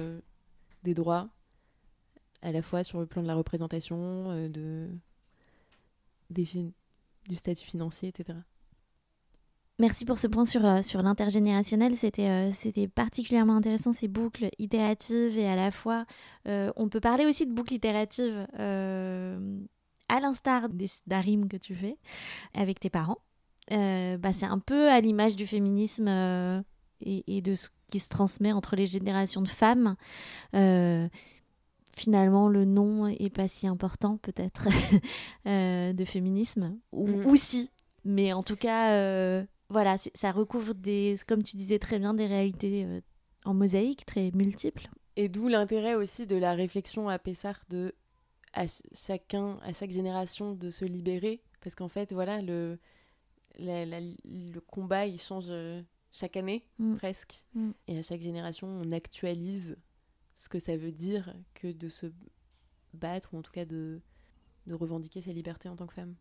des 0.84 0.94
droits, 0.96 1.30
à 2.42 2.52
la 2.52 2.62
fois 2.64 2.84
sur 2.84 3.00
le 3.00 3.06
plan 3.06 3.22
de 3.22 3.28
la 3.28 3.36
représentation, 3.36 4.50
euh, 6.38 6.70
du 7.28 7.36
statut 7.36 7.66
financier, 7.66 8.10
etc. 8.10 8.40
Merci 9.80 10.06
pour 10.06 10.20
ce 10.20 10.28
point 10.28 10.46
sur, 10.46 10.66
euh, 10.66 10.82
sur 10.82 11.02
l'intergénérationnel. 11.02 11.96
C'était 11.96 12.30
euh, 12.30 12.52
c'était 12.52 12.88
particulièrement 12.88 13.56
intéressant, 13.56 13.94
ces 13.94 14.08
boucles 14.08 14.50
itératives 14.60 15.38
et 15.38 15.48
à 15.48 15.56
la 15.56 15.72
fois, 15.72 16.06
on 16.46 16.90
peut 16.90 17.00
parler 17.00 17.26
aussi 17.26 17.46
de 17.46 17.54
boucles 17.54 17.74
itératives 17.74 18.48
à 18.54 20.20
l'instar 20.20 20.70
des 20.70 20.90
d'Arim 21.08 21.48
que 21.48 21.58
tu 21.58 21.74
fais 21.74 21.98
avec 22.54 22.80
tes 22.80 22.90
parents. 22.90 23.20
bah, 23.70 24.34
c'est 24.34 24.46
un 24.46 24.60
peu 24.60 24.90
à 24.90 25.00
l'image 25.02 25.36
du 25.36 25.48
féminisme 25.48 26.08
et, 27.02 27.42
de 27.42 27.56
ce 27.56 27.70
qui 27.88 28.00
se 28.00 28.10
transmet 28.10 28.52
entre 28.52 28.76
les 28.76 28.86
générations 28.86 29.42
de 29.42 29.48
femmes. 29.48 29.96
Euh, 31.92 32.00
finalement, 32.00 32.48
le 32.48 32.66
nom 32.66 33.08
est 33.08 33.34
pas 33.34 33.48
si 33.48 33.68
important, 33.68 34.18
peut-être, 34.18 34.68
euh, 35.48 35.94
de 35.94 36.06
féminisme, 36.06 36.78
ou, 36.92 37.08
mm. 37.08 37.36
si, 37.36 37.72
mais 38.04 38.34
en 38.34 38.44
tout 38.44 38.56
cas, 38.56 38.92
euh, 38.92 39.44
voilà, 39.70 39.98
ça 40.14 40.32
recouvre 40.32 40.74
des, 40.74 41.18
comme 41.28 41.44
tu 41.44 41.58
disais 41.58 41.80
très 41.80 42.00
bien, 42.00 42.14
des 42.14 42.28
réalités 42.28 42.88
en 43.46 43.54
mosaïque 43.54 44.06
très 44.06 44.32
multiples. 44.34 44.89
Et 45.16 45.30
d'où 45.30 45.48
l'intérêt 45.48 45.96
aussi 45.96 46.26
de 46.26 46.36
la 46.36 46.54
réflexion 46.54 47.10
à 47.10 47.20
Pessard 47.20 47.62
de 47.70 47.94
à 48.54 48.66
chacun, 48.94 49.58
à 49.64 49.74
chaque 49.74 49.92
génération 49.92 50.54
de 50.54 50.70
se 50.70 50.86
libérer. 50.86 51.42
Parce 51.62 51.76
qu'en 51.76 51.88
fait, 51.88 52.12
voilà, 52.12 52.42
le, 52.42 52.80
le 53.60 54.60
combat, 54.60 55.06
il 55.06 55.20
change 55.20 55.48
euh, 55.50 55.82
chaque 56.12 56.38
année, 56.38 56.66
mm. 56.80 56.96
presque. 56.98 57.46
Mm. 57.54 57.72
Et 57.88 58.00
à 58.00 58.02
chaque 58.02 58.22
génération, 58.22 58.68
on 58.68 58.92
actualise 58.92 59.78
ce 60.42 60.50
que 60.50 60.58
ça 60.58 60.76
veut 60.76 60.92
dire 60.92 61.36
que 61.54 61.72
de 61.72 61.88
se 61.88 62.08
battre, 62.96 63.36
ou 63.36 63.38
en 63.38 63.42
tout 63.44 63.52
cas 63.52 63.64
de, 63.64 64.02
de 64.66 64.74
revendiquer 64.74 65.22
sa 65.22 65.32
liberté 65.32 65.70
en 65.70 65.76
tant 65.76 65.86
que 65.86 65.94
femme. 65.94 66.16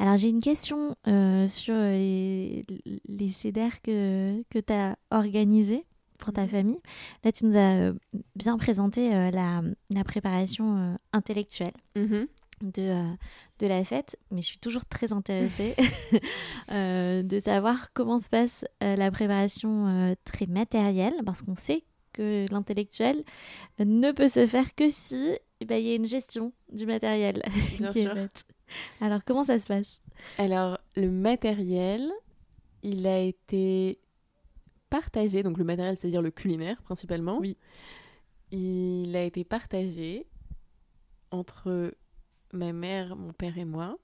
Alors 0.00 0.16
j'ai 0.16 0.28
une 0.28 0.42
question 0.42 0.96
euh, 1.06 1.46
sur 1.46 1.74
les, 1.74 2.66
les 3.06 3.28
CEDER 3.28 3.68
que, 3.80 4.42
que 4.50 4.58
tu 4.58 4.72
as 4.72 4.96
organisés 5.12 5.86
pour 6.24 6.32
ta 6.32 6.46
famille. 6.48 6.80
Là, 7.22 7.32
tu 7.32 7.46
nous 7.46 7.56
as 7.56 7.88
euh, 7.88 7.92
bien 8.34 8.56
présenté 8.56 9.14
euh, 9.14 9.30
la, 9.30 9.62
la, 9.90 10.04
préparation 10.04 10.98
intellectuelle. 11.12 11.74
Mhm. 11.96 12.26
De, 12.62 13.04
de, 13.58 13.66
la 13.66 13.82
fête, 13.84 14.16
mais 14.30 14.40
je 14.40 14.46
suis 14.46 14.58
toujours 14.58 14.86
très 14.86 15.12
intéressée 15.12 15.74
de 16.70 17.38
savoir 17.44 17.92
comment 17.92 18.18
se 18.18 18.30
passe 18.30 18.64
la 18.80 19.10
préparation 19.10 20.14
très 20.24 20.46
matérielle, 20.46 21.14
parce 21.26 21.42
qu'on 21.42 21.56
sait 21.56 21.82
que 22.12 22.46
l'intellectuel 22.50 23.22
ne 23.80 24.12
peut 24.12 24.28
se 24.28 24.46
faire 24.46 24.74
que 24.76 24.88
si 24.88 25.36
eh 25.60 25.66
ben, 25.66 25.76
il 25.76 25.86
y 25.86 25.92
a 25.92 25.94
une 25.94 26.04
gestion 26.04 26.52
du 26.72 26.86
matériel 26.86 27.42
qui 27.76 28.00
est 28.00 28.12
faite. 28.12 28.44
Alors, 29.00 29.20
comment 29.24 29.44
ça 29.44 29.58
se 29.58 29.66
passe? 29.66 30.02
Alors, 30.38 30.78
le 30.96 31.10
matériel, 31.10 32.10
il 32.82 33.06
a 33.06 33.18
été 33.18 33.98
partagé. 34.94 35.42
Donc, 35.42 35.58
le 35.58 35.64
matériel, 35.64 35.96
c'est-à-dire 35.96 36.22
le 36.22 36.30
culinaire 36.30 36.80
principalement. 36.82 37.38
Oui. 37.40 37.56
Il 38.52 39.16
a 39.16 39.24
été 39.24 39.42
partagé 39.42 40.24
entre 41.32 41.92
ma 42.52 42.72
mère, 42.72 43.16
mon 43.16 43.32
père 43.32 43.58
et 43.58 43.64
moi. 43.64 43.98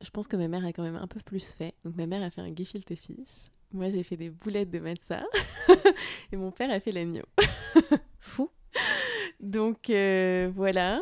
Je 0.00 0.10
pense 0.10 0.26
que 0.26 0.36
ma 0.36 0.48
mère 0.48 0.64
a 0.64 0.72
quand 0.72 0.82
même 0.82 0.96
un 0.96 1.06
peu 1.06 1.20
plus 1.20 1.52
fait. 1.52 1.74
Donc, 1.84 1.94
ma 1.94 2.06
mère 2.06 2.24
a 2.24 2.30
fait 2.30 2.40
un 2.40 2.52
gefilte 2.52 2.96
fish. 2.96 3.52
Moi, 3.72 3.88
j'ai 3.90 4.02
fait 4.02 4.16
des 4.16 4.30
boulettes 4.30 4.70
de 4.70 4.80
matza. 4.80 5.22
et 6.32 6.36
mon 6.36 6.50
père 6.50 6.72
a 6.72 6.80
fait 6.80 6.90
l'agneau. 6.90 7.24
Fou. 8.18 8.50
Donc, 9.38 9.90
euh, 9.90 10.50
voilà. 10.56 11.00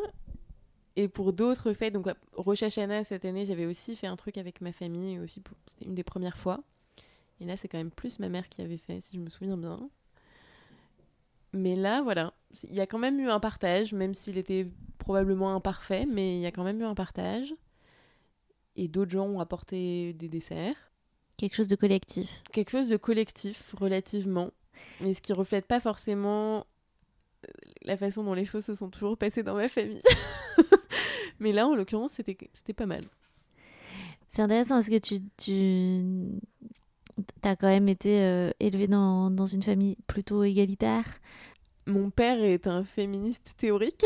Et 0.97 1.09
pour 1.09 1.33
d'autres 1.33 1.73
fêtes, 1.73 1.95
donc 1.95 2.09
Rosh 2.35 2.63
Hashanah 2.63 3.05
cette 3.05 3.25
année, 3.25 3.47
j'avais 3.47 3.65
aussi 3.65 3.97
fait 3.97 4.07
un 4.07 4.17
truc 4.17 4.37
avec 4.37 4.61
ma 4.61 4.73
famille, 4.73 5.19
aussi 5.19 5.43
c'était 5.67 5.87
une 5.87 5.95
des 5.95 6.05
premières 6.05 6.37
fois. 6.37 6.63
Et 7.41 7.47
là, 7.47 7.57
c'est 7.57 7.69
quand 7.69 7.79
même 7.79 7.91
plus 7.91 8.19
ma 8.19 8.29
mère 8.29 8.49
qui 8.49 8.61
avait 8.61 8.77
fait, 8.77 9.01
si 9.01 9.17
je 9.17 9.21
me 9.21 9.31
souviens 9.31 9.57
bien. 9.57 9.89
Mais 11.53 11.75
là, 11.75 12.03
voilà, 12.03 12.33
il 12.65 12.75
y 12.75 12.81
a 12.81 12.87
quand 12.87 12.99
même 12.99 13.19
eu 13.19 13.29
un 13.29 13.41
partage, 13.41 13.93
même 13.93 14.15
s'il 14.15 14.39
était 14.39 14.69
probablement 14.99 15.55
imparfait, 15.55 16.07
mais 16.07 16.37
il 16.37 16.41
y 16.41 16.47
a 16.47 16.53
quand 16.53 16.65
même 16.65 16.81
eu 16.81 16.85
un 16.85 16.95
partage. 16.95 17.55
Et 18.77 18.89
d'autres 18.89 19.11
gens 19.11 19.27
ont 19.27 19.41
apporté 19.41 20.13
des 20.13 20.29
desserts. 20.29 20.77
Quelque 21.37 21.57
chose 21.57 21.69
de 21.69 21.77
collectif. 21.77 22.43
Quelque 22.53 22.71
chose 22.71 22.89
de 22.89 22.97
collectif, 22.97 23.75
relativement. 23.75 24.51
Mais 25.01 25.15
ce 25.15 25.23
qui 25.23 25.33
reflète 25.33 25.67
pas 25.67 25.81
forcément 25.81 26.67
euh, 27.47 27.51
la 27.83 27.97
façon 27.97 28.23
dont 28.23 28.35
les 28.35 28.45
choses 28.45 28.65
se 28.65 28.75
sont 28.75 28.91
toujours 28.91 29.17
passées 29.17 29.43
dans 29.43 29.55
ma 29.55 29.69
famille. 29.69 30.03
Mais 31.41 31.53
là, 31.53 31.67
en 31.67 31.75
l'occurrence, 31.75 32.13
c'était, 32.13 32.37
c'était 32.53 32.75
pas 32.75 32.87
mal. 32.87 33.05
C'est 34.29 34.43
intéressant 34.43 34.77
parce 34.77 34.89
que 34.89 34.99
tu, 34.99 35.19
tu 35.37 36.41
as 37.43 37.57
quand 37.57 37.69
même 37.69 37.89
été 37.89 38.23
euh, 38.23 38.51
élevé 38.61 38.87
dans, 38.87 39.31
dans, 39.31 39.47
une 39.47 39.63
famille 39.63 39.97
plutôt 40.07 40.45
égalitaire. 40.45 41.05
Mon 41.87 42.11
père 42.11 42.43
est 42.43 42.67
un 42.67 42.85
féministe 42.85 43.55
théorique. 43.57 44.05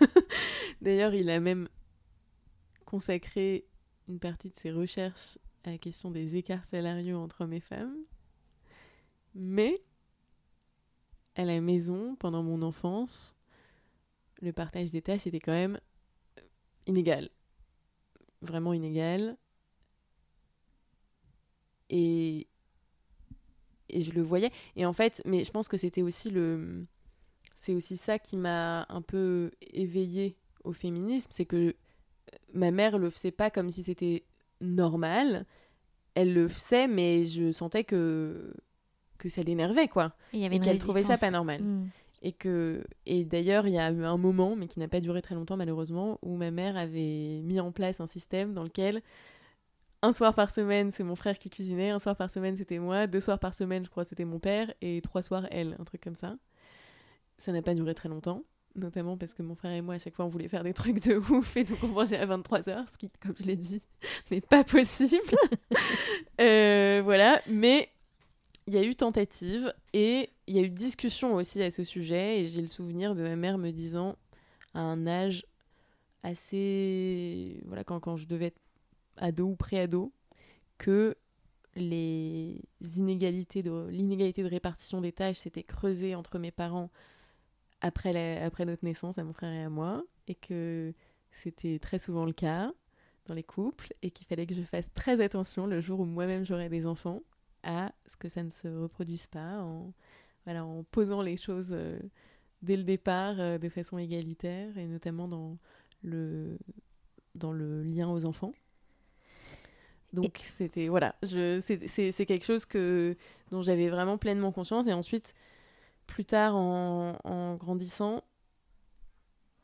D'ailleurs, 0.80 1.14
il 1.14 1.30
a 1.30 1.40
même 1.40 1.68
consacré 2.84 3.66
une 4.08 4.18
partie 4.18 4.50
de 4.50 4.56
ses 4.56 4.70
recherches 4.70 5.38
à 5.64 5.70
la 5.70 5.78
question 5.78 6.10
des 6.10 6.36
écarts 6.36 6.64
salariaux 6.64 7.18
entre 7.18 7.42
hommes 7.42 7.52
et 7.52 7.60
femmes. 7.60 7.96
Mais 9.34 9.74
à 11.34 11.44
la 11.44 11.60
maison, 11.60 12.16
pendant 12.16 12.42
mon 12.42 12.62
enfance, 12.62 13.36
le 14.40 14.52
partage 14.52 14.90
des 14.90 15.02
tâches 15.02 15.26
était 15.26 15.40
quand 15.40 15.52
même 15.52 15.80
inégal. 16.86 17.30
Vraiment 18.42 18.72
inégal. 18.72 19.36
Et, 21.92 22.48
et 23.90 24.02
je 24.02 24.12
le 24.12 24.22
voyais. 24.22 24.50
Et 24.74 24.84
en 24.86 24.94
fait, 24.94 25.22
mais 25.24 25.44
je 25.44 25.50
pense 25.52 25.68
que 25.68 25.76
c'était 25.76 26.02
aussi 26.02 26.30
le. 26.30 26.86
C'est 27.54 27.74
aussi 27.74 27.96
ça 27.96 28.18
qui 28.18 28.36
m'a 28.36 28.86
un 28.88 29.02
peu 29.02 29.50
éveillée 29.72 30.36
au 30.64 30.72
féminisme. 30.72 31.30
C'est 31.30 31.44
que 31.44 31.76
ma 32.54 32.70
mère 32.70 32.98
le 32.98 33.10
faisait 33.10 33.30
pas 33.30 33.50
comme 33.50 33.70
si 33.70 33.82
c'était 33.82 34.24
normal. 34.60 35.46
Elle 36.14 36.32
le 36.32 36.48
faisait, 36.48 36.88
mais 36.88 37.26
je 37.26 37.52
sentais 37.52 37.84
que, 37.84 38.54
que 39.18 39.28
ça 39.28 39.42
l'énervait, 39.42 39.88
quoi. 39.88 40.14
Et, 40.32 40.44
et 40.44 40.58
qu'elle 40.58 40.78
trouvait 40.78 41.02
ça 41.02 41.16
pas 41.16 41.30
normal. 41.30 41.62
Hmm. 41.62 41.88
Et 42.22 42.32
que 42.32 42.84
et 43.04 43.24
d'ailleurs, 43.24 43.66
il 43.66 43.74
y 43.74 43.78
a 43.78 43.90
eu 43.90 44.04
un 44.04 44.16
moment, 44.16 44.56
mais 44.56 44.66
qui 44.66 44.78
n'a 44.78 44.88
pas 44.88 45.00
duré 45.00 45.20
très 45.22 45.34
longtemps 45.34 45.56
malheureusement, 45.56 46.18
où 46.22 46.36
ma 46.36 46.50
mère 46.50 46.76
avait 46.76 47.40
mis 47.42 47.60
en 47.60 47.70
place 47.70 48.00
un 48.00 48.06
système 48.06 48.54
dans 48.54 48.62
lequel 48.62 49.02
un 50.02 50.12
soir 50.12 50.34
par 50.34 50.50
semaine, 50.50 50.90
c'est 50.90 51.04
mon 51.04 51.16
frère 51.16 51.38
qui 51.38 51.48
cuisinait, 51.48 51.90
un 51.90 51.98
soir 51.98 52.16
par 52.16 52.30
semaine, 52.30 52.56
c'était 52.56 52.78
moi, 52.78 53.06
deux 53.06 53.20
soirs 53.20 53.38
par 53.38 53.54
semaine, 53.54 53.84
je 53.84 53.90
crois, 53.90 54.04
c'était 54.04 54.24
mon 54.24 54.38
père, 54.38 54.72
et 54.80 55.00
trois 55.00 55.22
soirs, 55.22 55.46
elle, 55.50 55.76
un 55.78 55.84
truc 55.84 56.00
comme 56.00 56.16
ça. 56.16 56.36
Ça 57.38 57.52
n'a 57.52 57.62
pas 57.62 57.74
duré 57.74 57.94
très 57.94 58.08
longtemps, 58.08 58.42
notamment 58.74 59.16
parce 59.16 59.32
que 59.32 59.42
mon 59.42 59.54
frère 59.54 59.72
et 59.72 59.80
moi, 59.80 59.94
à 59.94 59.98
chaque 59.98 60.14
fois, 60.14 60.24
on 60.24 60.28
voulait 60.28 60.48
faire 60.48 60.64
des 60.64 60.74
trucs 60.74 61.00
de 61.04 61.16
ouf, 61.16 61.56
et 61.56 61.64
donc 61.64 61.78
on 61.84 61.88
mangeait 61.88 62.18
à 62.18 62.26
23h, 62.26 62.90
ce 62.90 62.98
qui, 62.98 63.10
comme 63.20 63.34
je 63.38 63.44
l'ai 63.44 63.56
dit, 63.56 63.82
n'est 64.30 64.40
pas 64.40 64.64
possible. 64.64 65.22
euh, 66.40 67.00
voilà, 67.04 67.40
mais 67.46 67.88
il 68.66 68.74
y 68.74 68.78
a 68.78 68.84
eu 68.84 68.94
tentative 68.94 69.72
et 69.92 70.30
il 70.46 70.56
y 70.56 70.58
a 70.58 70.62
eu 70.62 70.68
discussion 70.68 71.34
aussi 71.34 71.62
à 71.62 71.70
ce 71.70 71.84
sujet. 71.84 72.40
Et 72.40 72.48
j'ai 72.48 72.60
le 72.60 72.68
souvenir 72.68 73.14
de 73.14 73.22
ma 73.22 73.36
mère 73.36 73.58
me 73.58 73.70
disant 73.70 74.16
à 74.74 74.80
un 74.80 75.06
âge 75.06 75.46
assez. 76.22 77.60
Voilà, 77.66 77.84
quand, 77.84 78.00
quand 78.00 78.16
je 78.16 78.26
devais 78.26 78.46
être 78.46 78.60
ado 79.16 79.48
ou 79.48 79.56
pré-ado, 79.56 80.12
que 80.78 81.16
les 81.74 82.60
inégalités 82.96 83.62
de 83.62 83.88
l'inégalité 83.88 84.42
de 84.42 84.48
répartition 84.48 85.00
des 85.00 85.12
tâches 85.12 85.38
s'était 85.38 85.62
creusée 85.62 86.14
entre 86.14 86.38
mes 86.38 86.50
parents 86.50 86.90
après, 87.80 88.42
après 88.42 88.64
notre 88.64 88.84
naissance 88.84 89.18
à 89.18 89.24
mon 89.24 89.32
frère 89.32 89.52
et 89.52 89.62
à 89.62 89.70
moi 89.70 90.04
et 90.28 90.34
que 90.34 90.92
c'était 91.30 91.78
très 91.78 91.98
souvent 91.98 92.26
le 92.26 92.32
cas 92.32 92.72
dans 93.26 93.34
les 93.34 93.42
couples 93.42 93.94
et 94.02 94.10
qu'il 94.10 94.26
fallait 94.26 94.46
que 94.46 94.54
je 94.54 94.62
fasse 94.62 94.92
très 94.92 95.22
attention 95.22 95.66
le 95.66 95.80
jour 95.80 96.00
où 96.00 96.04
moi-même 96.04 96.44
j'aurais 96.44 96.68
des 96.68 96.86
enfants 96.86 97.22
à 97.62 97.92
ce 98.06 98.16
que 98.16 98.28
ça 98.28 98.42
ne 98.42 98.50
se 98.50 98.68
reproduise 98.68 99.26
pas 99.26 99.60
en, 99.60 99.92
voilà, 100.44 100.64
en 100.64 100.84
posant 100.84 101.22
les 101.22 101.36
choses 101.36 101.70
euh, 101.72 101.98
dès 102.62 102.76
le 102.76 102.84
départ 102.84 103.38
euh, 103.38 103.58
de 103.58 103.68
façon 103.68 103.98
égalitaire 103.98 104.76
et 104.76 104.86
notamment 104.86 105.28
dans 105.28 105.58
le, 106.02 106.58
dans 107.34 107.52
le 107.52 107.82
lien 107.82 108.08
aux 108.08 108.24
enfants. 108.24 108.52
Donc 110.12 110.38
c'était 110.40 110.88
voilà, 110.88 111.14
c'est 111.22 112.26
quelque 112.26 112.44
chose 112.44 112.64
que 112.66 113.16
dont 113.50 113.62
j'avais 113.62 113.88
vraiment 113.88 114.18
pleinement 114.18 114.52
conscience 114.52 114.86
et 114.86 114.92
ensuite 114.92 115.34
plus 116.06 116.24
tard 116.24 116.54
en, 116.54 117.16
en 117.24 117.54
grandissant, 117.54 118.22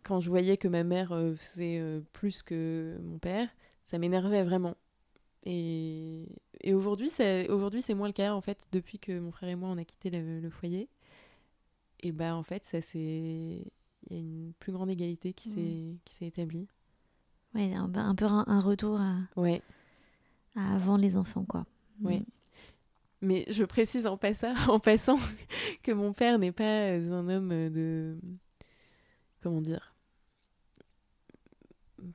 quand 0.02 0.20
je 0.20 0.30
voyais 0.30 0.56
que 0.56 0.68
ma 0.68 0.84
mère 0.84 1.12
euh, 1.12 1.34
faisait 1.34 1.82
plus 2.12 2.42
que 2.42 2.96
mon 3.02 3.18
père, 3.18 3.48
ça 3.82 3.98
m'énervait 3.98 4.42
vraiment 4.42 4.74
et, 5.44 6.28
et 6.60 6.74
aujourd'hui, 6.74 7.08
c'est 7.08 7.48
aujourd'hui 7.48 7.82
c'est 7.82 7.94
moins 7.94 8.08
le 8.08 8.12
cas 8.12 8.34
en 8.34 8.40
fait 8.40 8.66
depuis 8.72 8.98
que 8.98 9.18
mon 9.18 9.30
frère 9.30 9.48
et 9.48 9.54
moi 9.54 9.70
on 9.70 9.78
a 9.78 9.84
quitté 9.84 10.10
le, 10.10 10.50
foyer. 10.50 10.88
Et 12.00 12.12
bah 12.12 12.34
en 12.34 12.42
fait, 12.42 12.66
ça 12.66 12.80
c'est 12.80 12.98
il 12.98 14.12
y 14.12 14.14
a 14.14 14.18
une 14.18 14.52
plus 14.58 14.72
grande 14.72 14.90
égalité 14.90 15.32
qui 15.32 15.48
s'est 15.48 15.60
mmh. 15.60 15.98
qui 16.04 16.14
s'est 16.14 16.26
établie. 16.26 16.68
Ouais, 17.54 17.72
un, 17.74 17.90
un 17.94 18.14
peu 18.14 18.26
un, 18.26 18.60
retour 18.60 19.00
à, 19.00 19.16
ouais. 19.36 19.62
À 20.58 20.74
avant 20.74 20.96
les 20.96 21.16
enfants 21.16 21.44
quoi. 21.44 21.66
Oui. 22.02 22.18
Mmh. 22.18 22.24
Mais 23.20 23.44
je 23.48 23.64
précise 23.64 24.06
en 24.06 24.16
passant, 24.16 24.54
en 24.68 24.78
passant 24.78 25.18
que 25.82 25.92
mon 25.92 26.12
père 26.12 26.38
n'est 26.38 26.52
pas 26.52 26.92
un 26.92 27.28
homme 27.28 27.48
de 27.70 28.18
comment 29.42 29.60
dire 29.60 29.94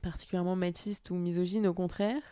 particulièrement 0.00 0.56
machiste 0.56 1.10
ou 1.10 1.14
misogyne, 1.14 1.66
au 1.66 1.74
contraire 1.74 2.22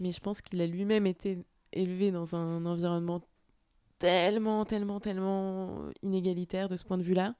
mais 0.00 0.12
je 0.12 0.20
pense 0.20 0.40
qu'il 0.40 0.60
a 0.60 0.66
lui-même 0.66 1.06
été 1.06 1.38
élevé 1.72 2.10
dans 2.10 2.34
un 2.34 2.66
environnement 2.66 3.22
tellement, 3.98 4.64
tellement, 4.64 4.98
tellement 4.98 5.90
inégalitaire 6.02 6.68
de 6.68 6.76
ce 6.76 6.84
point 6.84 6.98
de 6.98 7.04
vue-là, 7.04 7.36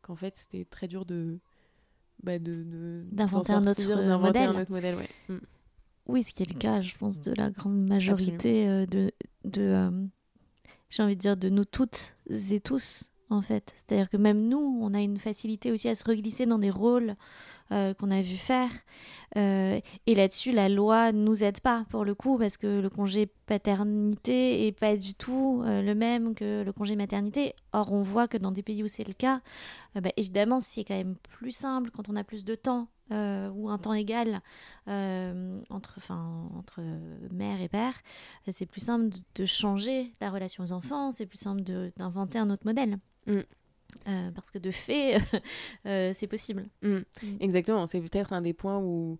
qu'en 0.00 0.16
fait, 0.16 0.34
c'était 0.36 0.64
très 0.64 0.88
dur 0.88 1.04
de, 1.04 1.38
bah, 2.22 2.38
de, 2.38 3.04
D'inventer 3.12 3.52
un 3.52 3.66
autre, 3.66 3.82
euh, 3.90 4.08
d'inventer 4.08 4.38
un 4.38 4.46
modèle. 4.46 4.62
autre 4.62 4.70
modèle, 4.70 4.94
ouais. 4.96 5.10
Mm. 5.28 5.38
Oui, 6.08 6.22
ce 6.22 6.32
qui 6.32 6.42
est 6.44 6.52
le 6.52 6.58
cas, 6.58 6.80
je 6.80 6.96
pense, 6.96 7.20
de 7.20 7.32
la 7.36 7.50
grande 7.50 7.84
majorité 7.84 8.68
euh, 8.68 8.86
de, 8.86 9.10
de 9.44 9.62
euh, 9.62 9.90
j'ai 10.88 11.02
envie 11.02 11.16
de 11.16 11.20
dire, 11.20 11.36
de 11.36 11.48
nous 11.48 11.64
toutes 11.64 12.16
et 12.28 12.60
tous, 12.60 13.10
en 13.28 13.42
fait. 13.42 13.74
C'est-à-dire 13.76 14.08
que 14.08 14.16
même 14.16 14.48
nous, 14.48 14.78
on 14.80 14.94
a 14.94 15.00
une 15.00 15.18
facilité 15.18 15.72
aussi 15.72 15.88
à 15.88 15.96
se 15.96 16.04
reglisser 16.04 16.46
dans 16.46 16.60
des 16.60 16.70
rôles 16.70 17.16
euh, 17.72 17.92
qu'on 17.92 18.12
a 18.12 18.22
vu 18.22 18.36
faire. 18.36 18.70
Et 19.34 20.14
là-dessus, 20.14 20.52
la 20.52 20.68
loi 20.68 21.10
nous 21.10 21.42
aide 21.42 21.60
pas, 21.60 21.84
pour 21.90 22.04
le 22.04 22.14
coup, 22.14 22.38
parce 22.38 22.56
que 22.56 22.80
le 22.80 22.88
congé 22.88 23.26
paternité 23.46 24.66
est 24.66 24.72
pas 24.72 24.96
du 24.96 25.12
tout 25.14 25.62
le 25.64 25.92
même 25.92 26.34
que 26.34 26.62
le 26.62 26.72
congé 26.72 26.96
maternité. 26.96 27.52
Or, 27.72 27.92
on 27.92 28.00
voit 28.00 28.28
que 28.28 28.38
dans 28.38 28.52
des 28.52 28.62
pays 28.62 28.82
où 28.82 28.86
c'est 28.86 29.06
le 29.06 29.12
cas, 29.12 29.42
bah, 29.94 30.08
évidemment, 30.16 30.58
c'est 30.60 30.84
quand 30.84 30.94
même 30.94 31.16
plus 31.16 31.50
simple 31.50 31.90
quand 31.90 32.08
on 32.08 32.16
a 32.16 32.24
plus 32.24 32.46
de 32.46 32.54
temps 32.54 32.88
euh, 33.12 33.48
ou 33.50 33.68
un 33.68 33.78
temps 33.78 33.94
égal 33.94 34.40
euh, 34.88 35.60
entre, 35.70 35.98
entre 36.10 36.80
mère 37.30 37.60
et 37.60 37.68
père. 37.68 37.94
C'est 38.50 38.66
plus 38.66 38.80
simple 38.80 39.14
de, 39.34 39.44
changer 39.44 40.12
la 40.20 40.30
relation 40.30 40.64
aux 40.64 40.72
enfants, 40.72 41.10
c'est 41.10 41.26
plus 41.26 41.38
simple 41.38 41.62
d'inventer 41.96 42.38
un 42.38 42.50
autre 42.50 42.64
modèle. 42.64 42.98
Mm. 43.26 43.40
Euh, 44.08 44.30
parce 44.32 44.50
que 44.50 44.58
de 44.58 44.70
fait, 44.70 45.18
euh, 45.86 46.12
c'est 46.14 46.26
possible. 46.26 46.66
Mm. 46.82 46.98
Exactement, 47.40 47.86
c'est 47.86 48.00
peut-être 48.00 48.32
un 48.32 48.42
des 48.42 48.52
points 48.52 48.78
où 48.78 49.18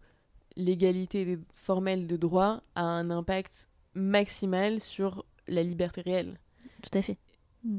l'égalité 0.56 1.38
formelle 1.52 2.06
de 2.06 2.16
droit 2.16 2.62
a 2.74 2.82
un 2.82 3.10
impact 3.10 3.68
maximal 3.94 4.80
sur 4.80 5.24
la 5.48 5.62
liberté 5.62 6.00
réelle. 6.00 6.38
Tout 6.82 6.98
à 6.98 7.02
fait. 7.02 7.18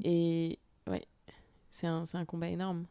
Et 0.04 0.60
ouais, 0.88 1.06
c'est 1.70 1.88
un, 1.88 2.06
c'est 2.06 2.18
un 2.18 2.26
combat 2.26 2.50
énorme. 2.50 2.86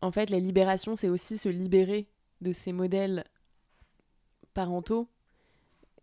En 0.00 0.12
fait, 0.12 0.30
la 0.30 0.38
libération, 0.38 0.96
c'est 0.96 1.08
aussi 1.08 1.38
se 1.38 1.48
libérer 1.48 2.08
de 2.40 2.52
ces 2.52 2.72
modèles 2.72 3.24
parentaux 4.54 5.08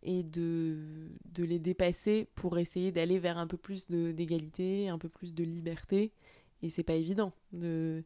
et 0.02 0.24
de, 0.24 1.10
de 1.26 1.44
les 1.44 1.60
dépasser 1.60 2.28
pour 2.36 2.58
essayer 2.58 2.92
d'aller 2.92 3.20
vers 3.20 3.38
un 3.38 3.48
peu 3.48 3.58
plus 3.58 3.88
d'égalité, 3.88 4.90
un 4.90 4.98
peu 4.98 5.10
plus 5.10 5.34
de 5.34 5.44
liberté. 5.44 6.14
Et 6.62 6.70
c'est 6.70 6.84
pas 6.84 6.94
évident 6.94 7.34
de 7.52 8.04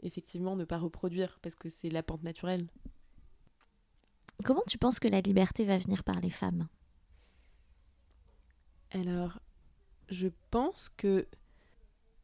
effectivement 0.00 0.56
ne 0.56 0.64
pas 0.64 0.78
reproduire 0.78 1.38
parce 1.42 1.54
que 1.54 1.68
c'est 1.68 1.88
la 1.88 2.02
pente 2.02 2.22
naturelle. 2.22 2.68
Comment 4.44 4.62
tu 4.68 4.78
penses 4.78 5.00
que 5.00 5.08
la 5.08 5.20
liberté 5.20 5.64
va 5.64 5.78
venir 5.78 6.04
par 6.04 6.20
les 6.20 6.30
femmes? 6.30 6.68
Alors, 8.90 9.40
je 10.08 10.28
pense 10.50 10.88
que 10.88 11.26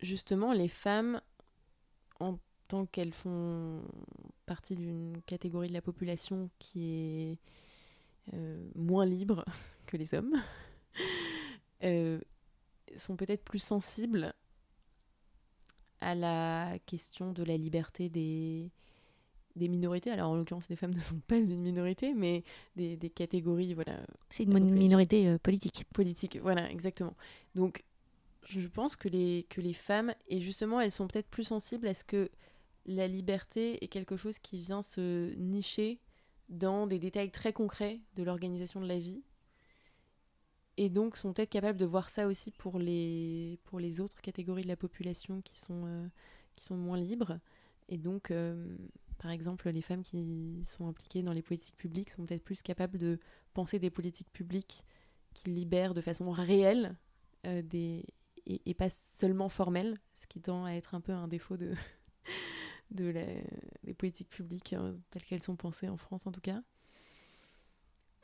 justement 0.00 0.52
les 0.52 0.68
femmes, 0.68 1.20
tant 2.68 2.86
qu'elles 2.86 3.12
font 3.12 3.82
partie 4.46 4.76
d'une 4.76 5.20
catégorie 5.26 5.68
de 5.68 5.72
la 5.72 5.82
population 5.82 6.50
qui 6.58 6.92
est 6.92 7.38
euh, 8.32 8.68
moins 8.74 9.04
libre 9.06 9.44
que 9.86 9.96
les 9.96 10.14
hommes, 10.14 10.34
euh, 11.84 12.20
sont 12.96 13.16
peut-être 13.16 13.44
plus 13.44 13.58
sensibles 13.58 14.34
à 16.00 16.14
la 16.14 16.78
question 16.86 17.32
de 17.32 17.42
la 17.42 17.56
liberté 17.56 18.08
des, 18.08 18.70
des 19.56 19.68
minorités. 19.68 20.10
Alors 20.10 20.30
en 20.30 20.36
l'occurrence, 20.36 20.68
les 20.68 20.76
femmes 20.76 20.94
ne 20.94 20.98
sont 20.98 21.20
pas 21.20 21.36
une 21.36 21.60
minorité, 21.60 22.14
mais 22.14 22.44
des, 22.76 22.96
des 22.96 23.10
catégories 23.10 23.74
voilà, 23.74 23.98
C'est 24.28 24.44
une 24.44 24.70
minorité 24.70 25.28
euh, 25.28 25.38
politique. 25.38 25.84
politique. 25.92 26.38
Voilà, 26.42 26.70
exactement. 26.70 27.14
Donc, 27.54 27.84
je 28.48 28.66
pense 28.68 28.96
que 28.96 29.08
les, 29.08 29.46
que 29.48 29.60
les 29.60 29.72
femmes, 29.72 30.14
et 30.28 30.40
justement, 30.40 30.80
elles 30.80 30.92
sont 30.92 31.06
peut-être 31.06 31.28
plus 31.28 31.44
sensibles 31.44 31.86
à 31.86 31.94
ce 31.94 32.04
que 32.04 32.30
la 32.86 33.08
liberté 33.08 33.82
est 33.82 33.88
quelque 33.88 34.16
chose 34.16 34.38
qui 34.38 34.58
vient 34.58 34.82
se 34.82 35.34
nicher 35.34 36.00
dans 36.48 36.86
des 36.86 36.98
détails 36.98 37.30
très 37.30 37.52
concrets 37.52 38.00
de 38.16 38.22
l'organisation 38.22 38.80
de 38.80 38.86
la 38.86 38.98
vie. 38.98 39.22
Et 40.76 40.88
donc 40.88 41.16
sont 41.16 41.32
peut-être 41.32 41.50
capables 41.50 41.78
de 41.78 41.84
voir 41.84 42.10
ça 42.10 42.26
aussi 42.26 42.50
pour 42.50 42.78
les, 42.78 43.58
pour 43.64 43.78
les 43.78 44.00
autres 44.00 44.20
catégories 44.20 44.62
de 44.62 44.68
la 44.68 44.76
population 44.76 45.40
qui 45.40 45.58
sont, 45.58 45.84
euh, 45.86 46.06
qui 46.56 46.64
sont 46.64 46.76
moins 46.76 46.98
libres. 46.98 47.38
Et 47.88 47.96
donc, 47.96 48.30
euh, 48.30 48.76
par 49.18 49.30
exemple, 49.30 49.68
les 49.70 49.82
femmes 49.82 50.02
qui 50.02 50.64
sont 50.64 50.88
impliquées 50.88 51.22
dans 51.22 51.32
les 51.32 51.42
politiques 51.42 51.76
publiques 51.76 52.10
sont 52.10 52.26
peut-être 52.26 52.42
plus 52.42 52.60
capables 52.62 52.98
de 52.98 53.20
penser 53.52 53.78
des 53.78 53.90
politiques 53.90 54.32
publiques 54.32 54.84
qui 55.32 55.50
libèrent 55.50 55.94
de 55.94 56.00
façon 56.00 56.30
réelle 56.30 56.96
euh, 57.46 57.62
des, 57.62 58.04
et, 58.46 58.60
et 58.66 58.74
pas 58.74 58.90
seulement 58.90 59.48
formelle, 59.48 60.00
ce 60.16 60.26
qui 60.26 60.40
tend 60.40 60.64
à 60.64 60.72
être 60.72 60.94
un 60.94 61.00
peu 61.00 61.12
un 61.12 61.28
défaut 61.28 61.56
de, 61.56 61.72
de 62.94 63.06
la, 63.06 63.24
des 63.84 63.94
politiques 63.94 64.30
publiques 64.30 64.72
euh, 64.72 64.94
telles 65.10 65.24
qu'elles 65.24 65.42
sont 65.42 65.56
pensées 65.56 65.88
en 65.88 65.96
France 65.96 66.26
en 66.26 66.32
tout 66.32 66.40
cas. 66.40 66.62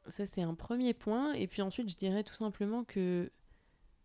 Ça 0.09 0.27
c'est 0.27 0.43
un 0.43 0.55
premier 0.55 0.95
point. 0.95 1.35
Et 1.35 1.47
puis 1.47 1.63
ensuite 1.63 1.91
je 1.91 1.97
dirais 1.97 2.25
tout 2.25 2.35
simplement 2.35 2.85
que 2.85 3.31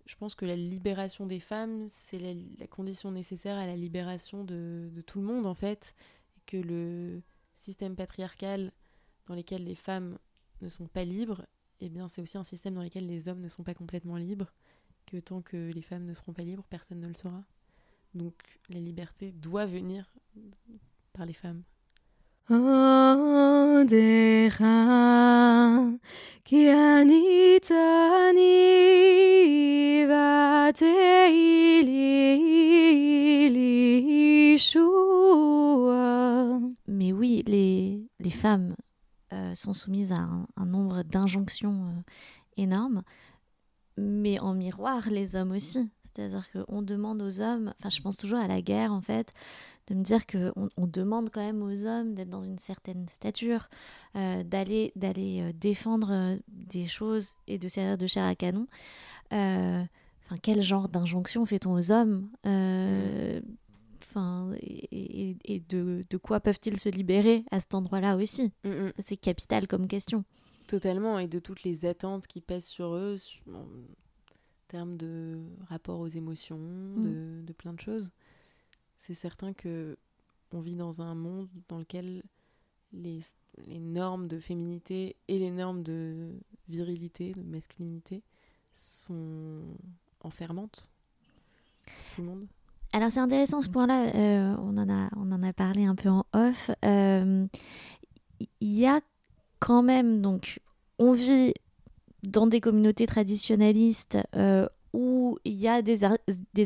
je 0.06 0.16
pense 0.16 0.36
que 0.36 0.46
la 0.46 0.56
libération 0.56 1.26
des 1.26 1.40
femmes, 1.40 1.88
c'est 1.90 2.20
la, 2.20 2.68
condition 2.68 3.12
nécessaire 3.12 3.58
à 3.58 3.66
la 3.66 3.76
libération 3.76 4.44
de, 4.44 4.90
tout 5.08 5.20
le 5.20 5.26
monde 5.26 5.46
en 5.46 5.56
fait. 5.56 5.96
Et 6.38 6.42
que 6.46 6.58
le 6.58 7.22
système 7.56 7.96
patriarcal 7.96 8.72
dans 9.28 9.36
lequel 9.36 9.64
les 9.64 9.76
femmes 9.76 10.18
ne 10.62 10.70
sont 10.70 10.88
pas 10.88 11.04
libres, 11.04 11.46
eh 11.80 11.90
bien 11.90 12.08
c'est 12.08 12.22
aussi 12.22 12.38
un 12.38 12.44
système 12.44 12.76
dans 12.76 12.84
lequel 12.84 13.08
les 13.08 13.28
hommes 13.28 13.42
ne 13.42 13.48
sont 13.48 13.64
pas 13.64 13.74
complètement 13.74 14.18
libres, 14.18 14.52
que 15.08 15.18
tant 15.18 15.42
que 15.42 15.72
les 15.72 15.82
femmes 15.82 16.06
ne 16.06 16.14
seront 16.14 16.34
pas 16.34 16.44
libres, 16.44 16.66
personne 16.70 17.00
ne 17.00 17.08
le 17.08 17.16
sera. 17.16 17.44
Donc 18.14 18.36
la 18.70 18.80
liberté 18.80 19.32
doit 19.32 19.66
venir 19.66 20.12
par 21.16 21.26
les 21.26 21.34
femmes. 21.34 21.64
Mais 36.88 37.12
oui, 37.12 37.44
les, 37.48 38.08
les 38.20 38.30
femmes 38.30 38.76
euh, 39.34 39.56
sont 39.56 39.74
soumises 39.74 40.12
à 40.12 40.18
un, 40.56 40.66
nombre 40.66 41.04
d'injonctions 41.04 41.88
euh, 41.88 42.02
énormes, 42.58 43.02
mais 43.98 44.40
en 44.40 44.54
miroir, 44.54 45.10
les 45.10 45.36
hommes 45.36 45.52
aussi. 45.52 45.90
C'est-à-dire 46.04 46.48
qu'on 46.52 46.82
demande 46.82 47.22
aux 47.22 47.42
hommes, 47.42 47.74
enfin 47.80 47.90
je 47.90 48.02
pense 48.02 48.18
toujours 48.18 48.40
à 48.40 48.48
la 48.48 48.62
guerre 48.62 48.94
en 48.94 49.02
fait, 49.02 49.34
de 49.88 49.94
me 49.96 50.02
dire 50.04 50.26
qu'on 50.26 50.70
on 50.78 50.88
demande 50.88 51.30
quand 51.32 51.42
même 51.42 51.62
aux 51.62 51.86
hommes 51.86 52.14
d'être 52.16 52.30
dans 52.30 52.40
une 52.40 52.58
certaine 52.58 53.08
stature, 53.08 53.70
euh, 54.16 54.44
d'aller 54.44 54.92
d'aller 54.96 55.42
euh, 55.42 55.52
défendre 55.54 56.10
euh, 56.12 56.38
des 56.48 56.88
choses 56.88 57.34
et 57.48 57.58
de 57.60 57.68
servir 57.68 57.98
de 57.98 58.08
chair 58.08 58.26
à 58.26 58.36
canon. 58.36 58.68
Enfin, 59.32 60.38
quel 60.42 60.62
genre 60.62 60.90
d'injonction 60.90 61.46
fait-on 61.46 61.74
aux 61.74 61.92
hommes 61.92 62.30
Euh, 62.46 63.42
Enfin, 64.02 64.52
et, 64.62 65.30
et- 65.32 65.38
et 65.46 65.60
de, 65.68 66.04
de 66.10 66.18
quoi 66.18 66.40
peuvent-ils 66.40 66.80
se 66.80 66.88
libérer 66.90 67.44
à 67.52 67.60
cet 67.60 67.74
endroit-là 67.74 68.16
aussi? 68.16 68.52
Mm, 68.64 68.70
mm. 68.70 68.92
C'est 69.00 69.18
capital 69.18 69.68
comme 69.68 69.88
question. 69.88 70.24
Totalement, 70.68 71.20
et 71.20 71.28
de 71.28 71.40
toutes 71.40 71.64
les 71.64 71.86
attentes 71.86 72.26
qui 72.28 72.40
pèsent 72.40 72.68
sur 72.68 72.96
eux 72.96 73.18
en 73.54 73.66
termes 74.68 74.96
de 74.96 75.38
rapport 75.68 76.00
aux 76.00 76.08
émotions, 76.08 76.60
de, 76.98 77.42
de 77.46 77.54
plein 77.54 77.74
de 77.74 77.80
choses. 77.82 78.12
C'est 79.06 79.14
certain 79.14 79.54
que 79.54 79.98
on 80.52 80.62
vit 80.62 80.74
dans 80.74 81.00
un 81.00 81.14
monde 81.14 81.48
dans 81.68 81.78
lequel 81.78 82.24
les, 82.92 83.20
les 83.68 83.80
normes 83.80 84.28
de 84.28 84.40
féminité 84.40 85.16
et 85.28 85.38
les 85.38 85.52
normes 85.52 85.84
de 85.84 86.32
virilité, 86.70 87.32
de 87.34 87.44
masculinité, 87.44 88.24
sont 88.74 89.62
enfermantes. 90.22 90.92
Tout 92.16 92.22
le 92.22 92.28
monde. 92.28 92.48
Alors 92.94 93.12
c'est 93.12 93.20
intéressant 93.20 93.62
ce 93.62 93.70
point-là, 93.70 94.08
euh, 94.16 94.56
on, 94.60 94.76
en 94.76 94.90
a, 94.90 95.10
on 95.18 95.32
en 95.32 95.44
a 95.44 95.54
parlé 95.54 95.86
un 95.86 95.94
peu 95.94 96.10
en 96.10 96.26
off. 96.34 96.72
Euh, 96.84 97.46
Il 98.60 98.74
y 98.74 98.88
a 98.88 99.02
quand 99.60 99.84
même, 99.84 100.22
donc, 100.22 100.62
on 100.98 101.12
vit 101.12 101.54
dans 102.24 102.48
des 102.48 102.60
communautés 102.60 103.06
traditionnalistes 103.06 104.18
euh, 104.36 104.68
où 104.96 105.38
il 105.44 105.54
y 105.54 105.68
a 105.68 105.82
des, 105.82 106.06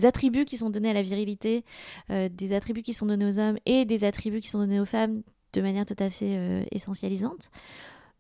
attributs 0.06 0.46
qui 0.46 0.56
sont 0.56 0.70
donnés 0.70 0.92
à 0.92 0.94
la 0.94 1.02
virilité, 1.02 1.66
euh, 2.12 2.30
des 2.30 2.54
attributs 2.54 2.84
qui 2.84 2.94
sont 2.94 3.08
donnés 3.08 3.26
aux 3.26 3.40
hommes 3.40 3.58
et 3.66 3.86
des 3.86 4.04
attributs 4.04 4.40
qui 4.40 4.50
sont 4.50 4.60
donnés 4.60 4.80
aux 4.80 4.86
femmes 4.86 5.24
de 5.54 5.62
manière 5.62 5.86
tout 5.86 5.96
à 5.98 6.12
fait 6.12 6.38
euh, 6.38 6.64
essentialisante. 6.72 7.50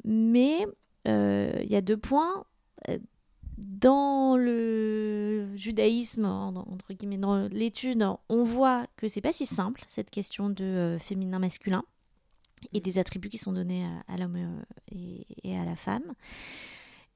Mais 0.03 0.65
euh, 1.07 1.53
il 1.63 1.69
y 1.69 1.75
a 1.75 1.81
deux 1.81 1.97
points. 1.97 2.43
Dans 3.57 4.35
le 4.37 5.55
judaïsme, 5.55 6.25
en- 6.25 6.47
entre 6.55 6.93
guillemets, 6.93 7.17
dans 7.17 7.47
l'étude, 7.49 8.03
on 8.29 8.43
voit 8.43 8.87
que 8.95 9.07
c'est 9.07 9.21
pas 9.21 9.33
si 9.33 9.45
simple 9.45 9.81
cette 9.87 10.09
question 10.09 10.49
de 10.49 10.97
féminin-masculin 10.99 11.83
et 12.73 12.79
des 12.79 12.97
attributs 12.99 13.29
qui 13.29 13.37
sont 13.37 13.53
donnés 13.53 13.85
à, 13.85 14.13
à 14.13 14.17
l'homme 14.17 14.63
et, 14.91 15.27
et 15.43 15.57
à 15.57 15.65
la 15.65 15.75
femme. 15.75 16.13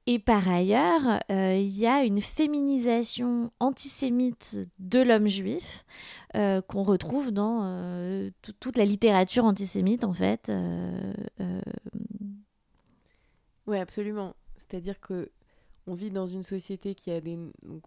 Et 0.06 0.18
par 0.18 0.46
ailleurs, 0.48 1.20
euh, 1.30 1.56
il 1.56 1.78
y 1.78 1.86
a 1.86 2.04
une 2.04 2.20
féminisation 2.20 3.50
antisémite 3.58 4.60
de 4.78 5.00
l'homme 5.00 5.28
juif 5.28 5.84
euh, 6.36 6.60
qu'on 6.60 6.82
retrouve 6.82 7.32
dans 7.32 7.60
euh, 7.64 8.30
tout- 8.42 8.52
toute 8.60 8.76
la 8.76 8.84
littérature 8.84 9.44
antisémite, 9.46 10.04
en 10.04 10.12
fait. 10.12 10.52
Oui, 13.66 13.78
absolument. 13.78 14.34
C'est-à-dire 14.56 15.00
que 15.00 15.30
on 15.86 15.94
vit 15.94 16.10
dans 16.10 16.26
une 16.26 16.42
société 16.42 16.94
qui 16.94 17.10
a 17.10 17.20
des, 17.20 17.38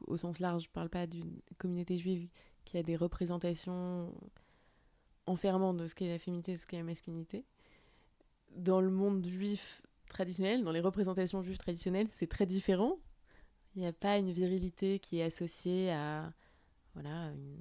au 0.05 0.17
sens 0.17 0.39
large, 0.39 0.63
je 0.63 0.69
parle 0.69 0.89
pas 0.89 1.07
d'une 1.07 1.39
communauté 1.57 1.97
juive, 1.97 2.29
qui 2.65 2.77
a 2.77 2.83
des 2.83 2.95
représentations 2.95 4.11
enfermantes 5.25 5.77
de 5.77 5.87
ce 5.87 5.95
qu'est 5.95 6.07
la 6.09 6.19
féminité, 6.19 6.53
de 6.53 6.57
ce 6.57 6.67
qu'est 6.67 6.77
la 6.77 6.83
masculinité. 6.83 7.43
Dans 8.55 8.81
le 8.81 8.89
monde 8.89 9.25
juif 9.25 9.81
traditionnel, 10.07 10.63
dans 10.63 10.71
les 10.71 10.79
représentations 10.79 11.41
juives 11.43 11.57
traditionnelles, 11.57 12.07
c'est 12.09 12.27
très 12.27 12.45
différent. 12.45 12.97
Il 13.75 13.81
n'y 13.81 13.87
a 13.87 13.93
pas 13.93 14.17
une 14.17 14.31
virilité 14.31 14.99
qui 14.99 15.19
est 15.19 15.23
associée 15.23 15.91
à 15.91 16.31
voilà, 16.93 17.31
une- 17.31 17.59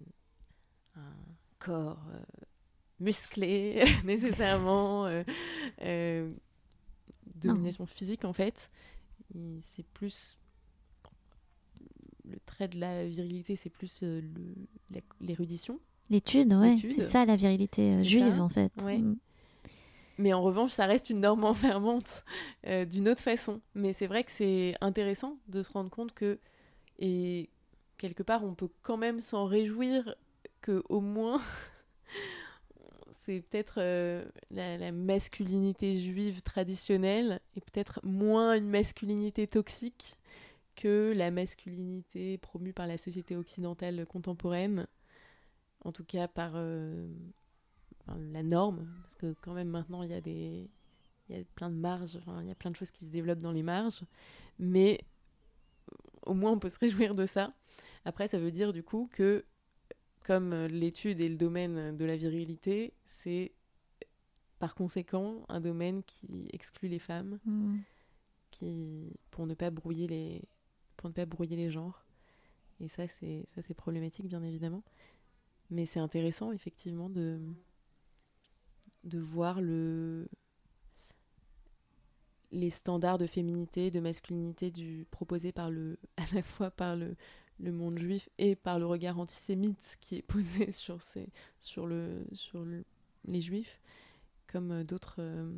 un 0.96 1.14
corps 1.58 2.02
euh, 2.14 2.18
musclé 3.00 3.84
nécessairement, 4.04 5.06
euh, 5.06 5.22
euh, 5.82 6.32
domination 7.34 7.84
physique 7.86 8.24
en 8.24 8.32
fait. 8.32 8.70
C'est 9.60 9.84
plus 9.88 10.38
le 12.24 12.38
trait 12.46 12.68
de 12.68 12.78
la 12.80 13.06
virilité, 13.06 13.56
c'est 13.56 13.70
plus 13.70 14.02
l'érudition. 15.20 15.78
L'étude, 16.08 16.52
ouais, 16.54 16.76
c'est 16.76 17.02
ça 17.02 17.24
la 17.24 17.36
virilité 17.36 18.04
juive, 18.04 18.36
ça, 18.36 18.42
en 18.42 18.48
fait. 18.48 18.72
ouais. 18.82 18.98
Mm. 18.98 19.16
Mais 20.18 20.32
en 20.32 20.42
revanche, 20.42 20.72
ça 20.72 20.86
reste 20.86 21.10
une 21.10 21.20
norme 21.20 21.44
enfermante 21.44 22.24
euh, 22.66 22.84
d'une 22.84 23.08
autre 23.08 23.22
façon. 23.22 23.60
Mais 23.74 23.92
c'est 23.92 24.06
vrai 24.06 24.24
que 24.24 24.30
c'est 24.30 24.74
intéressant 24.80 25.38
de 25.48 25.62
se 25.62 25.72
rendre 25.72 25.90
compte 25.90 26.12
que, 26.12 26.38
et 26.98 27.50
quelque 27.98 28.22
part, 28.22 28.44
on 28.44 28.54
peut 28.54 28.70
quand 28.82 28.96
même 28.96 29.20
s'en 29.20 29.44
réjouir 29.44 30.14
que 30.60 30.82
au 30.88 31.00
moins, 31.00 31.40
c'est 33.26 33.40
peut-être 33.42 33.78
euh, 33.78 34.24
la, 34.50 34.92
masculinité 34.92 35.98
juive 35.98 36.42
traditionnelle 36.42 37.40
est 37.56 37.64
peut-être 37.64 38.00
moins 38.04 38.56
une 38.56 38.68
masculinité 38.68 39.46
toxique 39.46 40.16
que 40.76 41.12
la 41.16 41.30
masculinité 41.30 42.38
promue 42.38 42.72
par 42.72 42.86
la 42.86 42.98
société 42.98 43.34
occidentale 43.36 44.06
contemporaine, 44.06 44.86
en 45.84 45.92
tout 45.92 46.04
cas 46.04 46.28
par 46.28 46.52
euh, 46.54 47.08
enfin, 48.06 48.18
la 48.32 48.42
norme, 48.42 48.86
parce 49.02 49.14
que 49.16 49.34
quand 49.42 49.54
même 49.54 49.68
maintenant 49.68 50.02
il 50.02 50.10
y 50.10 50.14
a 50.14 50.20
des 50.20 50.70
il 51.28 51.36
y 51.36 51.40
a 51.40 51.44
plein 51.56 51.70
de 51.70 51.74
marges, 51.76 52.16
enfin, 52.16 52.40
il 52.42 52.48
y 52.48 52.52
a 52.52 52.54
plein 52.54 52.70
de 52.70 52.76
choses 52.76 52.92
qui 52.92 53.04
se 53.04 53.10
développent 53.10 53.40
dans 53.40 53.50
les 53.52 53.64
marges, 53.64 54.04
mais 54.60 55.00
au 56.24 56.34
moins 56.34 56.52
on 56.52 56.58
peut 56.58 56.68
se 56.68 56.78
réjouir 56.78 57.14
de 57.16 57.26
ça. 57.26 57.52
Après, 58.04 58.28
ça 58.28 58.38
veut 58.38 58.52
dire 58.52 58.72
du 58.72 58.84
coup 58.84 59.08
que 59.12 59.44
comme 60.24 60.54
l'étude 60.66 61.20
et 61.20 61.28
le 61.28 61.36
domaine 61.36 61.96
de 61.96 62.04
la 62.04 62.16
virilité, 62.16 62.92
c'est 63.04 63.52
par 64.58 64.74
conséquent 64.74 65.44
un 65.48 65.60
domaine 65.60 66.02
qui 66.04 66.48
exclut 66.52 66.88
les 66.88 66.98
femmes, 67.00 67.38
Mm. 67.44 67.78
qui 68.50 69.12
pour 69.30 69.46
ne 69.46 69.54
pas 69.54 69.70
brouiller 69.70 70.06
les 70.06 70.42
pour 70.96 71.08
ne 71.10 71.14
pas 71.14 71.26
brouiller 71.26 71.56
les 71.56 71.70
genres. 71.70 72.04
Et 72.80 72.88
ça 72.88 73.06
c'est 73.08 73.44
ça 73.48 73.62
c'est 73.62 73.74
problématique 73.74 74.26
bien 74.28 74.42
évidemment. 74.42 74.82
Mais 75.70 75.86
c'est 75.86 76.00
intéressant 76.00 76.52
effectivement 76.52 77.10
de 77.10 77.40
de 79.06 79.18
voir 79.18 79.60
le 79.60 80.28
les 82.52 82.70
standards 82.70 83.18
de 83.18 83.26
féminité, 83.26 83.90
de 83.90 84.00
masculinité 84.00 84.72
proposés 85.10 85.52
par 85.52 85.70
le 85.70 85.98
à 86.16 86.22
la 86.34 86.42
fois 86.42 86.70
par 86.70 86.96
le 86.96 87.72
monde 87.72 87.98
juif 87.98 88.28
et 88.38 88.54
par 88.54 88.78
le 88.78 88.86
regard 88.86 89.18
antisémite 89.18 89.96
qui 90.00 90.16
est 90.16 90.22
posé 90.22 90.70
sur 90.70 90.98
les 93.26 93.40
juifs 93.40 93.80
comme 94.46 94.70
euh, 94.70 94.84
d'autres 94.84 95.16
euh, 95.18 95.50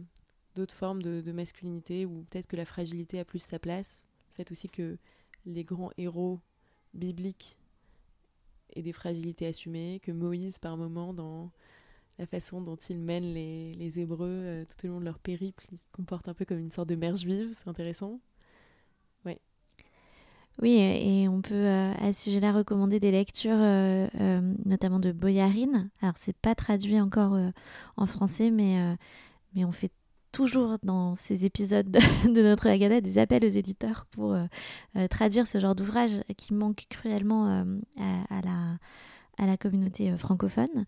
d'autres 0.55 0.75
formes 0.75 1.03
de, 1.03 1.21
de 1.21 1.33
masculinité 1.33 2.05
où 2.05 2.25
peut-être 2.31 2.47
que 2.47 2.57
la 2.57 2.65
fragilité 2.65 3.21
a 3.21 3.25
plus 3.25 3.39
sa 3.39 3.59
place. 3.59 4.07
Le 4.31 4.35
fait 4.35 4.51
aussi 4.51 4.69
que 4.69 4.99
les 5.47 5.63
grands 5.63 5.93
héros 5.99 6.41
bibliques 6.95 7.59
aient 8.75 8.83
des 8.83 8.93
fragilités 8.93 9.47
assumées, 9.47 10.01
que 10.03 10.11
Moïse, 10.11 10.59
par 10.59 10.77
moment, 10.77 11.15
dans 11.15 11.53
la 12.19 12.27
façon 12.27 12.61
dont 12.61 12.77
il 12.77 12.99
mène 12.99 13.33
les, 13.33 13.75
les 13.75 14.01
Hébreux 14.01 14.27
euh, 14.29 14.65
tout 14.65 14.87
au 14.87 14.91
long 14.91 15.01
de 15.01 15.05
leur 15.05 15.19
périple, 15.19 15.65
il 15.71 15.79
se 15.79 15.85
comporte 15.93 16.29
un 16.29 16.35
peu 16.35 16.45
comme 16.45 16.59
une 16.59 16.71
sorte 16.71 16.89
de 16.89 16.97
mère 16.97 17.17
juive, 17.17 17.55
c'est 17.57 17.69
intéressant. 17.69 18.21
Oui, 20.61 20.73
et 20.73 21.29
on 21.29 21.41
peut 21.41 21.55
euh, 21.55 21.93
à 22.01 22.13
ce 22.13 22.25
sujet-là 22.25 22.51
recommander 22.51 22.99
des 22.99 23.13
lectures, 23.13 23.53
euh, 23.55 24.41
notamment 24.65 24.99
de 24.99 25.13
Boyarine. 25.13 25.89
Alors, 26.03 26.15
c'est 26.17 26.37
pas 26.37 26.57
traduit 26.57 27.01
encore 27.01 27.39
en 27.97 28.07
français, 28.07 28.51
mais, 28.51 28.97
mais 29.55 29.65
on 29.65 29.71
fait 29.71 29.93
toujours 30.33 30.77
dans 30.83 31.15
ces 31.15 31.47
épisodes 31.47 31.89
de, 31.89 32.01
notre 32.43 32.67
Agada 32.67 33.01
des 33.01 33.19
appels 33.19 33.45
aux 33.45 33.47
éditeurs 33.47 34.07
pour 34.11 34.37
traduire 35.11 35.47
ce 35.47 35.61
genre 35.61 35.77
d'ouvrage 35.77 36.25
qui 36.37 36.55
manque 36.55 36.87
cruellement 36.91 37.65
à 37.97 38.41
la, 38.45 38.79
à 39.39 39.47
la 39.47 39.57
communauté 39.57 40.11
euh, 40.11 40.17
francophone. 40.17 40.85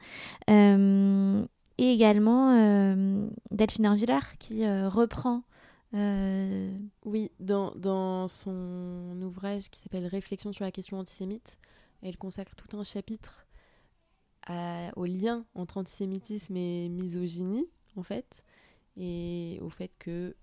Euh, 0.51 1.44
et 1.78 1.92
également 1.92 2.53
euh, 2.53 3.28
Delphine 3.51 3.86
Orviller 3.86 4.18
qui 4.38 4.66
reprend 4.68 5.44
Oui, 5.94 7.30
dans, 7.40 8.28
son 8.28 9.18
ouvrage 9.22 9.70
qui 9.70 9.80
s'appelle 9.80 10.07
Réflexion 10.07 10.53
sur 10.53 10.64
la 10.64 10.72
question 10.72 10.98
antisémite, 10.98 11.57
elle 12.03 12.18
consacre 12.18 12.55
tout 12.55 12.76
un 12.76 12.84
chapitre 12.84 13.46
au 14.96 15.05
lien 15.07 15.46
entre 15.55 15.78
antisémitisme 15.78 16.57
et 16.57 16.88
misogynie, 16.90 17.66
en 17.96 18.03
fait, 18.03 18.44
et 18.96 19.59
au 19.62 19.70
fait 19.70 19.92
que 19.98 20.34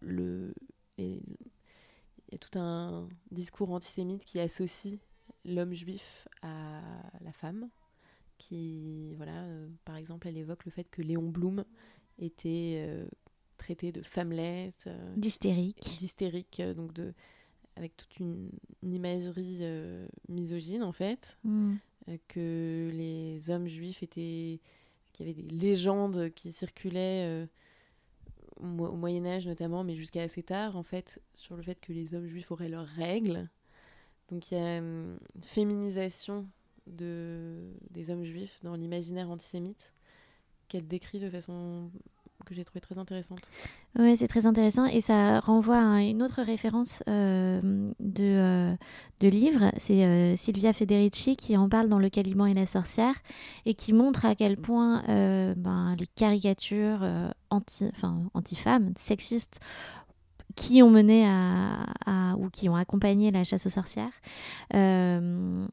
le, 0.00 0.52
il 0.98 1.22
y 2.32 2.34
a 2.34 2.38
tout 2.38 2.58
un 2.58 3.08
discours 3.30 3.70
antisémite 3.70 4.24
qui 4.24 4.40
associe 4.40 4.98
l'homme 5.44 5.74
juif 5.74 6.26
à 6.42 6.80
la 7.20 7.32
femme, 7.32 7.68
qui, 8.38 9.14
voilà, 9.16 9.42
euh, 9.44 9.68
par 9.84 9.96
exemple, 9.96 10.28
elle 10.28 10.36
évoque 10.38 10.64
le 10.64 10.70
fait 10.70 10.84
que 10.84 11.02
Léon 11.02 11.28
Blum 11.28 11.64
était 12.18 12.74
euh, 12.86 13.06
traité 13.58 13.92
de 13.92 14.02
femmelette, 14.02 14.84
euh, 14.86 15.14
d'hystérique. 15.16 15.96
d'hystérique, 16.00 16.60
donc 16.76 16.92
de, 16.92 17.14
avec 17.76 17.96
toute 17.96 18.18
une, 18.18 18.50
une 18.82 18.94
imagerie 18.94 19.60
misogyne 20.28 20.82
en 20.82 20.92
fait, 20.92 21.38
Mm. 21.44 21.74
euh, 22.08 22.16
que 22.28 22.90
les 22.92 23.50
hommes 23.50 23.66
juifs 23.68 24.02
étaient, 24.02 24.60
qu'il 25.12 25.26
y 25.26 25.30
avait 25.30 25.42
des 25.42 25.48
légendes 25.54 26.30
qui 26.34 26.52
circulaient 26.52 27.46
au 28.60 28.64
Moyen 28.96 29.26
Âge 29.26 29.46
notamment, 29.46 29.82
mais 29.84 29.94
jusqu'à 29.96 30.22
assez 30.22 30.42
tard 30.42 30.76
en 30.76 30.82
fait, 30.82 31.20
sur 31.34 31.56
le 31.56 31.62
fait 31.62 31.80
que 31.80 31.92
les 31.92 32.14
hommes 32.14 32.26
juifs 32.26 32.50
auraient 32.52 32.68
leurs 32.68 32.86
règles. 32.86 33.48
Donc 34.30 34.50
il 34.50 34.58
y 34.58 34.60
a 34.60 34.78
une 34.78 35.18
féminisation 35.42 36.46
de, 36.86 37.72
des 37.90 38.10
hommes 38.10 38.24
juifs 38.24 38.58
dans 38.62 38.74
l'imaginaire 38.74 39.30
antisémite 39.30 39.92
qu'elle 40.68 40.86
décrit 40.86 41.18
de 41.20 41.28
façon 41.28 41.90
que 42.44 42.54
j'ai 42.54 42.64
trouvé 42.64 42.80
très 42.80 42.98
intéressante. 42.98 43.50
Oui, 43.98 44.16
c'est 44.16 44.28
très 44.28 44.44
intéressant 44.44 44.84
et 44.84 45.00
ça 45.00 45.40
renvoie 45.40 45.78
à 45.78 46.02
une 46.02 46.22
autre 46.22 46.42
référence 46.42 47.02
euh, 47.08 47.60
de, 48.00 48.24
euh, 48.24 48.76
de 49.20 49.28
livre. 49.28 49.70
C'est 49.78 50.04
euh, 50.04 50.36
Silvia 50.36 50.72
Federici 50.72 51.36
qui 51.36 51.56
en 51.56 51.68
parle 51.68 51.88
dans 51.88 51.98
Le 51.98 52.10
Caliban 52.10 52.46
et 52.46 52.54
la 52.54 52.66
sorcière 52.66 53.14
et 53.64 53.74
qui 53.74 53.92
montre 53.92 54.26
à 54.26 54.34
quel 54.34 54.58
point 54.58 55.04
euh, 55.08 55.54
ben, 55.56 55.96
les 55.98 56.06
caricatures 56.06 57.02
euh, 57.02 57.30
anti-femmes, 57.50 58.92
sexistes, 58.98 59.60
qui 60.56 60.82
ont 60.82 60.90
mené 60.90 61.26
à, 61.26 62.36
ou 62.38 62.48
qui 62.50 62.68
ont 62.68 62.76
accompagné 62.76 63.30
la 63.30 63.44
chasse 63.44 63.66
aux 63.66 63.70
sorcières, 63.70 64.12
euh, 64.74 65.66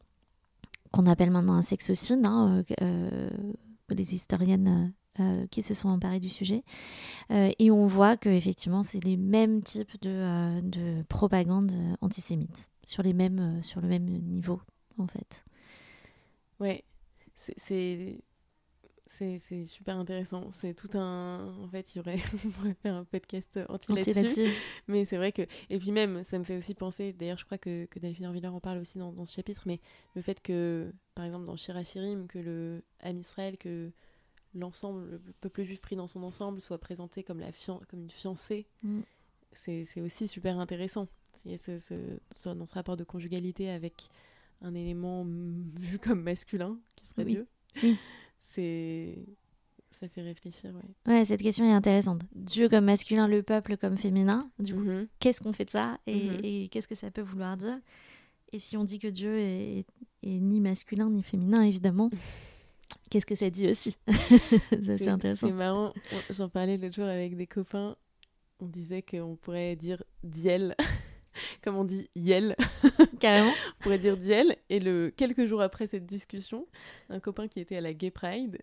qu'on 0.91 1.05
appelle 1.05 1.31
maintenant 1.31 1.53
un 1.53 1.61
sexocide, 1.61 2.21
hein, 2.25 2.63
euh, 2.69 2.75
euh, 2.81 3.29
les 3.89 4.15
historiennes 4.15 4.93
qui 5.51 5.61
se 5.61 5.73
sont 5.73 5.89
emparées 5.89 6.21
du 6.21 6.29
sujet. 6.29 6.63
Et 7.29 7.69
on 7.69 7.85
voit 7.85 8.15
que 8.17 8.29
effectivement 8.29 8.81
c'est 8.81 9.03
les 9.03 9.17
mêmes 9.17 9.61
types 9.61 10.01
de, 10.01 10.61
de 10.61 11.03
propagande 11.03 11.73
antisémite 11.99 12.71
sur 12.83 13.03
les 13.03 13.13
mêmes 13.13 13.61
sur 13.61 13.81
le 13.81 13.89
même 13.89 14.05
niveau 14.05 14.61
en 14.97 15.05
fait. 15.07 15.45
Ouais, 16.59 16.85
c'est- 17.35 18.23
c'est 19.13 19.65
super 19.65 19.97
intéressant. 19.97 20.51
C'est 20.51 20.73
tout 20.73 20.89
un. 20.97 21.53
En 21.61 21.67
fait, 21.67 21.93
il 21.93 21.97
y 21.97 22.01
aurait. 22.01 22.17
On 22.45 22.49
pourrait 22.51 22.73
faire 22.81 22.95
un 22.95 23.03
podcast 23.03 23.59
entier 23.69 23.93
Anti 23.99 24.13
là-dessus. 24.13 24.49
Mais 24.87 25.05
c'est 25.05 25.17
vrai 25.17 25.31
que. 25.31 25.43
Et 25.69 25.77
puis 25.79 25.91
même, 25.91 26.23
ça 26.23 26.39
me 26.39 26.43
fait 26.43 26.57
aussi 26.57 26.73
penser. 26.73 27.13
D'ailleurs, 27.13 27.37
je 27.37 27.45
crois 27.45 27.57
que, 27.57 27.85
que 27.85 27.99
Delphine 27.99 28.25
Orviller 28.27 28.47
en 28.47 28.59
parle 28.59 28.79
aussi 28.79 28.97
dans, 28.97 29.11
dans 29.11 29.25
ce 29.25 29.33
chapitre. 29.35 29.63
Mais 29.65 29.79
le 30.15 30.21
fait 30.21 30.41
que, 30.41 30.91
par 31.15 31.25
exemple, 31.25 31.45
dans 31.45 31.55
Shirachirim, 31.55 32.27
que 32.27 32.39
le 32.39 32.83
Ham 33.01 33.19
Israël, 33.19 33.57
que 33.57 33.91
l'ensemble, 34.53 35.09
le 35.25 35.33
peuple 35.41 35.63
juif 35.63 35.81
pris 35.81 35.95
dans 35.95 36.07
son 36.07 36.23
ensemble, 36.23 36.59
soit 36.61 36.77
présenté 36.77 37.23
comme, 37.23 37.39
la 37.39 37.51
fian- 37.51 37.81
comme 37.89 38.01
une 38.03 38.11
fiancée 38.11 38.67
Mm. 38.83 39.01
c'est 39.53 40.01
aussi 40.01 40.27
super 40.27 40.57
intéressant. 40.59 41.07
Il 41.45 41.51
y 41.51 41.55
a 41.55 41.57
ce, 41.57 42.53
dans 42.53 42.65
ce 42.65 42.73
rapport 42.73 42.97
de 42.97 43.03
conjugalité 43.03 43.69
avec 43.69 44.09
un 44.61 44.73
élément 44.75 45.25
vu 45.25 45.97
comme 45.99 46.21
masculin, 46.21 46.77
qui 46.95 47.05
serait 47.07 47.23
Oui. 47.23 47.31
Dieu. 47.31 47.47
Oui. 47.81 47.97
C'est... 48.41 49.15
Ça 49.91 50.07
fait 50.07 50.21
réfléchir, 50.21 50.71
ouais. 50.73 51.13
Ouais, 51.13 51.25
cette 51.25 51.41
question 51.41 51.63
est 51.65 51.71
intéressante. 51.73 52.21
Dieu 52.33 52.69
comme 52.69 52.85
masculin, 52.85 53.27
le 53.27 53.43
peuple 53.43 53.77
comme 53.77 53.97
féminin. 53.97 54.49
Du 54.57 54.73
coup, 54.73 54.79
Mhm. 54.79 55.07
qu'est-ce 55.19 55.41
qu'on 55.41 55.53
fait 55.53 55.65
de 55.65 55.69
ça 55.69 55.99
et, 56.07 56.15
Mhm. 56.29 56.39
et 56.43 56.67
qu'est-ce 56.69 56.87
que 56.87 56.95
ça 56.95 57.11
peut 57.11 57.21
vouloir 57.21 57.55
dire? 57.57 57.77
Et 58.53 58.57
si 58.59 58.77
on 58.77 58.83
dit 58.83 58.99
que 58.99 59.07
Dieu 59.09 59.37
est, 59.37 59.85
est 60.23 60.39
ni 60.39 60.59
masculin 60.61 61.09
ni 61.09 61.21
féminin, 61.23 61.61
évidemment, 61.61 62.09
qu'est-ce 63.09 63.25
que 63.25 63.35
ça 63.35 63.49
dit 63.49 63.67
aussi? 63.69 63.97
C'est 64.97 65.07
intéressant. 65.09 65.47
C'est 65.47 65.53
marrant. 65.53 65.93
J'en 66.31 66.49
parlais 66.49 66.77
l'autre 66.77 66.95
jour 66.95 67.05
avec 67.05 67.35
des 67.35 67.47
copains. 67.47 67.95
On 68.59 68.65
disait 68.67 69.01
qu'on 69.03 69.35
pourrait 69.35 69.75
dire 69.75 70.03
diel, 70.23 70.75
comme 71.63 71.75
on 71.75 71.83
dit 71.83 72.09
yel. 72.15 72.55
Carrément. 73.19 73.51
On 73.51 73.83
pourrait 73.83 73.99
dire 73.99 74.17
diel. 74.17 74.55
Et 74.69 74.79
le, 74.79 75.11
quelques 75.15 75.45
jours 75.45 75.61
après 75.61 75.87
cette 75.87 76.05
discussion, 76.05 76.67
un 77.09 77.19
copain 77.19 77.47
qui 77.47 77.59
était 77.59 77.77
à 77.77 77.81
la 77.81 77.93
Gay 77.93 78.11
Pride 78.11 78.59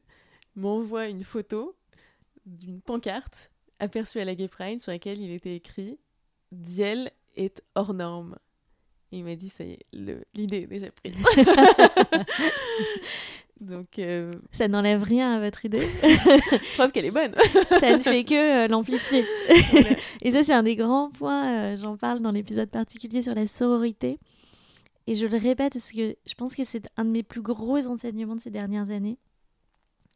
m'envoie 0.56 1.06
une 1.06 1.24
photo 1.24 1.76
d'une 2.46 2.80
pancarte 2.80 3.50
aperçue 3.78 4.18
à 4.18 4.24
la 4.24 4.34
Gay 4.34 4.48
Pride 4.48 4.82
sur 4.82 4.92
laquelle 4.92 5.20
il 5.20 5.30
était 5.30 5.54
écrit 5.54 5.98
Diel 6.52 7.10
est 7.36 7.62
hors 7.74 7.94
norme. 7.94 8.36
Et 9.12 9.18
il 9.18 9.24
m'a 9.24 9.36
dit, 9.36 9.48
ça 9.48 9.64
y 9.64 9.72
est, 9.72 9.86
l'idée 10.34 10.58
est 10.58 10.66
déjà 10.66 10.90
prise. 10.90 11.24
Donc, 13.60 13.98
euh, 13.98 14.32
Ça 14.52 14.68
n'enlève 14.68 15.02
rien 15.02 15.34
à 15.36 15.40
votre 15.40 15.64
idée. 15.64 15.86
preuve 16.76 16.92
qu'elle 16.92 17.06
est 17.06 17.10
bonne. 17.10 17.34
ça 17.80 17.96
ne 17.96 18.00
fait 18.00 18.24
que 18.24 18.64
euh, 18.64 18.68
l'amplifier. 18.68 19.24
Et 20.22 20.30
ça, 20.32 20.42
c'est 20.44 20.52
un 20.52 20.62
des 20.62 20.76
grands 20.76 21.10
points. 21.10 21.46
euh, 21.72 21.76
J'en 21.76 21.96
parle 21.96 22.20
dans 22.20 22.30
l'épisode 22.30 22.70
particulier 22.70 23.22
sur 23.22 23.34
la 23.34 23.46
sororité. 23.46 24.18
Et 25.06 25.14
je 25.14 25.26
le 25.26 25.36
répète 25.38 25.72
parce 25.72 25.90
que 25.92 26.16
je 26.26 26.34
pense 26.34 26.54
que 26.54 26.64
c'est 26.64 26.86
un 26.96 27.04
de 27.04 27.10
mes 27.10 27.22
plus 27.22 27.40
gros 27.42 27.86
enseignements 27.88 28.36
de 28.36 28.40
ces 28.40 28.50
dernières 28.50 28.90
années, 28.90 29.18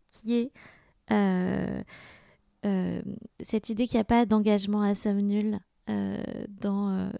qui 0.06 0.34
est 0.34 0.50
cette 3.42 3.68
idée 3.70 3.86
qu'il 3.86 3.96
n'y 3.96 4.02
a 4.02 4.04
pas 4.04 4.26
d'engagement 4.26 4.82
à 4.82 4.94
somme 4.94 5.20
nulle 5.22 5.58
dans 6.60 7.10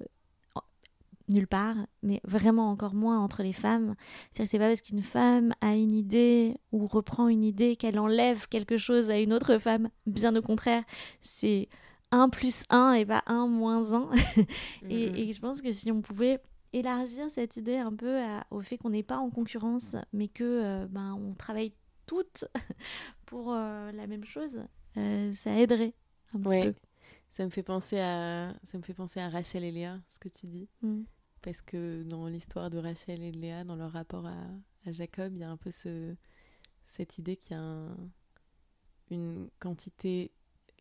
nulle 1.33 1.47
part, 1.47 1.77
mais 2.03 2.21
vraiment 2.25 2.71
encore 2.71 2.95
moins 2.95 3.19
entre 3.21 3.43
les 3.43 3.53
femmes. 3.53 3.95
C'est-à-dire 4.33 4.45
que 4.45 4.51
c'est 4.51 4.59
pas 4.59 4.69
parce 4.69 4.83
qu'une 4.83 5.03
femme 5.03 5.53
a 5.61 5.75
une 5.75 5.93
idée 5.93 6.57
ou 6.73 6.87
reprend 6.87 7.29
une 7.29 7.45
idée 7.45 7.77
qu'elle 7.77 7.99
enlève 7.99 8.49
quelque 8.49 8.77
chose 8.77 9.11
à 9.11 9.19
une 9.19 9.33
autre 9.33 9.59
femme. 9.59 9.89
Bien 10.07 10.35
au 10.37 10.43
contraire, 10.43 10.85
c'est 11.21 11.69
1 12.11 12.29
plus 12.29 12.65
1 12.71 12.93
et 12.95 13.07
pas 13.07 13.23
1 13.27 13.47
moins 13.47 13.93
1. 13.95 14.11
Et, 14.91 15.09
Mhm. 15.11 15.17
et 15.17 15.33
je 15.33 15.41
pense 15.41 15.63
que 15.63 15.71
si 15.71 15.91
on 15.91 16.03
pouvait 16.03 16.41
élargir 16.75 17.29
cette 17.31 17.57
idée 17.57 17.77
un 17.77 17.95
peu 17.95 18.19
à- 18.23 18.47
au 18.51 18.61
fait 18.61 18.79
qu'on 18.79 18.91
n'est 18.91 19.03
pas 19.03 19.19
en 19.19 19.31
concurrence, 19.31 19.97
mais 20.13 20.29
que 20.29 20.45
euh, 20.45 20.87
ben, 20.89 21.15
on 21.15 21.35
travaille 21.35 21.73
toutes 22.07 22.45
pour 23.27 23.53
euh, 23.53 23.93
la 23.93 24.07
même 24.07 24.25
chose, 24.25 24.61
euh, 24.97 25.33
ça 25.33 25.53
aiderait 25.59 25.95
un 26.35 26.41
petit 26.41 26.49
Ouais. 26.49 26.73
peu. 26.73 26.75
Ça 27.31 27.45
me 27.47 27.51
fait 27.51 27.63
penser 27.63 27.99
à 27.99 28.53
ça 28.63 28.77
me 28.77 28.83
fait 28.83 28.93
penser 28.93 29.19
à 29.21 29.31
Rachel 29.31 29.65
et 29.65 29.71
Léa, 29.73 29.99
ce 30.09 30.19
que 30.19 30.29
tu 30.29 30.47
dis, 30.47 30.69
Mm. 30.83 31.03
Parce 31.43 31.61
que 31.63 32.03
dans 32.05 32.27
l'histoire 32.29 32.71
de 32.71 32.79
Rachel 32.79 33.23
et 33.23 33.33
de 33.33 33.39
Léa, 33.39 33.65
dans 33.65 33.77
leur 33.77 33.93
rapport 33.93 34.27
à, 34.27 34.37
à 34.87 34.93
Jacob, 34.93 35.33
il 35.35 35.41
y 35.41 35.45
a 35.45 35.51
un 35.51 35.57
peu 35.57 35.71
ce 35.71 36.15
cette 36.87 37.19
idée 37.19 37.37
qu'il 37.37 37.53
y 37.57 37.59
a 37.59 37.63
un- 37.63 37.97
une 39.11 39.49
quantité 39.59 40.31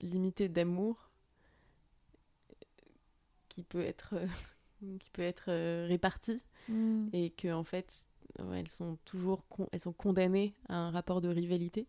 limitée 0.01 0.49
d'amour 0.49 1.09
qui 3.49 3.63
peut 3.63 3.81
être 3.81 4.15
qui 4.99 5.09
peut 5.11 5.21
être 5.21 5.45
euh, 5.49 5.85
répartie 5.87 6.43
Mm. 6.69 7.09
et 7.13 7.31
que 7.31 7.51
en 7.51 7.63
fait 7.63 8.05
elles 8.53 8.67
sont 8.67 8.97
toujours 9.03 9.47
con- 9.47 9.67
elles 9.71 9.81
sont 9.81 9.93
condamnées 9.93 10.53
à 10.69 10.75
un 10.75 10.91
rapport 10.91 11.19
de 11.21 11.27
rivalité 11.27 11.87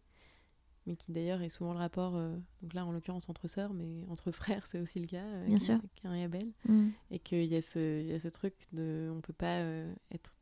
mais 0.87 0.97
qui 0.97 1.12
d'ailleurs 1.12 1.43
est 1.43 1.49
souvent 1.49 1.72
le 1.72 1.78
rapport 1.78 2.16
euh, 2.16 2.37
donc 2.62 2.74
là 2.74 2.85
en 2.85 2.93
l'occurrence 2.93 3.28
entre 3.28 3.47
sœurs 3.49 3.72
mais 3.72 4.05
entre 4.09 4.33
frères 4.33 4.66
c'est 4.66 4.80
aussi 4.80 4.99
le 4.99 5.07
cas 5.07 5.24
avec 5.24 5.49
Bien 5.49 5.59
sûr. 5.59 5.78
Cain 6.03 6.14
et 6.14 6.24
Abel 6.24 6.51
Mm. 6.68 6.89
et 7.11 7.18
qu'il 7.18 7.45
y 7.45 7.57
a 7.57 7.62
ce 7.62 8.03
y 8.03 8.12
a 8.12 8.18
ce 8.20 8.28
truc 8.28 8.55
de 8.72 9.11
on 9.16 9.20
peut 9.20 9.33
pas 9.33 9.59
euh, 9.61 9.93
être 10.11 10.35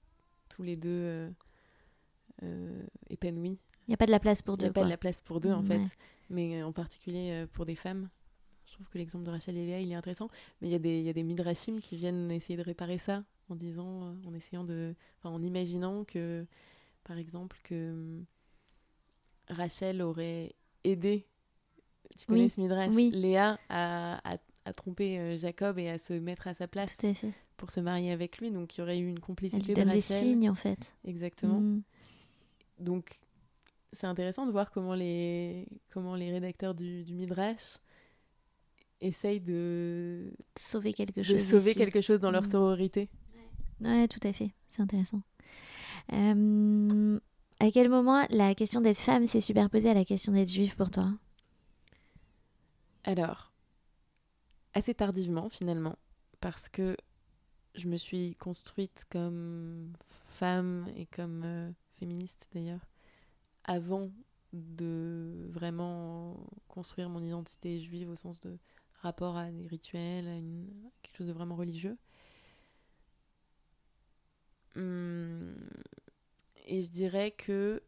tous 0.49 0.63
les 0.63 0.77
deux 0.77 0.89
euh, 0.91 1.31
euh, 2.43 2.83
épanouis 3.09 3.59
Il 3.87 3.91
n'y 3.91 3.95
a 3.95 3.97
pas 3.97 4.07
de 4.07 4.11
la 4.11 4.21
place 4.21 4.43
pour 4.43 4.55
il 4.55 4.59
n'y 4.59 4.65
deux. 4.65 4.71
a 4.71 4.73
pas 4.73 4.85
de 4.85 4.89
la 4.91 4.97
place 4.97 5.21
pour 5.21 5.41
deux 5.41 5.53
en 5.53 5.63
fait 5.63 5.83
mais 6.31 6.61
euh, 6.63 6.67
en 6.67 6.73
particulier 6.73 7.31
euh, 7.33 7.47
pour 7.53 7.67
des 7.67 7.77
femmes 7.77 8.09
je 8.67 8.73
trouve 8.75 8.89
que 8.89 8.99
l'exemple 8.99 9.25
de 9.25 9.31
Rachel 9.31 9.57
et 9.57 9.67
Léa 9.67 9.81
il 9.81 9.91
est 9.91 9.95
intéressant 9.97 10.29
mais 10.61 10.69
il 10.69 10.71
y 10.71 10.75
a 10.77 10.79
des 10.79 11.01
y 11.03 11.09
a 11.09 11.13
des 11.13 11.23
midrashim 11.25 11.81
qui 11.81 11.97
viennent 11.97 12.31
essayer 12.31 12.57
de 12.57 12.63
réparer 12.63 12.99
ça 12.99 13.25
en 13.49 13.57
disant 13.57 14.05
euh, 14.05 14.15
en 14.27 14.33
essayant 14.35 14.65
de 14.65 14.95
en 15.25 15.43
imaginant 15.43 16.05
que 16.05 16.47
par 17.05 17.19
exemple 17.19 17.59
que 17.65 17.91
hum, 17.93 18.25
Rachel 19.51 20.01
aurait 20.03 20.55
aidé 20.85 21.27
tu 22.19 22.27
connais 22.27 22.45
Oui, 22.45 22.51
ce 22.51 22.61
midrash 22.61 22.93
oui. 22.95 23.11
Léa 23.13 23.59
à, 23.69 24.33
à, 24.33 24.37
à 24.65 24.73
tromper 24.73 25.19
euh, 25.19 25.37
Jacob 25.37 25.79
et 25.79 25.89
à 25.89 25.99
se 25.99 26.13
mettre 26.13 26.49
à 26.49 26.55
sa 26.55 26.67
place 26.67 26.97
Tout 26.97 27.07
à 27.07 27.15
fait. 27.15 27.33
pour 27.57 27.71
se 27.71 27.81
marier 27.81 28.11
avec 28.13 28.39
lui 28.39 28.51
donc 28.51 28.77
il 28.77 28.81
y 28.81 28.83
aurait 28.83 28.99
eu 28.99 29.07
une 29.07 29.17
Elle 29.17 29.21
complicité 29.21 29.63
lui 29.63 29.75
de 29.75 29.75
donne 29.75 29.89
des 29.89 29.95
Rachel 30.01 30.17
signes 30.17 30.51
en 30.51 30.55
fait. 30.55 30.95
exactement 31.05 31.61
Mm. 31.61 31.83
donc 32.81 33.21
c'est 33.93 34.07
intéressant 34.07 34.47
de 34.47 34.53
voir 34.53 34.71
comment 34.71 34.95
les, 34.95 35.67
comment 35.93 36.15
les 36.15 36.31
rédacteurs 36.31 36.75
du, 36.75 37.03
du 37.05 37.15
Midrash 37.15 37.79
essayent 39.01 39.41
de, 39.41 40.33
Sauver 40.57 40.93
quelque 40.93 41.19
de 41.21 41.23
chose. 41.25 41.43
sauver 41.43 41.71
ici. 41.71 41.79
quelque 41.79 42.01
chose 42.01 42.21
dans 42.21 42.31
leur 42.31 42.43
Mm. 42.43 42.51
sororité. 42.51 43.09
Ouais, 43.81 44.07
tout 44.09 44.21
à 44.29 44.33
fait. 44.33 44.51
C'est 44.69 44.83
intéressant. 44.83 45.23
Euh, 46.13 47.19
à 47.61 47.71
quel 47.71 47.89
moment 47.89 48.27
la 48.31 48.55
question 48.55 48.81
d'être 48.81 48.99
femme 48.99 49.25
s'est 49.25 49.41
superposée 49.41 49.91
à 49.91 49.95
la 49.95 50.05
question 50.05 50.33
d'être 50.33 50.51
juive 50.51 50.77
pour 50.77 50.91
toi? 50.91 51.13
Alors, 53.05 53.53
assez 54.73 54.95
tardivement 54.95 55.49
finalement, 55.51 55.97
parce 56.41 56.69
que 56.69 56.97
je 57.75 57.87
me 57.87 57.97
suis 57.97 58.35
construite 58.37 59.05
comme 59.11 59.93
femme 60.27 60.89
et 60.97 61.07
comme 61.07 61.43
euh, 61.45 61.71
féministe 61.99 62.49
d'ailleurs, 62.53 62.87
avant 63.65 64.11
de 64.53 65.47
vraiment 65.51 66.47
construire 66.67 67.09
mon 67.09 67.23
identité 67.23 67.81
juive 67.81 68.09
au 68.09 68.17
sens 68.17 68.41
de 68.41 68.59
rapport 69.03 69.37
à 69.37 69.51
des 69.51 69.67
rituels, 69.67 70.27
à, 70.27 70.41
quelque 71.03 71.17
chose 71.17 71.29
de 71.29 71.33
vraiment 71.33 71.57
religieux. 71.57 71.97
Hum, 74.77 75.69
et 76.71 76.83
je 76.83 76.89
dirais 76.89 77.33
que, 77.33 77.83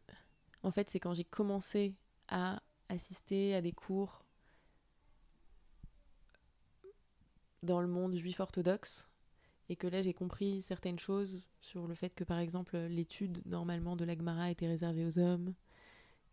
en 0.61 0.69
fait, 0.71 0.89
c'est 0.89 0.99
quand 0.99 1.13
j'ai 1.13 1.23
commencé 1.23 1.95
à 2.27 2.61
assister 2.89 3.55
à 3.55 3.61
des 3.61 3.71
cours 3.71 4.23
dans 7.63 7.79
le 7.79 7.87
monde 7.87 8.13
juif 8.15 8.41
orthodoxe 8.41 9.09
et 9.69 9.77
que 9.77 9.87
là 9.87 10.01
j'ai 10.01 10.13
compris 10.13 10.61
certaines 10.61 10.99
choses 10.99 11.43
sur 11.61 11.87
le 11.87 11.95
fait 11.95 12.09
que 12.13 12.25
par 12.25 12.39
exemple 12.39 12.77
l'étude 12.77 13.41
normalement 13.45 13.95
de 13.95 14.03
l'Agmara 14.03 14.51
était 14.51 14.67
réservée 14.67 15.05
aux 15.05 15.17
hommes, 15.17 15.53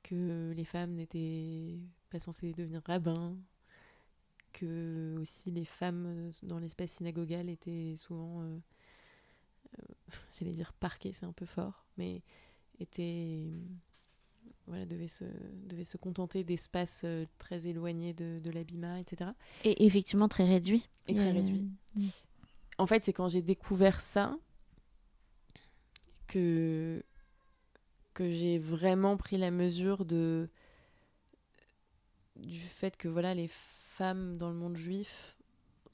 que 0.03 0.53
les 0.57 0.64
femmes 0.64 0.94
n'étaient 0.94 1.78
pas 2.11 2.18
censées 2.18 2.53
devenir 2.53 2.82
rabbins, 2.84 3.36
que 4.53 5.16
aussi 5.20 5.53
les 5.53 5.64
femmes 5.64 6.32
dans 6.42 6.59
l'espace 6.59 6.90
synagogal 6.90 7.48
étaient 7.48 7.94
souvent, 7.96 8.42
euh, 8.42 8.59
j'allais 10.38 10.52
dire 10.52 10.72
parquées, 10.72 11.12
c'est 11.12 11.26
un 11.26 11.32
peu 11.32 11.46
fort, 11.46 11.86
mais 11.96 12.22
étaient 12.78 13.46
voilà, 14.66 14.86
devaient 14.86 15.08
se, 15.84 15.96
contenter 15.96 16.44
d'espaces 16.44 17.02
euh, 17.04 17.26
très 17.38 17.66
éloignés 17.66 18.12
de, 18.12 18.38
de 18.38 18.50
etc. 19.00 19.30
Et 19.64 19.84
effectivement 19.84 20.28
très 20.28 20.44
réduit. 20.44 20.88
Et 21.08 21.14
très 21.14 21.30
Euh, 21.30 21.32
réduit. 21.32 21.68
En 22.78 22.86
fait, 22.86 23.04
c'est 23.04 23.12
quand 23.12 23.28
j'ai 23.28 23.42
découvert 23.42 24.00
ça 24.00 24.36
que, 26.28 27.02
que 28.14 28.30
j'ai 28.30 28.58
vraiment 28.58 29.16
pris 29.16 29.38
la 29.38 29.50
mesure 29.50 30.04
de, 30.04 30.48
du 32.36 32.61
fait 32.61 32.96
que 32.96 33.08
voilà, 33.08 33.34
les 33.34 33.48
femmes 33.48 34.38
dans 34.38 34.50
le 34.50 34.56
monde 34.56 34.76
juif 34.76 35.36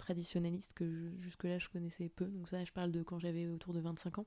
traditionnaliste 0.06 0.72
que 0.74 1.10
jusque-là 1.20 1.58
je 1.58 1.68
connaissais 1.68 2.08
peu, 2.08 2.26
donc 2.26 2.48
ça 2.48 2.64
je 2.64 2.70
parle 2.70 2.92
de 2.92 3.02
quand 3.02 3.18
j'avais 3.18 3.48
autour 3.48 3.74
de 3.74 3.80
25 3.80 4.18
ans. 4.20 4.26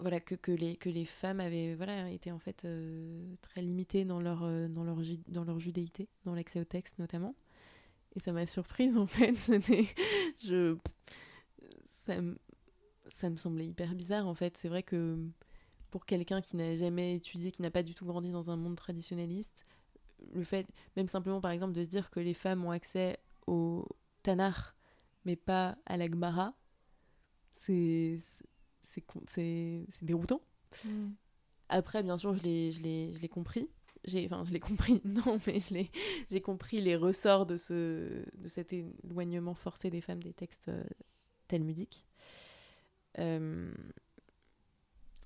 Voilà, 0.00 0.20
que, 0.20 0.34
que, 0.36 0.52
les, 0.52 0.76
que 0.76 0.90
les 0.90 1.06
femmes 1.06 1.40
avaient 1.40 1.74
voilà, 1.74 2.10
été 2.10 2.30
en 2.30 2.38
fait 2.38 2.64
euh, 2.64 3.34
très 3.40 3.62
limitées 3.62 4.04
dans 4.04 4.20
leur, 4.20 4.44
euh, 4.44 4.68
dans, 4.68 4.84
leur, 4.84 4.98
dans 5.26 5.42
leur 5.42 5.58
judéité, 5.58 6.06
dans 6.24 6.34
l'accès 6.34 6.60
au 6.60 6.64
texte 6.64 6.98
notamment. 6.98 7.34
Et 8.14 8.20
ça 8.20 8.32
m'a 8.32 8.46
surprise 8.46 8.96
en 8.98 9.06
fait. 9.06 9.34
Je, 10.44 10.76
ça, 12.06 12.14
ça 13.16 13.30
me 13.30 13.36
semblait 13.36 13.66
hyper 13.66 13.94
bizarre 13.94 14.28
en 14.28 14.34
fait. 14.34 14.56
C'est 14.58 14.68
vrai 14.68 14.82
que 14.82 15.18
pour 15.90 16.04
quelqu'un 16.04 16.42
qui 16.42 16.56
n'a 16.56 16.76
jamais 16.76 17.16
étudié, 17.16 17.52
qui 17.52 17.62
n'a 17.62 17.70
pas 17.70 17.82
du 17.82 17.94
tout 17.94 18.04
grandi 18.04 18.30
dans 18.30 18.50
un 18.50 18.56
monde 18.56 18.76
traditionnaliste, 18.76 19.64
le 20.32 20.44
fait, 20.44 20.66
même 20.96 21.08
simplement 21.08 21.40
par 21.40 21.50
exemple, 21.50 21.72
de 21.74 21.82
se 21.82 21.88
dire 21.88 22.10
que 22.10 22.20
les 22.20 22.34
femmes 22.34 22.64
ont 22.64 22.70
accès 22.70 23.18
au 23.46 23.86
Tanar, 24.22 24.74
mais 25.24 25.36
pas 25.36 25.76
à 25.86 25.96
la 25.96 26.06
Gemara, 26.10 26.54
c'est 27.52 28.18
déroutant. 30.02 30.40
Après, 31.68 32.02
bien 32.02 32.16
sûr, 32.16 32.34
je 32.34 32.42
l'ai 32.42 33.28
compris. 33.28 33.70
J'ai, 34.04 34.24
enfin, 34.26 34.44
je 34.44 34.52
l'ai 34.52 34.60
compris, 34.60 35.00
non, 35.04 35.38
mais 35.46 35.58
j'ai 36.30 36.40
compris 36.40 36.80
les 36.80 36.96
ressorts 36.96 37.46
de, 37.46 37.56
ce, 37.56 38.24
de 38.38 38.46
cet 38.48 38.72
éloignement 38.72 39.54
forcé 39.54 39.90
des 39.90 40.00
femmes 40.00 40.22
des 40.22 40.32
textes 40.32 40.68
euh, 40.68 40.84
talmudiques. 41.48 42.06
Euh, 43.18 43.72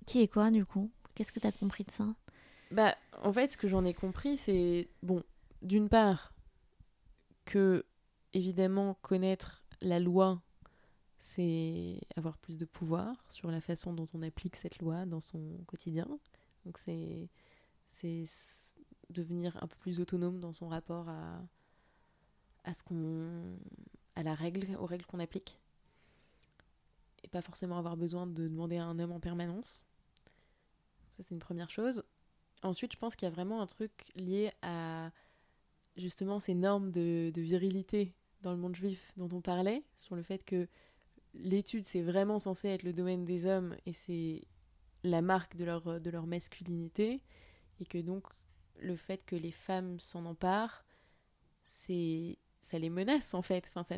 Qui 0.06 0.20
est 0.22 0.28
quoi, 0.28 0.50
du 0.50 0.64
coup? 0.64 0.90
Qu'est-ce 1.14 1.32
que 1.32 1.40
tu 1.40 1.46
as 1.46 1.52
compris 1.52 1.84
de 1.84 1.90
ça? 1.90 2.06
Bah, 2.72 2.96
en 3.22 3.32
fait, 3.34 3.52
ce 3.52 3.58
que 3.58 3.68
j'en 3.68 3.84
ai 3.84 3.92
compris, 3.92 4.38
c'est, 4.38 4.88
bon, 5.02 5.22
d'une 5.60 5.90
part, 5.90 6.32
que, 7.44 7.84
évidemment, 8.32 8.94
connaître 9.02 9.62
la 9.82 10.00
loi, 10.00 10.40
c'est 11.20 12.00
avoir 12.16 12.38
plus 12.38 12.56
de 12.56 12.64
pouvoir 12.64 13.26
sur 13.28 13.50
la 13.50 13.60
façon 13.60 13.92
dont 13.92 14.08
on 14.14 14.22
applique 14.22 14.56
cette 14.56 14.78
loi 14.78 15.04
dans 15.04 15.20
son 15.20 15.58
quotidien. 15.66 16.08
Donc, 16.64 16.78
c'est, 16.78 17.28
c'est 17.88 18.24
devenir 19.10 19.62
un 19.62 19.66
peu 19.66 19.76
plus 19.76 20.00
autonome 20.00 20.40
dans 20.40 20.54
son 20.54 20.68
rapport 20.68 21.10
à, 21.10 21.42
à 22.64 22.72
ce 22.72 22.82
qu'on, 22.82 23.58
à 24.16 24.22
la 24.22 24.34
règle, 24.34 24.74
aux 24.76 24.86
règles 24.86 25.04
qu'on 25.04 25.20
applique. 25.20 25.58
Et 27.22 27.28
pas 27.28 27.42
forcément 27.42 27.76
avoir 27.76 27.98
besoin 27.98 28.26
de 28.26 28.48
demander 28.48 28.78
à 28.78 28.86
un 28.86 28.98
homme 28.98 29.12
en 29.12 29.20
permanence. 29.20 29.86
Ça, 31.10 31.22
c'est 31.22 31.32
une 31.32 31.38
première 31.38 31.68
chose. 31.68 32.02
Ensuite, 32.62 32.92
je 32.92 32.98
pense 32.98 33.16
qu'il 33.16 33.26
y 33.26 33.30
a 33.30 33.34
vraiment 33.34 33.60
un 33.60 33.66
truc 33.66 33.92
lié 34.16 34.52
à 34.62 35.10
justement 35.96 36.38
ces 36.38 36.54
normes 36.54 36.90
de, 36.90 37.32
virilité 37.36 38.14
dans 38.40 38.52
le 38.52 38.58
monde 38.58 38.74
juif 38.74 39.12
dont 39.16 39.28
on 39.32 39.40
parlait, 39.40 39.82
sur 39.96 40.16
le 40.16 40.22
fait 40.22 40.44
que 40.44 40.68
l'étude, 41.34 41.86
c'est 41.86 42.02
vraiment 42.02 42.38
censé 42.38 42.68
être 42.68 42.82
le 42.82 42.92
domaine 42.92 43.24
des 43.24 43.46
hommes 43.46 43.76
et 43.86 43.92
c'est 43.92 44.42
la 45.04 45.22
marque 45.22 45.56
de 45.56 45.64
leur, 45.64 46.00
de 46.00 46.10
leur 46.10 46.26
masculinité, 46.26 47.22
et 47.80 47.84
que 47.84 47.98
donc 47.98 48.26
le 48.78 48.96
fait 48.96 49.24
que 49.24 49.36
les 49.36 49.50
femmes 49.50 49.98
s'en 49.98 50.24
emparent, 50.24 50.84
c'est 51.64 52.38
ça 52.60 52.78
les 52.78 52.90
menace 52.90 53.34
en 53.34 53.42
fait. 53.42 53.66
Enfin, 53.68 53.82
ça, 53.82 53.96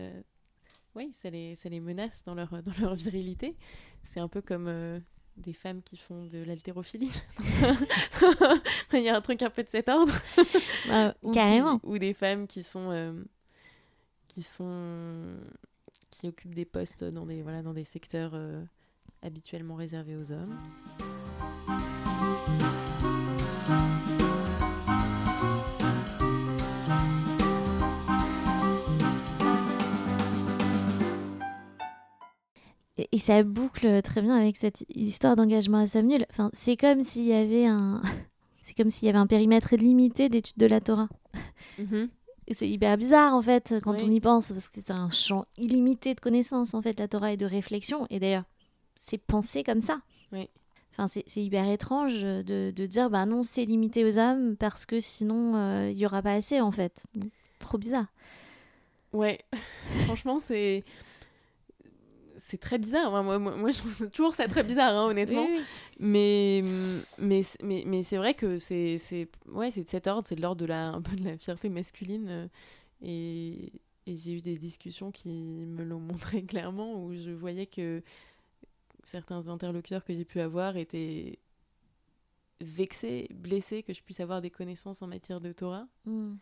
oui, 0.94 1.10
ça 1.12 1.30
les, 1.30 1.54
ça 1.54 1.68
les 1.68 1.80
menace 1.80 2.22
dans 2.24 2.34
leur, 2.34 2.62
dans 2.62 2.72
leur 2.80 2.94
virilité. 2.94 3.56
C'est 4.02 4.20
un 4.20 4.28
peu 4.28 4.42
comme 4.42 4.68
euh, 4.68 5.00
des 5.36 5.52
femmes 5.52 5.82
qui 5.82 5.96
font 5.96 6.24
de 6.26 6.38
l'haltérophilie. 6.44 7.12
Il 8.92 9.00
y 9.00 9.08
a 9.08 9.16
un 9.16 9.20
truc 9.20 9.42
un 9.42 9.50
peu 9.50 9.62
de 9.64 9.68
cet 9.68 9.88
ordre. 9.88 10.12
Bah, 10.88 11.14
Ou 11.22 11.32
qui- 11.32 11.38
ou 11.82 11.98
des 11.98 12.12
femmes 12.14 12.46
qui 12.46 12.62
sont 12.62 12.90
euh, 12.90 13.12
qui 14.28 14.42
sont 14.42 15.36
qui 16.10 16.28
occupent 16.28 16.54
des 16.54 16.64
postes 16.66 17.02
dans 17.04 17.24
des 17.26 17.42
voilà 17.42 17.62
dans 17.62 17.72
des 17.74 17.84
secteurs 17.84 18.32
euh, 18.34 18.62
habituellement 19.22 19.74
réservés 19.76 20.14
aux 20.16 20.30
hommes. 20.30 20.56
Et, 33.14 33.18
ça 33.18 33.42
boucle 33.42 34.02
très 34.02 34.22
bien 34.22 34.36
avec 34.36 34.56
cette 34.56 34.84
histoire 34.88 35.36
d'engagement 35.36 35.78
à 35.78 36.02
nulle. 36.02 36.26
Enfin, 36.30 36.50
c'est 36.52 36.76
comme 36.76 37.00
s'il 37.00 37.24
y 37.24 37.32
avait 37.32 37.66
un... 37.66 38.02
C'est 38.66 38.74
comme 38.74 38.88
s'il 38.88 39.04
y 39.04 39.08
avait 39.10 39.18
un 39.18 39.26
périmètre 39.26 39.76
limité 39.76 40.30
d'études 40.30 40.56
de 40.56 40.64
la 40.64 40.80
Torah. 40.80 41.10
Et 42.46 42.54
c'est 42.54 42.68
hyper 42.68 42.96
bizarre 42.96 43.34
en 43.34 43.42
fait 43.42 43.74
quand 43.82 43.92
Oui. 43.92 44.04
on 44.06 44.10
y 44.10 44.20
pense 44.20 44.48
parce 44.48 44.68
que 44.68 44.76
c'est 44.76 44.90
un 44.90 45.10
champ 45.10 45.44
illimité 45.58 46.14
de 46.14 46.20
connaissances 46.20 46.72
en 46.72 46.80
fait 46.80 46.98
la 46.98 47.06
Torah 47.06 47.32
et 47.32 47.36
de 47.36 47.44
réflexion 47.46 48.06
et 48.08 48.18
d'ailleurs 48.20 48.44
c'est 48.98 49.18
pensé 49.18 49.64
comme 49.64 49.80
ça. 49.80 50.00
Oui. 50.32 50.48
Enfin 50.92 51.08
c'est 51.08 51.24
c'est 51.26 51.42
hyper 51.42 51.68
étrange 51.68 52.22
de, 52.22 52.70
de 52.70 52.86
dire 52.86 53.10
bah 53.10 53.26
non 53.26 53.42
c'est 53.42 53.64
limité 53.64 54.04
aux 54.04 54.18
hommes 54.18 54.56
parce 54.56 54.86
que 54.86 55.00
sinon 55.00 55.56
euh, 55.56 55.90
il 55.90 55.98
y 55.98 56.06
aura 56.06 56.22
pas 56.22 56.32
assez 56.32 56.60
en 56.60 56.70
fait. 56.70 57.04
Trop 57.58 57.76
bizarre. 57.78 58.06
Ouais, 59.12 59.40
franchement 60.04 60.38
c'est 60.40 60.84
c'est 62.46 62.58
très 62.58 62.78
bizarre. 62.78 63.08
Enfin, 63.08 63.22
moi, 63.22 63.38
moi, 63.38 63.56
moi, 63.56 63.70
je 63.70 63.78
trouve 63.78 63.92
ça- 63.92 64.06
toujours 64.08 64.34
ça 64.34 64.46
très 64.48 64.62
bizarre, 64.62 64.94
hein, 64.94 65.06
honnêtement. 65.08 65.46
Mais, 65.98 66.60
mais, 67.18 67.42
mais, 67.62 67.84
mais 67.86 68.02
c'est 68.02 68.16
vrai 68.18 68.34
que 68.34 68.58
c'est, 68.58 68.98
c'est, 68.98 69.28
ouais, 69.46 69.70
c'est 69.70 69.84
de 69.84 69.88
cet 69.88 70.06
ordre, 70.06 70.26
c'est 70.28 70.34
de 70.36 70.42
l'ordre 70.42 70.60
de 70.60 70.66
la, 70.66 70.88
un 70.88 71.00
peu 71.00 71.16
de 71.16 71.24
la 71.24 71.38
fierté 71.38 71.68
masculine. 71.70 72.28
euh, 72.28 72.48
Et, 73.00 73.72
et 74.06 74.16
j'ai 74.16 74.32
eu 74.34 74.40
des 74.42 74.56
discussions 74.58 75.10
qui 75.10 75.30
me 75.32 75.82
l'ont 75.84 76.00
montré 76.12 76.42
clairement, 76.44 77.02
où 77.02 77.14
je 77.14 77.30
voyais 77.30 77.66
que 77.66 78.02
certains 79.06 79.48
interlocuteurs 79.48 80.04
que 80.04 80.12
j'ai 80.14 80.24
pu 80.26 80.40
avoir 80.40 80.76
étaient 80.76 81.38
vexés, 82.60 83.28
blessés 83.34 83.82
que 83.82 83.92
je 83.92 84.02
puisse 84.02 84.20
avoir 84.20 84.40
des 84.40 84.50
connaissances 84.50 85.02
en 85.02 85.06
matière 85.06 85.40
de 85.40 85.52
Torah. 85.52 85.86
Mm. 86.04 86.34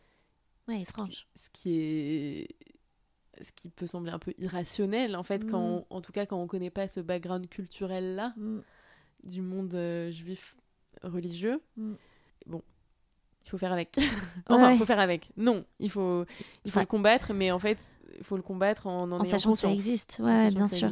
Ouais, 0.69 0.85
Ce 0.85 0.91
étrange. 0.91 1.09
qui, 1.11 1.27
ce 1.37 1.51
qui 1.53 1.79
est 1.81 2.49
ce 3.43 3.53
qui 3.53 3.69
peut 3.69 3.87
sembler 3.87 4.13
un 4.13 4.19
peu 4.19 4.33
irrationnel 4.39 5.17
en 5.17 5.23
fait 5.23 5.45
Mm. 5.45 5.51
quand 5.51 5.61
on- 5.61 5.87
en 5.91 6.01
tout 6.01 6.13
cas 6.13 6.27
quand 6.27 6.41
on 6.41 6.47
connaît 6.47 6.71
pas 6.71 6.89
ce 6.89 7.01
background 7.01 7.49
culturel 7.49 8.15
là 8.17 8.31
Mm. 8.37 8.61
du 9.25 9.43
monde 9.43 9.75
euh, 9.75 10.11
juif 10.11 10.57
religieux 11.03 11.61
Mm. 11.77 11.93
bon 12.47 12.63
il 13.45 13.51
faut 13.51 13.59
faire 13.59 13.73
avec 13.73 13.97
enfin 14.49 14.69
il 14.71 14.73
ouais. 14.73 14.79
faut 14.79 14.87
faire 14.87 15.01
avec 15.01 15.31
non 15.37 15.65
il 15.81 15.91
faut 15.91 16.25
il 16.65 16.71
faut 16.71 16.81
le 16.81 16.87
combattre 16.87 17.33
mais 17.35 17.51
en 17.51 17.59
fait 17.59 17.79
il 18.19 18.25
faut 18.25 18.37
le 18.37 18.43
combattre 18.43 18.87
en 18.87 19.11
en, 19.11 19.25
sachant 19.25 19.53
que 19.53 19.59
ça 19.59 19.71
existe, 19.73 20.21
ouais, 20.23 20.49
bien 20.51 20.69
sûr. 20.69 20.91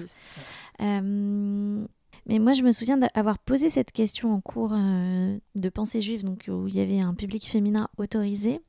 Euh, 0.81 1.87
mais 2.27 2.39
moi, 2.39 2.53
je 2.55 2.63
me 2.63 2.73
souviens 2.73 2.97
d'avoir 2.97 3.39
posé 3.39 3.71
cette 3.71 3.93
question 3.93 4.33
en 4.33 4.41
cours 4.41 4.73
euh, 4.73 5.37
de 5.55 5.69
pensée 5.69 6.01
juive, 6.01 6.25
donc 6.25 6.47
où 6.49 6.67
il 6.69 6.75
y 6.75 6.81
avait 6.81 7.01
un 7.01 7.15
public 7.15 7.47
féminin 7.47 7.89
autorisé. 7.99 8.61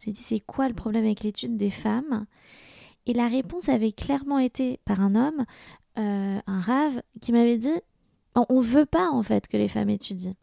J'ai 0.00 0.12
dit 0.12 0.20
c'est 0.22 0.40
quoi 0.40 0.68
le 0.68 0.74
problème 0.74 1.04
avec 1.04 1.22
l'étude 1.22 1.56
des 1.56 1.70
femmes? 1.70 2.26
Et 3.06 3.12
la 3.12 3.28
réponse 3.28 3.68
avait 3.68 3.92
clairement 3.92 4.38
été 4.38 4.80
par 4.84 5.00
un 5.00 5.14
homme, 5.14 5.44
euh, 5.98 6.38
un 6.46 6.60
rave, 6.60 7.02
qui 7.20 7.32
m'avait 7.32 7.58
dit 7.58 7.80
on 8.34 8.44
on 8.48 8.60
veut 8.60 8.86
pas 8.86 9.08
en 9.10 9.22
fait 9.22 9.48
que 9.48 9.56
les 9.56 9.68
femmes 9.68 9.90
étudient. 9.90 10.34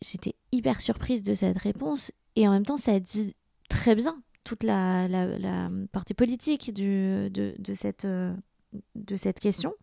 J'étais- 0.00 0.36
hyper 0.52 0.80
surprise 0.80 1.22
de 1.22 1.32
cette 1.32 1.58
réponse 1.58 2.12
et 2.34 2.48
en 2.48 2.52
même 2.52 2.66
temps, 2.66 2.76
ça 2.76 2.98
dit 2.98 3.34
très 3.68 3.94
bien 3.94 4.20
toute 4.42 4.62
la, 4.64 5.06
la, 5.06 5.70
partie 5.92 6.14
politique 6.14 6.72
euh, 6.80 7.28
de 7.28 9.16
cette 9.16 9.40
question. 9.40 9.74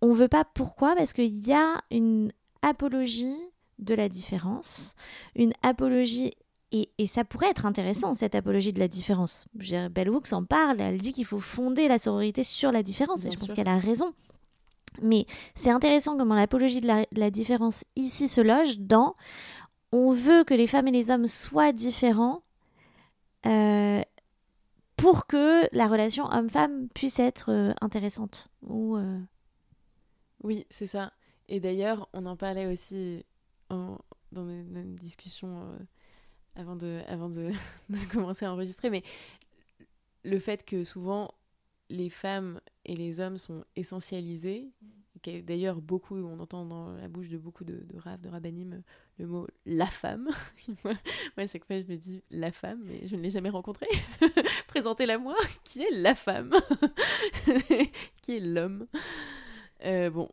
On 0.00 0.12
veut 0.12 0.28
pas 0.28 0.44
pourquoi? 0.44 0.94
Parce 0.96 1.12
qu'il 1.12 1.46
y 1.46 1.52
a 1.52 1.82
une 1.90 2.32
apologie 2.62 3.36
de 3.78 3.94
la 3.94 4.08
différence, 4.08 4.94
une 5.34 5.52
apologie 5.62 6.32
et, 6.72 6.90
et 6.98 7.06
ça 7.06 7.24
pourrait 7.24 7.50
être 7.50 7.66
intéressant, 7.66 8.14
cette 8.14 8.34
apologie 8.34 8.72
de 8.72 8.78
la 8.80 8.88
différence. 8.88 9.44
Bell 9.54 10.08
Hooks 10.10 10.32
en 10.32 10.44
parle, 10.44 10.80
elle 10.80 10.98
dit 10.98 11.12
qu'il 11.12 11.24
faut 11.24 11.40
fonder 11.40 11.88
la 11.88 11.98
sororité 11.98 12.42
sur 12.42 12.70
la 12.72 12.82
différence, 12.82 13.24
et 13.24 13.30
je 13.30 13.36
pense 13.36 13.52
qu'elle 13.52 13.68
a 13.68 13.78
raison. 13.78 14.12
Mais 15.02 15.26
c'est 15.54 15.70
intéressant 15.70 16.16
comment 16.16 16.34
l'apologie 16.34 16.80
de 16.80 16.86
la, 16.86 17.02
de 17.12 17.20
la 17.20 17.30
différence 17.30 17.84
ici 17.96 18.28
se 18.28 18.40
loge 18.40 18.78
dans 18.78 19.14
on 19.92 20.12
veut 20.12 20.44
que 20.44 20.54
les 20.54 20.66
femmes 20.66 20.86
et 20.88 20.92
les 20.92 21.10
hommes 21.10 21.26
soient 21.26 21.72
différents 21.72 22.42
euh, 23.46 24.02
pour 24.96 25.26
que 25.26 25.66
la 25.74 25.88
relation 25.88 26.26
homme-femme 26.30 26.88
puisse 26.94 27.18
être 27.18 27.50
euh, 27.50 27.72
intéressante. 27.80 28.48
Ou, 28.62 28.96
euh, 28.96 29.18
Oui, 30.42 30.66
c'est 30.70 30.86
ça. 30.86 31.12
Et 31.48 31.58
d'ailleurs, 31.60 32.08
on 32.12 32.26
en 32.26 32.36
parlait 32.36 32.66
aussi 32.66 33.24
en- 33.70 33.98
dans 34.32 34.46
une, 34.48 34.76
une 34.76 34.96
discussion 34.96 35.64
avant, 36.56 36.76
de, 36.76 37.00
avant 37.08 37.28
de, 37.28 37.52
commencer 38.12 38.44
à 38.44 38.52
enregistrer, 38.52 38.90
mais 38.90 39.02
le 40.24 40.38
fait 40.38 40.64
que 40.64 40.84
souvent 40.84 41.32
les 41.88 42.10
femmes 42.10 42.60
et 42.84 42.94
les 42.94 43.20
hommes 43.20 43.38
sont 43.38 43.64
essentialisés, 43.76 44.70
d'ailleurs 45.24 45.80
beaucoup, 45.80 46.16
on 46.16 46.38
entend 46.38 46.64
dans 46.64 46.92
la 46.92 47.08
bouche 47.08 47.28
de 47.28 47.36
beaucoup 47.36 47.64
de, 47.64 47.74
de 47.74 48.16
de 48.18 48.28
rabbinim, 48.28 48.82
le 49.18 49.26
mot 49.26 49.46
la 49.66 49.86
femme. 49.86 50.28
moi, 50.84 50.94
à 51.36 51.46
chaque 51.46 51.64
fois, 51.64 51.80
je 51.80 51.86
me 51.86 51.96
dis 51.96 52.22
la 52.30 52.52
femme, 52.52 52.80
mais 52.84 53.06
je 53.06 53.16
ne 53.16 53.22
l'ai 53.22 53.30
jamais 53.30 53.50
rencontrée. 53.50 53.88
Présentez-la 54.68 55.18
moi. 55.18 55.36
Qui 55.64 55.82
est 55.82 55.90
la 55.90 56.14
femme 56.14 56.54
Qui 58.22 58.36
est 58.36 58.40
l'homme? 58.40 58.86
Euh, 59.84 60.10
Bon, 60.10 60.30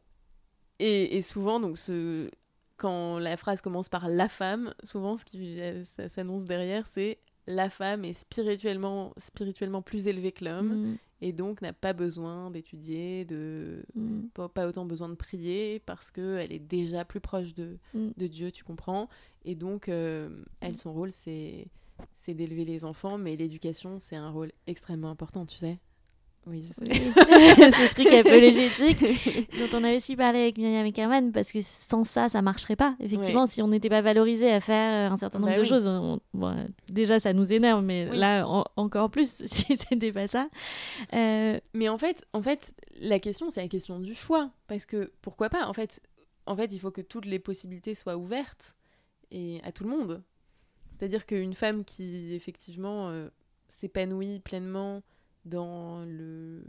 et, 0.79 1.17
et 1.17 1.21
souvent, 1.21 1.59
donc, 1.59 1.77
ce, 1.77 2.29
quand 2.77 3.19
la 3.19 3.37
phrase 3.37 3.61
commence 3.61 3.89
par 3.89 4.07
la 4.07 4.29
femme, 4.29 4.73
souvent 4.83 5.17
ce 5.17 5.25
qui 5.25 5.59
euh, 5.59 5.83
s'annonce 5.83 6.45
derrière, 6.45 6.85
c'est 6.87 7.17
la 7.47 7.69
femme 7.69 8.05
est 8.05 8.13
spirituellement, 8.13 9.13
spirituellement 9.17 9.81
plus 9.81 10.07
élevée 10.07 10.31
que 10.31 10.45
l'homme 10.45 10.91
mm, 10.91 10.97
et 11.21 11.31
donc 11.31 11.61
n'a 11.61 11.73
pas 11.73 11.93
besoin 11.93 12.51
d'étudier, 12.51 13.25
de 13.25 13.83
mm. 13.95 14.27
pas, 14.33 14.49
pas 14.49 14.67
autant 14.67 14.85
besoin 14.85 15.09
de 15.09 15.15
prier 15.15 15.81
parce 15.85 16.11
qu'elle 16.11 16.51
est 16.51 16.59
déjà 16.59 17.05
plus 17.05 17.21
proche 17.21 17.53
de, 17.53 17.77
Mm. 17.93 18.09
de 18.15 18.27
Dieu, 18.27 18.51
tu 18.51 18.63
comprends? 18.63 19.09
Et 19.45 19.55
donc, 19.55 19.87
euh, 19.87 20.29
elle, 20.59 20.75
son 20.75 20.93
rôle, 20.93 21.11
c'est 21.11 21.67
c'est 22.13 22.35
d'élever 22.35 22.63
les 22.63 22.85
enfants, 22.85 23.17
mais 23.17 23.35
l'éducation, 23.35 23.97
c'est 23.97 24.15
un 24.15 24.29
rôle 24.29 24.51
extrêmement 24.67 25.09
important, 25.09 25.47
tu 25.47 25.55
sais? 25.55 25.79
Oui, 26.49 26.63
je 26.67 26.73
sais. 26.73 26.93
ce 27.71 27.93
truc 27.93 28.07
apologétique 28.07 29.49
dont 29.59 29.77
on 29.77 29.83
avait 29.83 29.97
aussi 29.97 30.15
parlé 30.15 30.39
avec 30.43 30.57
Myriam 30.57 30.85
et 30.85 30.91
Kerman 30.91 31.31
parce 31.31 31.51
que 31.51 31.59
sans 31.61 32.03
ça 32.05 32.29
ça 32.29 32.41
marcherait 32.41 32.75
pas 32.77 32.95
effectivement 33.01 33.45
si 33.45 33.61
on 33.61 33.67
n'était 33.67 33.89
pas 33.89 34.01
valorisé 34.01 34.51
à 34.51 34.59
faire 34.61 35.09
euh, 35.09 35.13
un 35.13 35.17
certain 35.17 35.39
nombre 35.39 35.51
Bah 35.51 35.57
de 35.57 35.63
oui. 35.63 35.67
choses 35.67 35.85
on- 35.87 36.19
bon, 36.33 36.55
déjà 36.89 37.19
ça 37.19 37.33
nous 37.33 37.51
énerve 37.51 37.83
mais 37.83 38.07
Oui. 38.09 38.17
là 38.17 38.47
en- 38.47 38.63
encore 38.77 39.09
plus 39.11 39.35
si 39.45 39.65
c'était 39.77 40.11
pas 40.13 40.27
ça 40.27 40.47
Euh, 41.13 41.59
Mais 41.73 41.89
en 41.89 41.97
fait, 41.97 42.25
en 42.33 42.41
fait, 42.41 42.73
la 42.99 43.19
question, 43.19 43.49
c'est 43.49 43.61
la 43.61 43.67
question 43.67 43.99
du 43.99 44.13
choix. 44.15 44.49
Parce 44.67 44.85
que 44.85 45.11
pourquoi 45.21 45.49
pas 45.49 45.67
En 45.67 45.73
fait, 45.73 46.01
en 46.45 46.55
fait, 46.55 46.71
il 46.73 46.79
faut 46.79 46.91
que 46.91 47.01
toutes 47.01 47.25
les 47.25 47.39
possibilités 47.39 47.93
soient 47.95 48.17
ouvertes 48.17 48.75
et 49.31 49.59
à 49.63 49.71
tout 49.71 49.83
le 49.83 49.89
monde. 49.89 50.23
C'est-à-dire 50.97 51.25
qu'une 51.25 51.53
femme 51.53 51.83
qui, 51.85 52.33
effectivement, 52.33 53.09
euh, 53.09 53.29
s'épanouit 53.67 54.39
pleinement 54.39 55.01
dans 55.47 56.03
le 56.05 56.63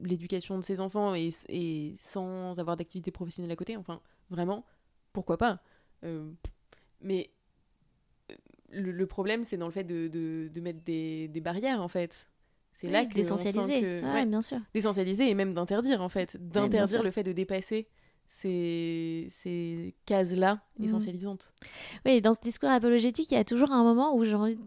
l'éducation 0.00 0.58
de 0.58 0.64
ses 0.64 0.80
enfants 0.80 1.14
et, 1.14 1.30
et 1.48 1.94
sans 1.98 2.58
avoir 2.58 2.76
d'activité 2.76 3.10
professionnelle 3.10 3.52
à 3.52 3.56
côté, 3.56 3.76
enfin, 3.76 4.00
vraiment, 4.30 4.64
pourquoi 5.12 5.36
pas 5.38 5.62
Euh, 6.04 6.28
Mais 7.00 7.30
euh, 8.30 8.34
le, 8.70 8.90
le 8.90 9.06
problème, 9.06 9.44
c'est 9.44 9.56
dans 9.56 9.66
le 9.66 9.72
fait 9.72 9.84
de, 9.84 10.08
de- 10.08 10.48
de 10.52 10.60
mettre 10.60 10.80
des, 10.82 11.28
des 11.28 11.40
barrières, 11.40 11.80
en 11.82 11.88
fait. 11.88 12.28
C'est 12.72 12.88
là 12.88 13.02
oui, 13.02 13.08
que 13.08 13.20
on 13.20 13.36
sent 13.36 13.44
d'essentialiser 13.44 13.80
que- 13.82 14.02
ouais, 14.14 14.26
bien 14.26 14.42
sûr. 14.42 14.58
d'essentialiser 14.74 15.30
et 15.30 15.34
même 15.34 15.52
d'interdire 15.54 16.00
en 16.02 16.08
fait. 16.08 16.36
D'interdire 16.40 17.02
le 17.02 17.10
fait 17.12 17.22
de 17.22 17.32
dépasser 17.32 17.86
ces, 18.26 19.28
ces 19.30 19.94
cases 20.06 20.32
là 20.32 20.64
Mhm. 20.78 20.86
essentialisantes. 20.86 21.54
Oui, 22.06 22.20
dans 22.22 22.32
ce 22.32 22.40
discours 22.40 22.70
apologétique, 22.70 23.30
il 23.30 23.34
y 23.34 23.36
a 23.36 23.44
toujours 23.44 23.70
un 23.70 23.84
moment 23.84 24.16
où 24.16 24.24
j'ai 24.24 24.34
envie 24.34 24.56
de 24.56 24.62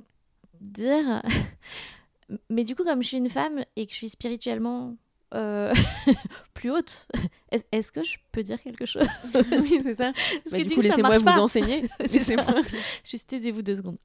dire 0.61 1.21
Mais 2.49 2.63
du 2.63 2.75
coup, 2.75 2.83
comme 2.83 3.01
je 3.01 3.07
suis 3.07 3.17
une 3.17 3.29
femme 3.29 3.63
et 3.75 3.85
que 3.85 3.91
je 3.91 3.97
suis 3.97 4.09
spirituellement 4.09 4.95
euh, 5.33 5.73
plus 6.53 6.71
haute, 6.71 7.07
est- 7.51 7.65
est-ce 7.71 7.91
que 7.91 8.03
je 8.03 8.17
peux 8.31 8.41
dire 8.43 8.61
quelque 8.61 8.85
chose? 8.85 9.07
Oui 9.51 9.79
c'est 9.83 9.95
ça 9.95 10.11
Bah, 10.51 10.63
du 10.63 10.73
coup 10.75 10.81
laissez-moi 10.81 11.17
vous 11.17 11.27
enseigner. 11.41 11.81
Laissez-moi- 11.99 12.45
Juste 13.03 13.27
taisez-vous 13.27 13.61
deux 13.61 13.75
secondes. 13.75 13.97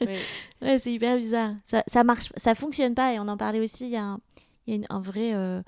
Ouais. 0.00 0.18
Ouais, 0.60 0.78
c'est 0.78 0.92
hyper 0.92 1.16
bizarre. 1.16 1.52
Ça, 1.66 1.82
ça 1.88 2.04
marche, 2.04 2.30
ça 2.36 2.54
fonctionne 2.54 2.94
pas. 2.94 3.12
Et 3.14 3.18
on 3.18 3.28
en 3.28 3.36
parlait 3.36 3.60
aussi. 3.60 3.84
Il 3.86 3.90
y 3.90 3.96
a 3.96 4.04
un, 4.04 4.20
il 4.66 4.70
y 4.70 4.72
a 4.74 4.76
une- 4.76 4.86
un 4.90 5.00
vrai 5.00 5.34
euh, 5.34 5.62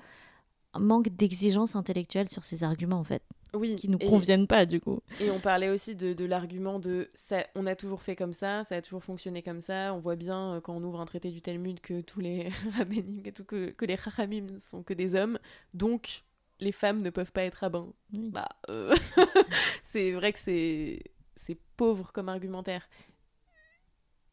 manque 0.79 1.09
d'exigence 1.09 1.75
intellectuelle 1.75 2.29
sur 2.29 2.43
ces 2.43 2.63
arguments, 2.63 2.99
en 2.99 3.03
fait, 3.03 3.23
oui 3.55 3.75
qui 3.75 3.89
nous 3.89 3.97
et, 3.99 4.07
conviennent 4.07 4.47
pas, 4.47 4.65
du 4.65 4.79
coup. 4.79 4.99
et 5.21 5.29
on 5.31 5.39
parlait 5.39 5.69
aussi 5.69 5.95
de, 5.95 6.13
de 6.13 6.25
l'argument 6.25 6.79
de 6.79 7.09
ça 7.13 7.45
on 7.55 7.65
a 7.65 7.75
toujours 7.75 8.01
fait 8.01 8.15
comme 8.15 8.33
ça 8.33 8.63
ça 8.63 8.75
a 8.75 8.81
toujours 8.81 9.03
fonctionné 9.03 9.41
comme 9.41 9.61
ça 9.61 9.93
on 9.93 9.99
voit 9.99 10.15
bien 10.15 10.55
euh, 10.55 10.61
quand 10.61 10.75
on 10.75 10.83
ouvre 10.83 10.99
un 10.99 11.05
traité 11.05 11.29
du 11.31 11.41
Talmud 11.41 11.79
que 11.79 12.01
tous 12.01 12.19
les 12.19 12.49
rabbinim 12.77 13.21
que, 13.23 13.71
que, 13.71 13.85
les 13.85 13.97
chachamim 13.97 14.47
sont 14.59 14.83
que 14.83 14.93
des 14.93 15.15
hommes 15.15 15.39
donc 15.73 16.23
les 16.59 16.71
femmes 16.71 17.01
ne 17.01 17.09
peuvent 17.09 17.31
pas 17.31 17.43
être 17.43 17.55
rabbins 17.55 17.91
Oui. 18.13 18.29
bah 18.31 18.47
euh, 18.69 18.95
c'est 19.83 20.11
vrai 20.11 20.31
que 20.33 20.39
c'est 20.39 20.99
c'est 21.35 21.57
pauvre 21.77 22.11
comme 22.13 22.29
argumentaire 22.29 22.87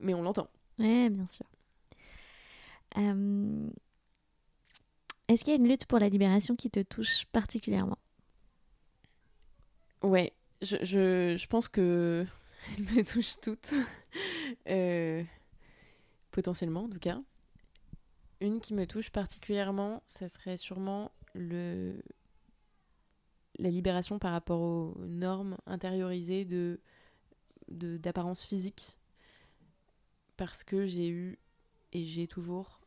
mais 0.00 0.14
on 0.14 0.22
l'entend 0.22 0.48
Ouais, 0.78 1.10
bien 1.10 1.26
sûr. 1.26 1.44
Euh, 2.98 3.68
Est-ce 5.28 5.44
qu'il 5.44 5.52
y 5.52 5.56
a 5.56 5.58
une 5.58 5.68
lutte 5.68 5.86
pour 5.86 5.98
la 5.98 6.08
libération 6.08 6.56
qui 6.56 6.70
te 6.70 6.80
touche 6.80 7.24
particulièrement? 7.26 7.98
Ouais, 10.02 10.32
je, 10.62 10.76
je, 10.82 11.36
je 11.36 11.46
pense 11.46 11.68
que 11.68 12.26
me 12.78 13.02
touchent 13.02 13.40
toutes. 13.40 13.72
Euh, 14.68 15.24
potentiellement, 16.30 16.84
en 16.84 16.88
tout 16.88 16.98
cas. 16.98 17.20
Une 18.42 18.60
qui 18.60 18.74
me 18.74 18.86
touche 18.86 19.08
particulièrement, 19.10 20.02
ça 20.06 20.28
serait 20.28 20.58
sûrement 20.58 21.12
le... 21.34 22.02
la 23.58 23.70
libération 23.70 24.18
par 24.18 24.32
rapport 24.32 24.60
aux 24.60 24.94
normes 25.06 25.56
intériorisées 25.66 26.44
de- 26.44 26.80
d'apparence 27.68 28.44
physique. 28.44 28.96
Parce 30.36 30.64
que 30.64 30.86
j'ai 30.86 31.08
eu 31.08 31.38
et 31.92 32.04
j'ai 32.04 32.26
toujours 32.26 32.80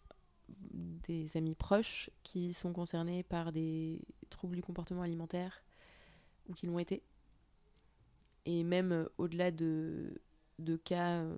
des 0.50 1.38
amis 1.38 1.56
proches 1.56 2.10
qui 2.24 2.54
sont 2.54 2.74
concernés 2.74 3.24
par 3.24 3.52
des 3.52 4.02
troubles 4.30 4.56
du 4.56 4.62
comportement 4.64 5.02
alimentaire 5.02 5.64
ou 6.48 6.54
qui 6.54 6.68
l'ont 6.68 6.80
été. 6.80 7.04
Et 8.46 8.64
même 8.64 8.92
euh, 8.92 9.06
au-delà 9.18 9.52
de, 9.52 10.22
de 10.60 10.76
cas 10.76 11.22
euh, 11.22 11.36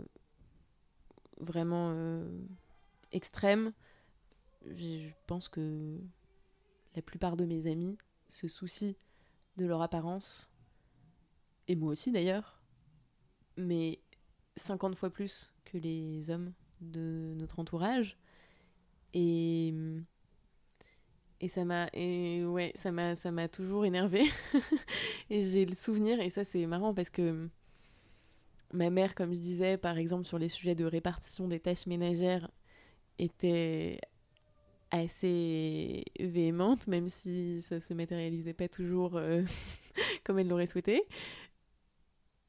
vraiment 1.40 1.92
euh, 1.94 2.28
extrêmes, 3.12 3.74
je 4.66 5.10
pense 5.26 5.48
que 5.48 6.00
la 6.96 7.02
plupart 7.02 7.38
de 7.38 7.46
mes 7.46 7.68
amis 7.68 7.98
se 8.28 8.48
soucient 8.48 8.96
de 9.56 9.66
leur 9.66 9.82
apparence, 9.82 10.52
et 11.68 11.76
moi 11.76 11.92
aussi 11.92 12.12
d'ailleurs, 12.12 12.62
mais 13.56 14.00
50 14.56 14.96
fois 14.96 15.10
plus 15.10 15.52
que 15.66 15.78
les 15.78 16.30
hommes 16.30 16.54
de 16.82 17.34
notre 17.36 17.60
entourage. 17.60 18.18
Et 19.14 19.74
et 21.40 21.48
ça 21.48 21.66
m'a 21.66 21.90
ouais 21.94 22.72
ça 22.76 22.92
m'a 22.92 23.16
ça 23.16 23.32
m'a 23.32 23.48
toujours 23.48 23.86
énervé 23.86 24.24
et 25.30 25.44
j'ai 25.44 25.66
le 25.66 25.76
souvenir 25.76 26.20
et 26.20 26.30
ça 26.30 26.44
c'est 26.44 26.66
marrant 26.66 26.94
parce 26.94 27.10
que 27.10 27.48
ma 28.74 28.90
mère 28.90 29.16
comme 29.16 29.34
je 29.34 29.40
disais 29.40 29.78
par 29.78 29.98
exemple 29.98 30.26
sur 30.26 30.40
les 30.40 30.50
sujets 30.50 30.76
de 30.76 30.86
répartition 30.86 31.48
des 31.48 31.60
tâches 31.60 31.86
ménagères 31.86 32.50
était 33.20 34.00
assez 34.92 36.06
véhémente 36.20 36.88
même 36.88 37.08
si 37.08 37.62
ça 37.62 37.80
se 37.80 37.94
matérialisait 37.94 38.54
pas 38.54 38.68
toujours 38.68 39.18
euh, 39.18 39.44
comme 40.24 40.40
elle 40.40 40.48
l'aurait 40.48 40.68
souhaité. 40.68 41.04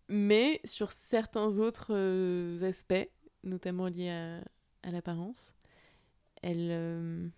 Mais 0.08 0.60
sur 0.64 0.92
certains 0.92 1.58
autres 1.58 1.88
euh, 1.90 2.62
aspects 2.62 3.08
notamment 3.44 3.88
liés 3.88 4.10
à, 4.10 4.40
à 4.82 4.90
l'apparence 4.90 5.54
elle 6.42 6.68
euh, 6.70 7.28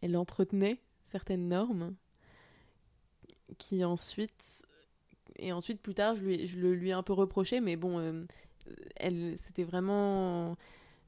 elle 0.00 0.16
entretenait 0.16 0.80
certaines 1.04 1.48
normes 1.48 1.94
qui 3.56 3.84
ensuite 3.84 4.66
et 5.36 5.52
ensuite 5.52 5.80
plus 5.80 5.94
tard 5.94 6.14
je 6.14 6.22
lui 6.22 6.46
je 6.46 6.58
le 6.58 6.74
lui 6.74 6.90
ai 6.90 6.92
un 6.92 7.02
peu 7.02 7.12
reproché 7.12 7.60
mais 7.60 7.76
bon 7.76 7.98
euh, 7.98 8.22
elle 8.96 9.36
c'était 9.38 9.64
vraiment 9.64 10.56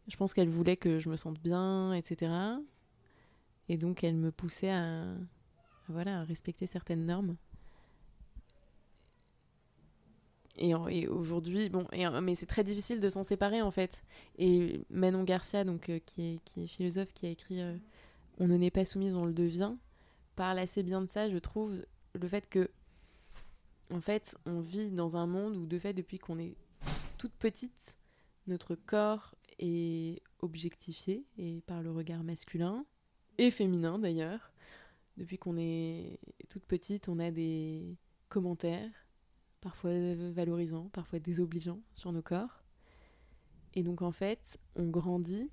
je 0.09 0.17
pense 0.17 0.33
qu'elle 0.33 0.49
voulait 0.49 0.77
que 0.77 0.99
je 0.99 1.09
me 1.11 1.17
sente 1.17 1.41
bien 1.41 1.93
etc 1.93 2.31
et 3.71 3.77
donc 3.77 4.03
elle 4.03 4.17
me 4.17 4.33
poussait 4.33 4.71
à, 4.71 5.05
voilà 5.89 6.21
à 6.21 6.25
respecter 6.25 6.67
certaines 6.67 7.07
normes. 7.07 7.37
Et, 10.57 10.75
aujourd'hui 11.07 11.71
bon 11.71 11.87
mais 12.21 12.35
c'est 12.35 12.47
très 12.47 12.65
difficile 12.65 12.99
de 12.99 13.09
s'en 13.09 13.23
séparer 13.23 13.63
en 13.63 13.71
fait. 13.71 14.03
Et 14.39 14.83
Manon 14.91 15.23
Garcia 15.23 15.63
donc 15.63 15.89
euh, 15.89 16.01
qui 16.05 16.35
est 16.35 16.39
qui 16.45 16.65
est 16.65 16.67
philosophe 16.67 17.13
qui 17.15 17.27
a 17.27 17.31
écrit 17.31 17.63
euh, 17.63 17.77
on 18.41 18.49
ne 18.49 18.57
n'est 18.57 18.71
pas 18.71 18.85
soumise, 18.85 19.17
on 19.17 19.27
le 19.27 19.35
devient, 19.35 19.75
parle 20.35 20.59
assez 20.59 20.83
bien 20.83 21.03
de 21.03 21.07
ça, 21.07 21.31
je 21.31 21.37
trouve, 21.37 21.85
le 22.15 22.27
fait 22.27 22.49
que, 22.49 22.71
en 23.93 24.01
fait, 24.01 24.37
on 24.47 24.61
vit 24.61 24.91
dans 24.91 25.17
un 25.17 25.27
monde 25.27 25.57
où, 25.57 25.67
de 25.67 25.79
fait, 25.79 25.93
depuis 25.93 26.19
qu'on 26.19 26.39
est 26.39 26.57
toute 27.19 27.35
petite, 27.35 27.97
notre 28.47 28.75
corps 28.75 29.35
est 29.59 30.23
objectifié 30.41 31.27
et 31.37 31.61
par 31.67 31.83
le 31.83 31.93
regard 31.93 32.25
masculin 32.25 32.87
et 33.37 33.51
féminin 33.51 33.99
d'ailleurs. 33.99 34.51
Depuis 35.19 35.37
qu'on 35.37 35.59
est 35.59 36.19
toute 36.49 36.65
petite, 36.65 37.11
on 37.11 37.19
a 37.19 37.31
des 37.31 37.99
commentaires, 38.31 38.91
parfois 39.61 39.93
valorisants, 40.33 40.89
parfois 40.95 41.19
désobligeants 41.19 41.81
sur 41.93 42.11
nos 42.11 42.23
corps. 42.23 42.63
Et 43.75 43.83
donc, 43.83 44.01
en 44.01 44.13
fait, 44.13 44.59
on 44.77 44.87
grandit 44.87 45.51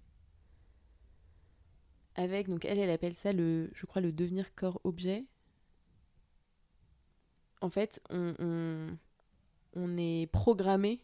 avec 2.18 2.50
donc 2.50 2.66
elle 2.66 2.80
elle 2.80 2.90
appelle 2.90 3.16
ça 3.16 3.32
le 3.32 3.70
je 3.74 3.86
crois 3.86 4.02
le 4.02 4.12
devenir 4.12 4.54
corps 4.56 4.82
objet. 4.84 5.26
En 7.62 7.70
fait 7.70 8.02
on, 8.10 8.98
est 9.98 10.28
programmé 10.32 11.02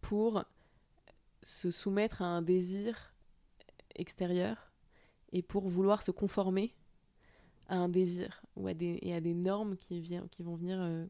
pour 0.00 0.44
se 1.42 1.70
soumettre 1.70 2.22
à 2.22 2.26
un 2.26 2.42
désir 2.42 3.14
extérieur 3.94 4.72
et 5.32 5.42
pour 5.42 5.68
vouloir 5.68 6.02
se 6.02 6.10
conformer 6.10 6.74
à 7.68 7.76
un 7.76 7.88
désir 7.88 8.42
ou 8.56 8.66
à 8.66 8.74
des, 8.74 8.98
et 9.02 9.14
à 9.14 9.20
des 9.20 9.34
normes 9.34 9.76
qui, 9.76 10.02
qui 10.30 10.42
vont 10.42 10.56
venir 10.56 10.80
euh, 10.80 11.06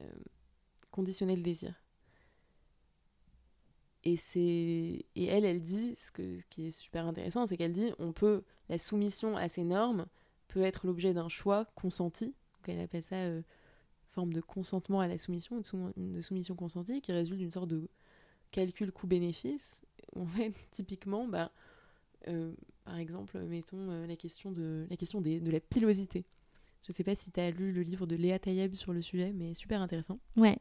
euh, 0.00 0.12
conditionner 0.92 1.36
le 1.36 1.42
désir 1.42 1.74
et 4.04 4.16
c'est 4.16 4.38
et 4.40 5.24
elle 5.24 5.44
elle 5.44 5.62
dit 5.62 5.94
ce 5.98 6.10
que 6.10 6.36
ce 6.38 6.42
qui 6.50 6.66
est 6.66 6.70
super 6.70 7.06
intéressant 7.06 7.46
c'est 7.46 7.56
qu'elle 7.56 7.72
dit 7.72 7.90
on 7.98 8.12
peut 8.12 8.42
la 8.68 8.78
soumission 8.78 9.36
à 9.36 9.48
ces 9.48 9.64
normes 9.64 10.06
peut 10.48 10.62
être 10.62 10.86
l'objet 10.86 11.12
d'un 11.14 11.28
choix 11.28 11.64
consenti. 11.74 12.26
Donc 12.26 12.68
elle 12.68 12.80
appelle 12.80 13.02
ça 13.02 13.16
euh, 13.16 13.42
forme 14.10 14.32
de 14.32 14.40
consentement 14.40 15.00
à 15.00 15.08
la 15.08 15.18
soumission, 15.18 15.58
de, 15.58 15.64
soum- 15.66 15.92
de 15.96 16.20
soumission 16.20 16.54
consentie, 16.54 17.00
qui 17.00 17.10
résulte 17.12 17.38
d'une 17.40 17.50
sorte 17.50 17.68
de 17.68 17.88
calcul 18.50 18.92
coût-bénéfice. 18.92 19.82
En 20.16 20.26
fait, 20.26 20.52
typiquement, 20.70 21.26
bah, 21.26 21.50
euh, 22.28 22.52
par 22.84 22.98
exemple, 22.98 23.36
mettons 23.40 23.90
euh, 23.90 24.06
la 24.06 24.14
question, 24.14 24.52
de, 24.52 24.86
la 24.88 24.96
question 24.96 25.20
des- 25.20 25.40
de 25.40 25.50
la 25.50 25.58
pilosité. 25.58 26.24
Je 26.86 26.92
sais 26.92 27.02
pas 27.02 27.16
si 27.16 27.32
tu 27.32 27.40
as 27.40 27.50
lu 27.50 27.72
le 27.72 27.82
livre 27.82 28.06
de 28.06 28.14
Léa 28.14 28.38
Taïeb 28.38 28.74
sur 28.74 28.92
le 28.92 29.02
sujet, 29.02 29.32
mais 29.32 29.54
super 29.54 29.80
intéressant. 29.82 30.20
Ouais. 30.36 30.56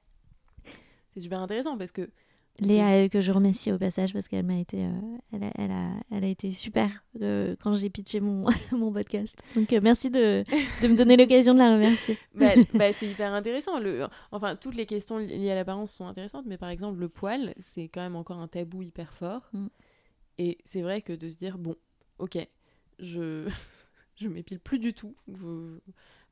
C'est 1.13 1.19
super 1.19 1.39
intéressant 1.39 1.77
parce 1.77 1.91
que 1.91 2.09
Léa, 2.59 3.09
que 3.09 3.19
je 3.19 3.31
remercie 3.31 3.71
au 3.71 3.77
passage 3.79 4.13
parce 4.13 4.27
qu'elle 4.27 4.45
m'a 4.45 4.57
été, 4.59 4.85
euh, 4.85 4.91
elle, 5.31 5.43
a, 5.43 5.51
elle, 5.55 5.71
a, 5.71 5.89
elle 6.11 6.23
a 6.23 6.27
été 6.27 6.51
super 6.51 7.03
euh, 7.21 7.55
quand 7.59 7.73
j'ai 7.75 7.89
pitché 7.89 8.19
mon, 8.19 8.45
mon 8.71 8.91
podcast. 8.93 9.35
Donc 9.55 9.73
euh, 9.73 9.79
merci 9.81 10.09
de, 10.11 10.43
de 10.83 10.87
me 10.87 10.95
donner 10.95 11.17
l'occasion 11.17 11.53
de 11.55 11.59
la 11.59 11.73
remercier. 11.73 12.17
bah, 12.35 12.51
bah, 12.75 12.93
c'est 12.93 13.07
hyper 13.07 13.33
intéressant. 13.33 13.79
Le, 13.79 14.07
enfin, 14.31 14.55
toutes 14.55 14.75
les 14.75 14.85
questions 14.85 15.17
li- 15.17 15.27
liées 15.39 15.51
à 15.51 15.55
l'apparence 15.55 15.91
sont 15.93 16.05
intéressantes, 16.05 16.45
mais 16.45 16.57
par 16.59 16.69
exemple, 16.69 16.99
le 16.99 17.09
poil, 17.09 17.53
c'est 17.59 17.87
quand 17.89 18.01
même 18.01 18.15
encore 18.15 18.37
un 18.37 18.47
tabou 18.47 18.83
hyper 18.83 19.13
fort. 19.13 19.49
Mm. 19.53 19.67
Et 20.37 20.57
c'est 20.63 20.81
vrai 20.83 21.01
que 21.01 21.13
de 21.13 21.29
se 21.29 21.35
dire, 21.35 21.57
bon, 21.57 21.75
ok, 22.19 22.37
je, 22.99 23.49
je 24.15 24.27
m'épile 24.27 24.59
plus 24.59 24.77
du 24.79 24.93
tout. 24.93 25.15
je- 25.27 25.79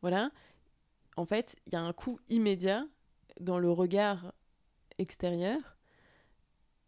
Voilà. 0.02 0.30
En 1.18 1.26
fait, 1.26 1.56
il 1.66 1.74
y 1.74 1.76
a 1.76 1.82
un 1.82 1.94
coût 1.94 2.20
immédiat 2.30 2.86
dans 3.40 3.58
le 3.60 3.72
regard 3.72 4.34
extérieur. 5.00 5.58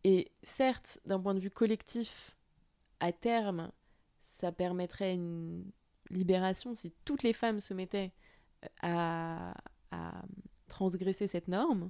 Et 0.04 0.32
certes, 0.44 1.00
d'un 1.06 1.20
point 1.20 1.34
de 1.34 1.40
vue 1.40 1.50
collectif, 1.52 2.36
à 3.00 3.12
terme, 3.12 3.72
ça 4.28 4.52
permettrait 4.52 5.14
une 5.14 5.64
libération 6.10 6.76
si 6.76 6.92
toutes 7.06 7.24
les 7.24 7.34
femmes 7.34 7.60
se 7.60 7.74
mettaient 7.74 8.12
à, 8.82 9.54
à 9.92 10.22
transgresser 10.68 11.28
cette 11.28 11.48
norme. 11.48 11.90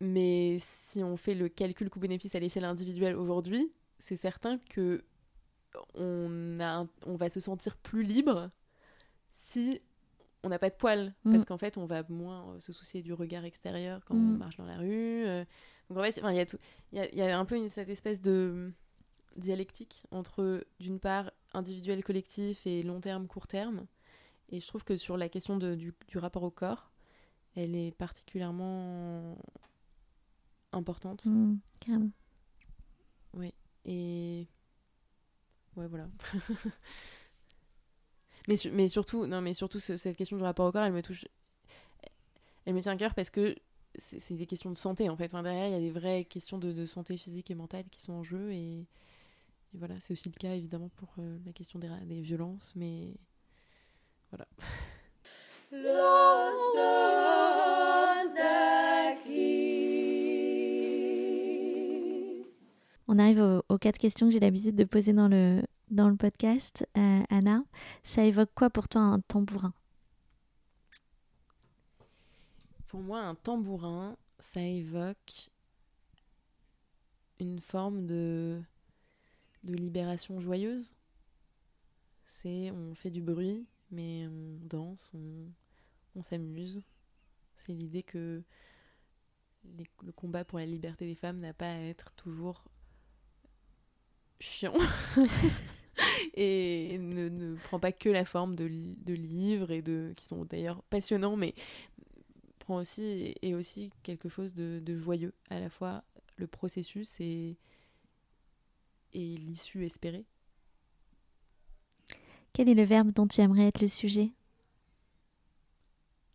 Mais 0.00 0.56
si 0.58 1.02
on 1.02 1.16
fait 1.16 1.34
le 1.34 1.48
calcul 1.48 1.88
coût-bénéfice 1.88 2.34
à 2.34 2.40
l'échelle 2.40 2.64
individuelle 2.64 3.16
aujourd'hui, 3.16 3.72
c'est 3.98 4.16
certain 4.16 4.58
que 4.58 5.04
on, 5.94 6.58
a 6.60 6.80
un- 6.80 6.88
on 7.06 7.16
va 7.16 7.28
se 7.30 7.40
sentir 7.40 7.76
plus 7.76 8.02
libre 8.02 8.50
si 9.32 9.80
on 10.42 10.48
n'a 10.48 10.58
pas 10.58 10.70
de 10.70 10.74
poils. 10.74 11.14
Mm. 11.24 11.32
Parce 11.32 11.44
qu'en 11.44 11.56
fait, 11.56 11.78
on 11.78 11.86
va 11.86 12.02
moins 12.08 12.50
euh, 12.54 12.60
se 12.60 12.72
soucier 12.72 13.00
du 13.02 13.12
regard 13.12 13.44
extérieur 13.44 14.04
quand 14.04 14.14
on 14.16 14.18
Mm. 14.18 14.38
marche 14.38 14.56
dans 14.56 14.66
la 14.66 14.76
rue. 14.76 15.24
Euh. 15.90 15.94
Donc 15.94 15.98
en 15.98 16.02
fait, 16.02 16.20
il 16.22 16.34
y, 16.36 16.40
a 16.40 16.46
tout- 16.46 16.58
y, 16.92 16.98
a, 17.00 17.14
y 17.14 17.22
a 17.22 17.38
un 17.38 17.44
peu 17.44 17.56
une- 17.56 17.68
cette 17.68 17.88
espèce 17.88 18.20
de 18.20 18.72
dialectique 19.36 20.04
entre, 20.10 20.64
d'une 20.80 21.00
part, 21.00 21.30
individuel 21.54 22.02
collectif 22.04 22.66
et 22.66 22.82
long 22.82 23.00
terme, 23.00 23.26
court 23.26 23.46
terme. 23.46 23.86
Et 24.50 24.60
je 24.60 24.66
trouve 24.66 24.84
que 24.84 24.96
sur 24.96 25.16
la 25.16 25.28
question 25.28 25.56
de- 25.56 25.74
du, 25.74 25.94
du 26.08 26.18
rapport 26.18 26.42
au 26.42 26.50
corps, 26.50 26.90
elle 27.56 27.74
est 27.74 27.92
particulièrement 27.92 29.36
importante. 30.72 31.24
Mm, 31.26 31.56
carrément. 31.80 32.10
Et. 33.84 34.46
Ouais, 35.76 35.86
voilà. 35.88 36.06
mais, 38.48 38.56
su- 38.56 38.70
mais 38.70 38.88
surtout, 38.88 39.26
non, 39.26 39.40
mais 39.40 39.54
surtout 39.54 39.80
ce- 39.80 39.96
cette 39.96 40.16
question 40.16 40.36
du 40.36 40.42
rapport 40.42 40.66
au 40.68 40.72
corps, 40.72 40.84
elle 40.84 40.92
me 40.92 41.02
touche. 41.02 41.26
Elle 42.64 42.74
me 42.74 42.80
tient 42.80 42.92
à 42.92 42.96
cœur 42.96 43.14
parce 43.14 43.30
que 43.30 43.56
c'est 43.98 44.34
des 44.34 44.46
questions 44.46 44.70
de 44.70 44.78
santé 44.78 45.08
en 45.08 45.16
fait. 45.16 45.28
Derrière, 45.32 45.66
il 45.66 45.72
y 45.72 45.76
a 45.76 45.80
des 45.80 45.90
vraies 45.90 46.24
questions 46.24 46.58
de, 46.58 46.86
santé 46.86 47.16
physique 47.16 47.50
et 47.50 47.54
mentale 47.54 47.84
qui 47.90 48.00
sont 48.00 48.14
en 48.14 48.22
jeu. 48.22 48.52
Et, 48.52 48.86
voilà, 49.74 49.94
c'est 50.00 50.12
aussi 50.12 50.28
le 50.28 50.38
cas 50.38 50.54
évidemment 50.54 50.90
pour 50.96 51.08
euh, 51.18 51.38
la 51.46 51.52
question 51.52 51.78
des, 51.78 51.88
des 52.04 52.20
violences. 52.20 52.74
Mais 52.76 53.14
voilà. 54.30 54.46
On 63.08 63.18
arrive 63.18 63.40
aux, 63.40 63.62
aux 63.68 63.78
quatre 63.78 63.98
questions 63.98 64.26
que 64.28 64.32
j'ai 64.32 64.40
l'habitude 64.40 64.74
de 64.74 64.84
poser 64.84 65.12
dans 65.12 65.28
le, 65.28 65.62
dans 65.90 66.08
le 66.08 66.16
podcast. 66.16 66.86
Euh, 66.96 67.20
Anna, 67.30 67.62
ça 68.04 68.24
évoque 68.24 68.50
quoi 68.54 68.70
pour 68.70 68.88
toi 68.88 69.02
un 69.02 69.20
tambourin? 69.20 69.74
Pour 72.92 73.00
moi, 73.02 73.18
un 73.22 73.34
tambourin, 73.34 74.16
ça 74.38 74.62
évoque 74.62 75.50
une 77.40 77.60
forme 77.60 78.06
de, 78.06 78.62
de 79.64 79.74
libération 79.74 80.38
joyeuse. 80.40 80.94
C'est 82.24 82.70
on 82.72 82.94
fait 82.94 83.10
du 83.10 83.20
bruit, 83.22 83.66
mais 83.90 84.26
on 84.26 84.58
danse, 84.66 85.12
on, 85.14 85.46
on 86.16 86.22
s'amuse. 86.22 86.82
C'est 87.58 87.72
l'idée 87.74 88.02
que 88.04 88.42
les- 89.64 89.86
le 90.04 90.12
combat 90.12 90.44
pour 90.44 90.60
la 90.60 90.66
liberté 90.66 91.04
des 91.04 91.16
femmes 91.16 91.40
n'a 91.40 91.52
pas 91.52 91.72
à 91.72 91.78
être 91.80 92.12
toujours 92.12 92.62
chiant 94.40 94.74
et 96.34 96.98
ne, 96.98 97.28
ne 97.28 97.54
prend 97.56 97.78
pas 97.78 97.92
que 97.92 98.08
la 98.08 98.24
forme 98.24 98.56
de, 98.56 98.68
de 98.68 99.14
livres 99.14 99.70
et 99.70 99.82
de 99.82 100.12
qui 100.16 100.24
sont 100.24 100.44
d'ailleurs 100.44 100.82
passionnants, 100.84 101.36
mais 101.36 101.54
prend 102.62 102.76
aussi 102.76 103.34
et 103.42 103.54
aussi 103.54 103.90
quelque 104.02 104.28
chose 104.28 104.54
de, 104.54 104.80
de 104.84 104.96
joyeux 104.96 105.34
à 105.50 105.60
la 105.60 105.68
fois 105.68 106.02
le 106.36 106.46
processus 106.46 107.20
et, 107.20 107.56
et 109.12 109.36
l'issue 109.36 109.84
espérée. 109.84 110.24
Quel 112.52 112.68
est 112.68 112.74
le 112.74 112.84
verbe 112.84 113.12
dont 113.12 113.26
tu 113.26 113.40
aimerais 113.40 113.66
être 113.68 113.80
le 113.80 113.88
sujet? 113.88 114.30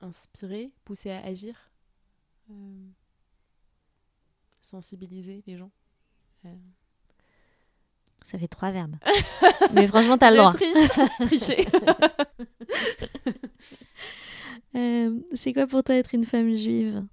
Inspirer 0.02 0.72
pousser 0.86 1.12
à 1.12 1.24
agir 1.24 1.56
euh, 2.52 2.88
sensibiliser 4.62 5.44
les 5.48 5.58
gens. 5.58 5.72
Euh, 6.46 6.54
Ça 8.24 8.38
fait 8.38 8.48
trois 8.48 8.72
verbes. 8.72 8.96
Mais 9.74 9.88
franchement, 9.88 10.18
t'as 10.18 10.32
le 10.32 10.38
droit. 10.42 10.54
triche. 10.54 10.90
Tricher 11.28 11.68
Euh, 14.78 15.20
c'est 15.34 15.54
quoi 15.54 15.68
pour 15.68 15.84
toi 15.84 15.96
être 15.96 16.14
une 16.14 16.26
femme 16.26 16.56
juive 16.56 17.06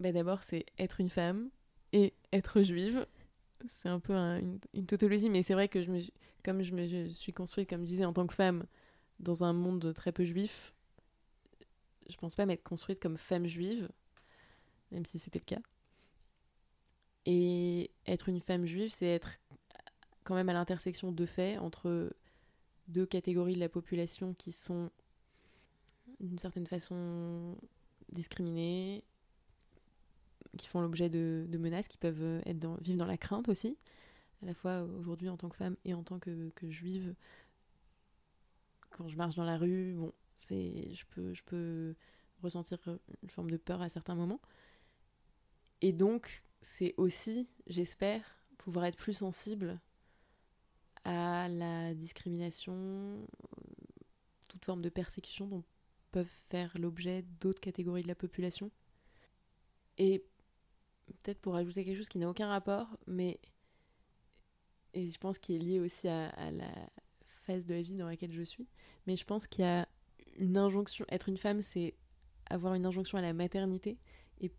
bah, 0.00 0.12
d'abord 0.12 0.42
c'est 0.42 0.66
être 0.78 1.00
une 1.00 1.10
femme 1.10 1.50
et 1.92 2.12
être 2.32 2.62
juive. 2.62 3.06
C'est 3.68 3.88
un 3.88 4.00
peu 4.00 4.14
un- 4.14 4.40
une, 4.74 4.86
tautologie 4.86 5.30
mais 5.30 5.42
c'est 5.42 5.54
vrai 5.54 5.68
que 5.68 5.82
je 5.82 6.10
comme 6.44 6.62
je 6.62 6.74
me 6.74 7.08
suis 7.08 7.32
construite 7.32 7.68
comme 7.70 7.82
je 7.82 7.86
disais 7.86 8.04
en 8.04 8.12
tant 8.12 8.26
que 8.26 8.34
femme 8.34 8.64
dans 9.20 9.44
un 9.44 9.52
monde 9.52 9.94
très 9.94 10.12
peu 10.12 10.24
juif 10.24 10.74
je 12.08 12.16
pense 12.16 12.34
pas 12.34 12.46
m'être 12.46 12.62
construite 12.62 13.00
comme 13.00 13.16
femme 13.18 13.46
juive 13.46 13.88
même 14.90 15.06
si 15.06 15.18
c'était 15.18 15.38
le 15.40 15.44
cas. 15.44 15.62
Et 17.26 17.90
être 18.06 18.28
une 18.28 18.40
femme 18.40 18.64
juive 18.66 18.90
c'est 18.90 19.06
être 19.06 19.32
quand 20.24 20.34
même 20.34 20.48
à 20.48 20.52
l'intersection 20.52 21.12
de 21.12 21.26
faits 21.26 21.58
entre 21.58 22.10
deux 22.92 23.06
catégories 23.06 23.54
de 23.54 23.60
la 23.60 23.68
population 23.68 24.34
qui 24.34 24.52
sont 24.52 24.90
d'une 26.20 26.38
certaine 26.38 26.66
façon 26.66 27.56
discriminées 28.12 29.04
qui 30.58 30.68
font 30.68 30.80
l'objet 30.80 31.08
de, 31.08 31.46
menaces, 31.58 31.88
qui 31.88 31.96
peuvent 31.96 32.42
être 32.46 32.58
dans, 32.58 32.76
vivre 32.76 32.98
dans 32.98 33.06
la 33.06 33.16
crainte 33.16 33.48
aussi, 33.48 33.76
à 34.42 34.46
la 34.46 34.54
fois 34.54 34.82
aujourd'hui 34.82 35.28
en 35.28 35.36
tant 35.36 35.48
que 35.48 35.56
femme 35.56 35.76
et 35.84 35.94
en 35.94 36.02
tant 36.02 36.18
que, 36.18 36.50
que 36.50 36.70
juive. 36.70 37.14
Quand 38.90 39.08
je 39.08 39.16
marche 39.16 39.34
dans 39.34 39.44
la 39.44 39.56
rue, 39.56 39.94
bon, 39.94 40.12
c'est, 40.36 40.92
je, 40.92 41.04
peux, 41.06 41.32
je 41.32 41.42
peux 41.42 41.94
ressentir 42.42 42.78
une 43.22 43.30
forme 43.30 43.50
de 43.50 43.56
peur 43.56 43.80
à 43.80 43.88
certains 43.88 44.14
moments. 44.14 44.40
Et 45.80 45.92
donc, 45.92 46.44
c'est 46.60 46.94
aussi, 46.96 47.48
j'espère, 47.66 48.22
pouvoir 48.58 48.84
être 48.84 48.96
plus 48.96 49.14
sensible 49.14 49.80
à 51.04 51.48
la 51.48 51.94
discrimination, 51.94 52.74
euh, 52.74 53.26
toute 54.48 54.64
forme 54.64 54.82
de 54.82 54.88
persécution 54.88 55.46
dont 55.46 55.64
peuvent 56.10 56.26
faire 56.50 56.70
l'objet 56.78 57.24
d'autres 57.40 57.60
catégories 57.60 58.02
de 58.02 58.08
la 58.08 58.14
population. 58.14 58.70
Et 59.98 60.24
peut-être 61.06 61.40
pour 61.40 61.56
ajouter 61.56 61.84
quelque 61.84 61.96
chose 61.96 62.08
qui 62.08 62.18
n'a 62.18 62.28
aucun 62.28 62.48
rapport, 62.48 62.88
mais 63.06 63.40
et 64.94 65.08
je 65.08 65.18
pense 65.18 65.38
qui 65.38 65.56
est 65.56 65.58
lié 65.58 65.80
aussi 65.80 66.08
à, 66.08 66.28
à 66.30 66.50
la 66.50 66.70
phase 67.46 67.64
de 67.64 67.74
la 67.74 67.82
vie 67.82 67.94
dans 67.94 68.06
laquelle 68.06 68.32
je 68.32 68.42
suis, 68.42 68.68
mais 69.06 69.16
je 69.16 69.24
pense 69.24 69.46
qu'il 69.46 69.64
y 69.64 69.68
a 69.68 69.88
une 70.36 70.56
injonction, 70.56 71.04
être 71.08 71.28
une 71.28 71.36
femme, 71.36 71.60
c'est 71.60 71.94
avoir 72.50 72.74
une 72.74 72.86
injonction 72.86 73.18
à 73.18 73.22
la 73.22 73.32
maternité, 73.32 73.98
et 74.40 74.52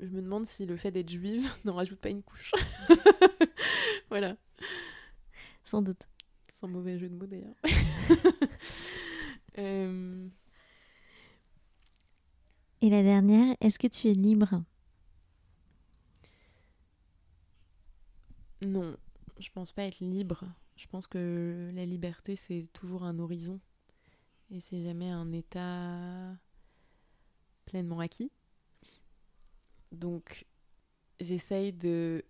je 0.00 0.08
me 0.08 0.22
demande 0.22 0.46
si 0.46 0.66
le 0.66 0.76
fait 0.76 0.90
d'être 0.90 1.10
juive 1.10 1.48
n'en 1.64 1.74
rajoute 1.74 1.98
pas 1.98 2.10
une 2.10 2.22
couche. 2.22 2.52
voilà, 4.10 4.36
Sans 5.64 5.82
doute. 5.82 6.08
sans 6.52 6.68
mauvais 6.68 6.98
jeu 6.98 7.08
de 7.08 7.14
mots 7.16 7.26
d'ailleurs. 7.26 7.56
Euh, 9.58 10.28
Et 12.80 12.90
la 12.90 13.02
dernière, 13.02 13.56
est-ce 13.60 13.78
que 13.80 13.86
tu 13.88 14.08
es 14.08 14.14
libre? 14.14 14.62
Non, 18.62 18.96
je 19.38 19.50
pense 19.50 19.72
pas 19.72 19.84
être 19.84 20.00
libre. 20.00 20.44
Je 20.76 20.86
pense 20.88 21.06
que 21.06 21.70
la 21.74 21.84
liberté, 21.86 22.36
c'est 22.36 22.68
toujours 22.72 23.04
un 23.04 23.18
horizon. 23.18 23.60
Et 24.50 24.60
c'est 24.60 24.82
jamais 24.82 25.10
un 25.10 25.32
état 25.32 26.36
pleinement 27.66 28.00
acquis. 28.00 28.30
Donc, 29.92 30.46
j'essaye 31.20 31.72
de 31.72 32.24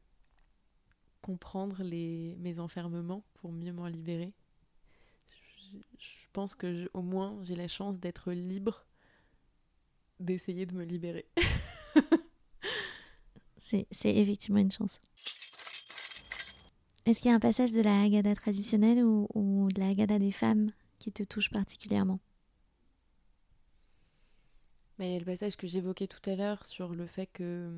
comprendre 1.25 1.83
les, 1.83 2.37
mes 2.41 2.59
enfermements 2.61 3.25
pour 3.35 3.53
mieux 3.53 3.73
m'en 3.73 3.89
libérer. 3.89 4.33
Je, 5.29 5.79
je 5.99 6.27
pense 6.33 6.55
que 6.55 6.75
je- 6.75 6.89
au 6.95 7.03
moins 7.03 7.39
j'ai 7.43 7.57
la 7.57 7.69
chance 7.69 8.01
d'être 8.01 8.33
libre 8.33 8.87
d'essayer 10.21 10.67
de 10.67 10.75
me 10.75 10.85
libérer. 10.85 11.27
C'est 13.59 13.87
effectivement 14.17 14.61
une 14.61 14.71
chance. 14.71 15.01
Est-ce 17.07 17.21
qu'il 17.23 17.31
y 17.31 17.33
a 17.33 17.37
un 17.37 17.41
passage 17.41 17.73
de 17.73 17.81
la 17.81 18.03
Haggadah 18.03 18.35
traditionnelle 18.35 19.03
ou, 19.05 19.27
ou 19.35 19.69
de 19.73 19.81
la 19.81 19.89
Haggadah 19.89 20.19
des 20.19 20.33
femmes 20.33 20.71
qui 20.99 21.13
te 21.13 21.23
touche 21.23 21.51
particulièrement? 21.51 22.21
Mais 24.99 25.09
il 25.11 25.13
y 25.13 25.17
a 25.17 25.19
le 25.21 25.25
passage 25.25 25.57
que 25.57 25.69
j'évoquais 25.69 26.09
tout 26.09 26.29
à 26.29 26.35
l'heure 26.35 26.67
sur 26.67 26.95
le 26.97 27.07
fait 27.07 27.27
que 27.29 27.71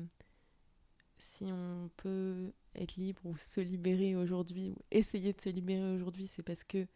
si 1.19 1.45
on 1.51 1.89
peut 1.97 2.51
être 2.77 2.95
libre 2.95 3.21
ou 3.25 3.37
se 3.37 3.59
libérer 3.59 4.15
aujourd'hui, 4.15 4.71
ou 4.71 4.77
essayer 4.91 5.33
de 5.33 5.41
se 5.41 5.49
libérer 5.49 5.95
aujourd'hui, 5.95 6.27
c'est 6.27 6.43
parce 6.43 6.63
que 6.63 6.87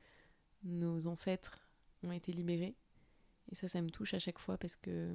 nos 0.63 1.07
ancêtres 1.07 1.59
ont 2.03 2.11
été 2.11 2.31
libérés. 2.31 2.75
Et 3.51 3.55
ça, 3.55 3.67
ça 3.67 3.81
me 3.81 3.89
touche 3.89 4.13
à 4.13 4.19
chaque 4.19 4.39
fois 4.39 4.57
parce 4.57 4.75
que, 4.75 5.13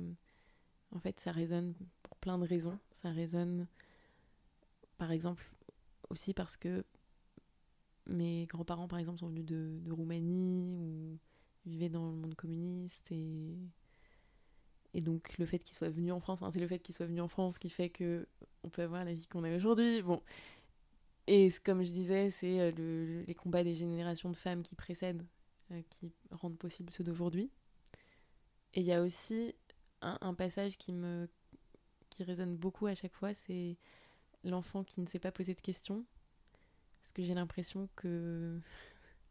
en 0.90 0.98
fait, 0.98 1.18
ça 1.20 1.32
résonne 1.32 1.74
pour 2.02 2.16
plein 2.16 2.38
de 2.38 2.46
raisons. 2.46 2.78
Ça 2.92 3.10
résonne, 3.10 3.66
par 4.98 5.12
exemple, 5.12 5.50
aussi 6.10 6.34
parce 6.34 6.56
que 6.56 6.84
mes 8.06 8.46
grands-parents, 8.46 8.88
par 8.88 8.98
exemple, 8.98 9.18
sont 9.18 9.28
venus 9.28 9.44
de, 9.44 9.80
Roumanie 9.90 10.76
ou 10.76 11.18
vivaient 11.64 11.88
dans 11.88 12.06
le 12.06 12.16
monde 12.16 12.34
communiste 12.34 13.10
et 13.10 13.56
et 14.94 15.02
donc 15.02 15.36
le 15.36 15.44
fait 15.44 15.58
qu'il 15.58 15.74
soit 15.74 15.90
venu 15.90 16.10
en 16.10 16.20
France, 16.20 16.40
c'est 16.50 16.58
le 16.58 16.66
fait 16.66 16.78
qu'il 16.78 16.94
soit 16.94 17.04
venu 17.04 17.20
en 17.20 17.28
France 17.28 17.58
qui 17.58 17.68
fait 17.68 17.90
que 17.90 18.26
on 18.64 18.70
peut 18.70 18.80
avoir 18.80 19.04
la 19.04 19.12
vie 19.12 19.26
qu'on 19.26 19.44
a 19.44 19.54
aujourd'hui. 19.54 20.00
Bon. 20.00 20.22
Et 21.26 21.50
comme 21.64 21.82
je 21.82 21.90
disais, 21.92 22.30
c'est 22.30 22.60
euh, 22.60 22.70
le- 22.72 23.06
le- 23.06 23.22
les 23.22 23.34
combats 23.34 23.64
des 23.64 23.74
générations 23.74 24.30
de 24.30 24.36
femmes 24.36 24.62
qui 24.62 24.74
précèdent 24.74 25.26
euh, 25.72 25.82
qui 25.90 26.12
rendent 26.30 26.58
possible 26.58 26.92
ceux 26.92 27.04
d'aujourd'hui. 27.04 27.50
Et 28.74 28.80
il 28.80 28.86
y 28.86 28.92
a 28.92 29.02
aussi 29.02 29.54
un, 30.02 30.34
passage 30.34 30.76
qui 30.76 30.92
me 30.92 31.28
qui 32.10 32.22
résonne 32.24 32.56
beaucoup 32.56 32.86
à 32.86 32.94
chaque 32.94 33.14
fois, 33.14 33.34
c'est 33.34 33.76
l'enfant 34.44 34.84
qui 34.84 35.00
ne 35.00 35.06
sait 35.06 35.18
pas 35.18 35.32
poser 35.32 35.54
de 35.54 35.60
questions. 35.60 36.04
Parce 37.00 37.12
que 37.12 37.22
j'ai 37.24 37.34
l'impression 37.34 37.88
que 37.96 38.60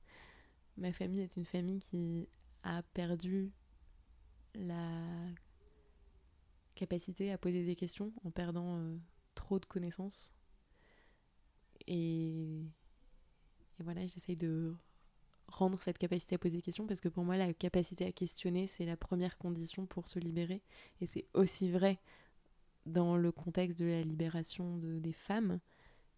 ma 0.78 0.92
famille 0.92 1.22
est 1.22 1.38
une 1.38 1.46
famille 1.46 1.80
qui 1.80 2.28
a 2.64 2.84
perdu 2.94 3.52
la 4.56 5.02
capacité 6.76 7.32
à 7.32 7.38
poser 7.38 7.66
des 7.66 7.76
questions 7.76 8.12
en 8.26 8.32
perdant 8.32 8.78
euh, 8.78 8.98
trop 9.36 9.60
de 9.60 9.66
connaissances. 9.66 10.34
Et, 11.88 12.62
voilà, 13.80 14.06
j'essaye 14.08 14.36
de 14.36 14.76
rendre 15.48 15.82
cette 15.82 15.98
capacité 15.98 16.36
à 16.36 16.38
poser 16.38 16.56
des 16.58 16.62
questions 16.62 16.88
parce 16.88 17.02
que 17.02 17.10
pour 17.10 17.24
moi, 17.24 17.38
la 17.38 17.54
capacité 17.54 18.06
à 18.06 18.12
questionner, 18.12 18.68
c'est 18.68 18.86
la 18.86 18.98
première 18.98 19.38
condition 19.38 19.86
pour 19.86 20.08
se 20.08 20.20
libérer. 20.20 20.62
Et 21.02 21.08
c'est 21.08 21.26
aussi 21.34 21.70
vrai 21.70 22.00
dans 22.86 23.18
le 23.18 23.32
contexte 23.32 23.80
de 23.80 23.86
la 23.86 24.02
libération 24.02 24.78
de- 24.78 25.00
des 25.00 25.14
femmes. 25.14 25.60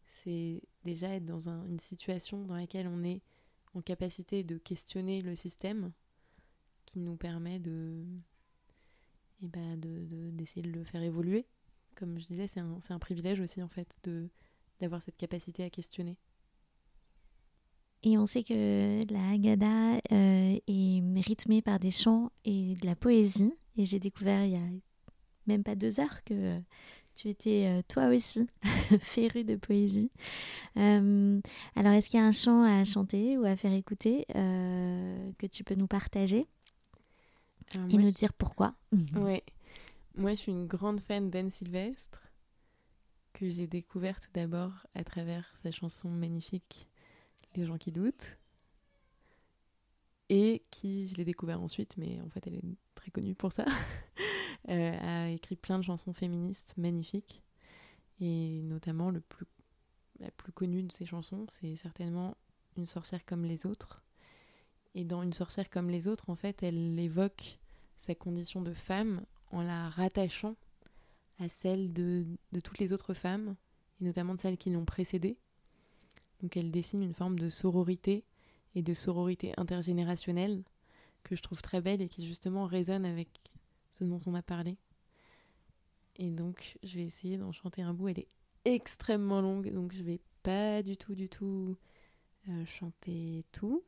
C'est 0.05 0.61
déjà 0.85 1.09
être 1.09 1.25
dans 1.25 1.49
un- 1.49 1.65
une 1.65 1.79
situation 1.79 2.45
dans 2.45 2.55
laquelle 2.55 2.87
on 2.87 3.03
est 3.03 3.21
en 3.73 3.81
capacité 3.81 4.43
de 4.43 4.57
questionner 4.57 5.21
le 5.21 5.35
système 5.35 5.91
qui 6.85 6.99
nous 6.99 7.15
permet 7.15 7.59
de 7.59 8.03
et 9.41 9.47
ben 9.47 9.77
de, 9.79 10.05
de- 10.05 10.31
d'essayer 10.31 10.61
de 10.63 10.71
le 10.71 10.83
faire 10.83 11.03
évoluer. 11.03 11.45
Comme 11.95 12.19
je 12.19 12.25
disais, 12.27 12.47
c'est 12.47 12.59
un, 12.59 12.79
un 12.89 12.99
privilège 12.99 13.39
aussi 13.39 13.61
en 13.61 13.67
fait 13.67 13.97
de 14.03 14.29
d'avoir 14.79 15.01
cette 15.01 15.17
capacité 15.17 15.63
à 15.63 15.69
questionner. 15.69 16.17
Et 18.03 18.17
on 18.17 18.25
sait 18.25 18.43
que 18.43 19.01
la 19.11 19.29
Haggadah 19.31 19.95
euh, 20.11 20.59
est 20.67 21.21
rythmée 21.21 21.61
par 21.61 21.79
des 21.79 21.91
chants 21.91 22.31
et 22.45 22.75
de 22.75 22.85
la 22.85 22.95
poésie. 22.95 23.53
Et 23.75 23.85
j'ai 23.85 23.99
découvert 23.99 24.45
il 24.45 24.51
y 24.51 24.55
a 24.55 24.61
même 25.47 25.63
pas 25.63 25.75
deux 25.75 25.99
heures 25.99 26.23
que 26.23 26.33
euh, 26.33 26.59
tu 27.15 27.29
étais 27.29 27.67
euh, 27.69 27.81
toi 27.87 28.07
aussi 28.07 28.47
féru 28.99 29.43
de 29.43 29.55
poésie. 29.55 30.11
Euh, 30.77 31.41
alors, 31.75 31.93
est-ce 31.93 32.09
qu'il 32.09 32.19
y 32.19 32.23
a 32.23 32.25
un 32.25 32.31
chant 32.31 32.63
à 32.63 32.83
chanter 32.85 33.37
ou 33.37 33.45
à 33.45 33.55
faire 33.55 33.73
écouter 33.73 34.25
que 34.29 35.47
tu 35.47 35.63
peux 35.63 35.75
nous 35.75 35.87
partager 35.87 36.47
et 37.89 37.97
nous 37.97 38.05
je- 38.07 38.11
dire 38.11 38.33
pourquoi? 38.33 38.75
Ouais. 39.15 39.43
Moi, 40.15 40.31
je 40.31 40.35
suis 40.37 40.51
une 40.51 40.67
grande 40.67 40.99
fan 40.99 41.29
d'Anne 41.29 41.51
Sylvestre, 41.51 42.26
que 43.37 43.51
j'ai 43.51 43.67
découverte 43.67 44.29
d'abord 44.33 44.71
à 44.95 45.03
travers 45.03 45.47
sa 45.53 45.69
chanson 45.69 46.09
magnifique 46.09 46.89
Les 47.53 47.67
gens 47.67 47.77
qui 47.77 47.91
doutent, 47.91 48.39
et 50.29 50.63
qui, 50.71 51.07
je 51.07 51.15
l'ai 51.17 51.23
découvert 51.23 51.61
ensuite, 51.61 51.97
mais 51.97 52.19
en 52.21 52.29
fait, 52.29 52.47
elle 52.47 52.55
est 52.55 52.63
très 52.95 53.11
connue 53.11 53.35
pour 53.35 53.51
ça, 53.51 53.65
euh, 54.69 54.97
a 54.99 55.29
écrit 55.29 55.55
plein 55.55 55.77
de 55.77 55.83
chansons 55.83 56.13
féministes 56.13 56.73
magnifiques, 56.77 57.43
et 58.19 58.63
notamment 58.63 59.11
le 59.11 59.21
plus, 59.21 59.45
la 60.19 60.31
plus 60.31 60.51
connue 60.51 60.81
de 60.81 60.91
ses 60.91 61.05
chansons, 61.05 61.45
c'est 61.47 61.75
certainement 61.75 62.35
Une 62.75 62.87
sorcière 62.87 63.23
comme 63.23 63.45
les 63.45 63.67
autres. 63.67 64.03
Et 64.95 65.03
dans 65.03 65.21
Une 65.21 65.33
sorcière 65.33 65.69
comme 65.69 65.91
les 65.91 66.07
autres, 66.07 66.31
en 66.31 66.35
fait, 66.35 66.63
elle 66.63 66.99
évoque 66.99 67.59
sa 67.97 68.15
condition 68.15 68.63
de 68.63 68.73
femme 68.73 69.23
en 69.51 69.61
la 69.61 69.89
rattachant 69.89 70.55
à 71.39 71.49
celle 71.49 71.93
de, 71.93 72.25
toutes 72.63 72.79
les 72.79 72.93
autres 72.93 73.13
femmes, 73.13 73.55
et 74.01 74.05
notamment 74.05 74.35
de 74.35 74.39
celles 74.39 74.57
qui 74.57 74.69
l'ont 74.69 74.85
précédée. 74.85 75.37
Donc 76.41 76.57
elle 76.57 76.71
dessine 76.71 77.01
une 77.01 77.13
forme 77.13 77.39
de 77.39 77.49
sororité 77.49 78.23
et 78.75 78.81
de 78.81 78.93
sororité 78.93 79.53
intergénérationnelle 79.57 80.63
que 81.23 81.35
je 81.35 81.41
trouve 81.41 81.61
très 81.61 81.81
belle 81.81 82.01
et 82.01 82.09
qui 82.09 82.25
justement 82.25 82.65
résonne 82.65 83.05
avec 83.05 83.29
ce 83.91 84.03
dont 84.03 84.21
on 84.25 84.35
a 84.35 84.41
parlé. 84.41 84.77
Et 86.17 86.29
donc 86.29 86.77
je 86.83 86.95
vais 86.95 87.05
essayer 87.05 87.37
d'en 87.37 87.51
chanter 87.51 87.81
un 87.81 87.93
bout. 87.93 88.09
Elle 88.09 88.19
est 88.19 88.27
extrêmement 88.65 89.41
longue, 89.41 89.71
donc 89.73 89.93
je 89.93 90.03
vais 90.03 90.19
pas 90.43 90.83
du 90.83 90.97
tout, 90.97 91.15
du 91.15 91.29
tout 91.29 91.75
euh, 92.49 92.65
chanter 92.65 93.45
tout. 93.51 93.83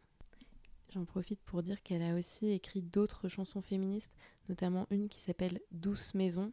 J'en 0.91 1.05
profite 1.05 1.39
pour 1.41 1.61
dire 1.61 1.83
qu'elle 1.83 2.01
a 2.01 2.15
aussi 2.15 2.49
écrit 2.49 2.81
d'autres 2.81 3.29
chansons 3.29 3.61
féministes, 3.61 4.11
notamment 4.47 4.87
une 4.89 5.07
qui 5.07 5.21
s'appelle 5.21 5.59
Douce 5.71 6.15
Maison, 6.15 6.51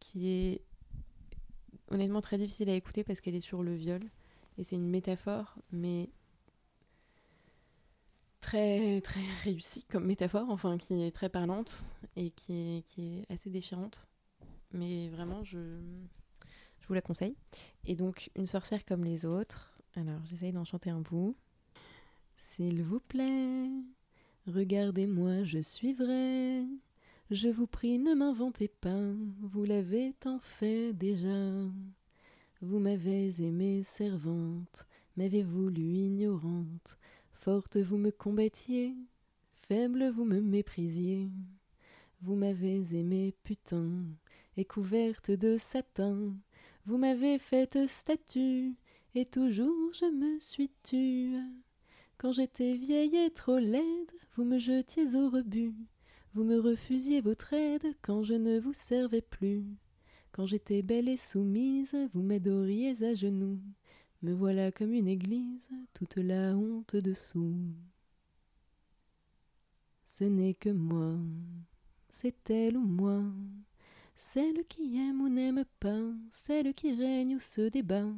qui 0.00 0.28
est 0.28 0.62
honnêtement 1.90 2.20
très 2.20 2.38
difficile 2.38 2.68
à 2.70 2.74
écouter 2.74 3.04
parce 3.04 3.20
qu'elle 3.20 3.34
est 3.34 3.40
sur 3.40 3.62
le 3.62 3.74
viol. 3.74 4.02
Et 4.58 4.64
c'est 4.64 4.76
une 4.76 4.88
métaphore, 4.88 5.56
mais 5.70 6.08
très 8.40 9.00
très 9.00 9.20
réussie 9.44 9.84
comme 9.84 10.06
métaphore, 10.06 10.48
enfin 10.50 10.78
qui 10.78 11.02
est 11.02 11.10
très 11.10 11.28
parlante 11.28 11.84
et 12.16 12.30
qui 12.30 12.82
est, 12.98 13.30
assez 13.30 13.50
déchirante. 13.50 14.08
Mais 14.72 15.08
vraiment, 15.08 15.44
je, 15.44 15.58
je 16.80 16.86
vous 16.86 16.94
la 16.94 17.02
conseille. 17.02 17.36
Et 17.84 17.94
donc, 17.94 18.30
une 18.36 18.46
sorcière 18.46 18.84
comme 18.84 19.04
les 19.04 19.24
autres. 19.24 19.78
Alors, 19.94 20.24
j'essaye 20.24 20.52
d'en 20.52 20.64
chanter 20.64 20.90
un 20.90 21.00
bout. 21.00 21.36
S'il 22.36 22.82
vous 22.82 23.00
plaît, 23.00 23.70
regardez-moi, 24.46 25.44
je 25.44 25.58
suis 25.58 25.92
vrai. 25.92 26.64
Je 27.32 27.48
vous 27.48 27.66
prie, 27.66 27.98
ne 27.98 28.14
m'inventez 28.14 28.68
pas, 28.68 29.10
vous 29.40 29.64
l'avez 29.64 30.14
tant 30.20 30.38
fait 30.38 30.92
déjà. 30.92 31.50
Vous 32.60 32.78
m'avez 32.78 33.42
aimée 33.42 33.82
servante, 33.82 34.86
m'avez 35.16 35.42
voulu 35.42 35.82
ignorante. 35.82 36.96
Forte, 37.32 37.78
vous 37.78 37.96
me 37.96 38.12
combattiez, 38.12 38.94
faible, 39.66 40.08
vous 40.10 40.24
me 40.24 40.40
méprisiez. 40.40 41.28
Vous 42.22 42.36
m'avez 42.36 42.94
aimée 42.94 43.34
putain, 43.42 43.90
et 44.56 44.64
couverte 44.64 45.32
de 45.32 45.56
satin. 45.56 46.32
Vous 46.84 46.96
m'avez 46.96 47.40
faite 47.40 47.88
statue, 47.88 48.76
et 49.16 49.26
toujours 49.26 49.92
je 49.94 50.06
me 50.12 50.38
suis 50.38 50.70
tue. 50.84 51.34
Quand 52.18 52.30
j'étais 52.30 52.74
vieille 52.74 53.16
et 53.16 53.30
trop 53.30 53.58
laide, 53.58 54.12
vous 54.36 54.44
me 54.44 54.60
jetiez 54.60 55.16
au 55.16 55.28
rebut. 55.28 55.74
Vous 56.36 56.44
me 56.44 56.60
refusiez 56.60 57.22
votre 57.22 57.54
aide 57.54 57.94
quand 58.02 58.22
je 58.22 58.34
ne 58.34 58.60
vous 58.60 58.74
servais 58.74 59.22
plus. 59.22 59.64
Quand 60.32 60.44
j'étais 60.44 60.82
belle 60.82 61.08
et 61.08 61.16
soumise, 61.16 61.96
vous 62.12 62.20
m'adoriez 62.20 63.02
à 63.02 63.14
genoux. 63.14 63.58
Me 64.20 64.34
voilà 64.34 64.70
comme 64.70 64.92
une 64.92 65.08
église, 65.08 65.66
toute 65.94 66.16
la 66.16 66.54
honte 66.54 66.94
dessous. 66.94 67.56
Ce 70.08 70.24
n'est 70.24 70.52
que 70.52 70.68
moi, 70.68 71.16
c'est 72.10 72.50
elle 72.50 72.76
ou 72.76 72.84
moi, 72.84 73.22
celle 74.14 74.62
qui 74.66 74.98
aime 74.98 75.22
ou 75.22 75.30
n'aime 75.30 75.64
pas, 75.80 76.04
celle 76.30 76.74
qui 76.74 76.92
règne 76.92 77.36
ou 77.36 77.40
se 77.40 77.70
débat, 77.70 78.12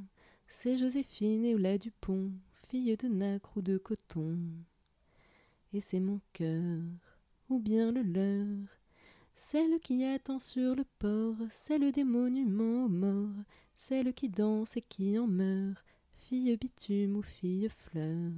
C'est 0.49 0.77
Joséphine 0.77 1.45
et 1.45 1.55
Ola 1.55 1.79
Dupont, 1.79 2.33
fille 2.69 2.97
de 2.97 3.07
nacre 3.07 3.59
ou 3.59 3.63
de 3.63 3.79
coton. 3.79 4.41
Et 5.73 5.81
c'est 5.81 6.01
mon 6.01 6.21
cœur, 6.33 6.81
ou 7.49 7.59
bien 7.59 7.93
le 7.93 8.03
leur, 8.03 8.69
celle 9.37 9.79
qui 9.81 10.05
attend 10.05 10.39
sur 10.39 10.75
le 10.75 10.85
port, 10.99 11.37
celle 11.51 11.93
des 11.93 12.05
monuments 12.05 12.85
aux 12.85 12.89
morts, 12.89 13.45
celle 13.75 14.13
qui 14.13 14.29
danse 14.29 14.77
et 14.77 14.83
qui 14.83 15.19
en 15.19 15.27
meurt, 15.27 15.85
fille 16.13 16.57
bitume 16.57 17.17
ou 17.17 17.23
fille 17.23 17.69
fleur. 17.69 18.33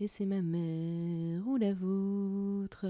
Et 0.00 0.08
c'est 0.08 0.26
ma 0.26 0.42
mère 0.42 1.46
ou 1.46 1.56
la 1.56 1.74
vôtre, 1.74 2.86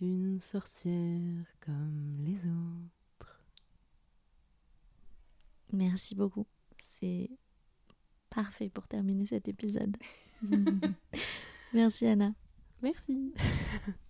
une 0.00 0.40
sorcière 0.40 1.44
comme 1.60 2.16
les 2.24 2.38
autres. 2.46 3.42
Merci 5.72 6.14
beaucoup. 6.14 6.46
C'est 6.98 7.30
parfait 8.30 8.70
pour 8.70 8.88
terminer 8.88 9.26
cet 9.26 9.48
épisode. 9.48 9.96
Merci 11.72 12.06
Anna. 12.06 12.32
Merci. 12.82 13.34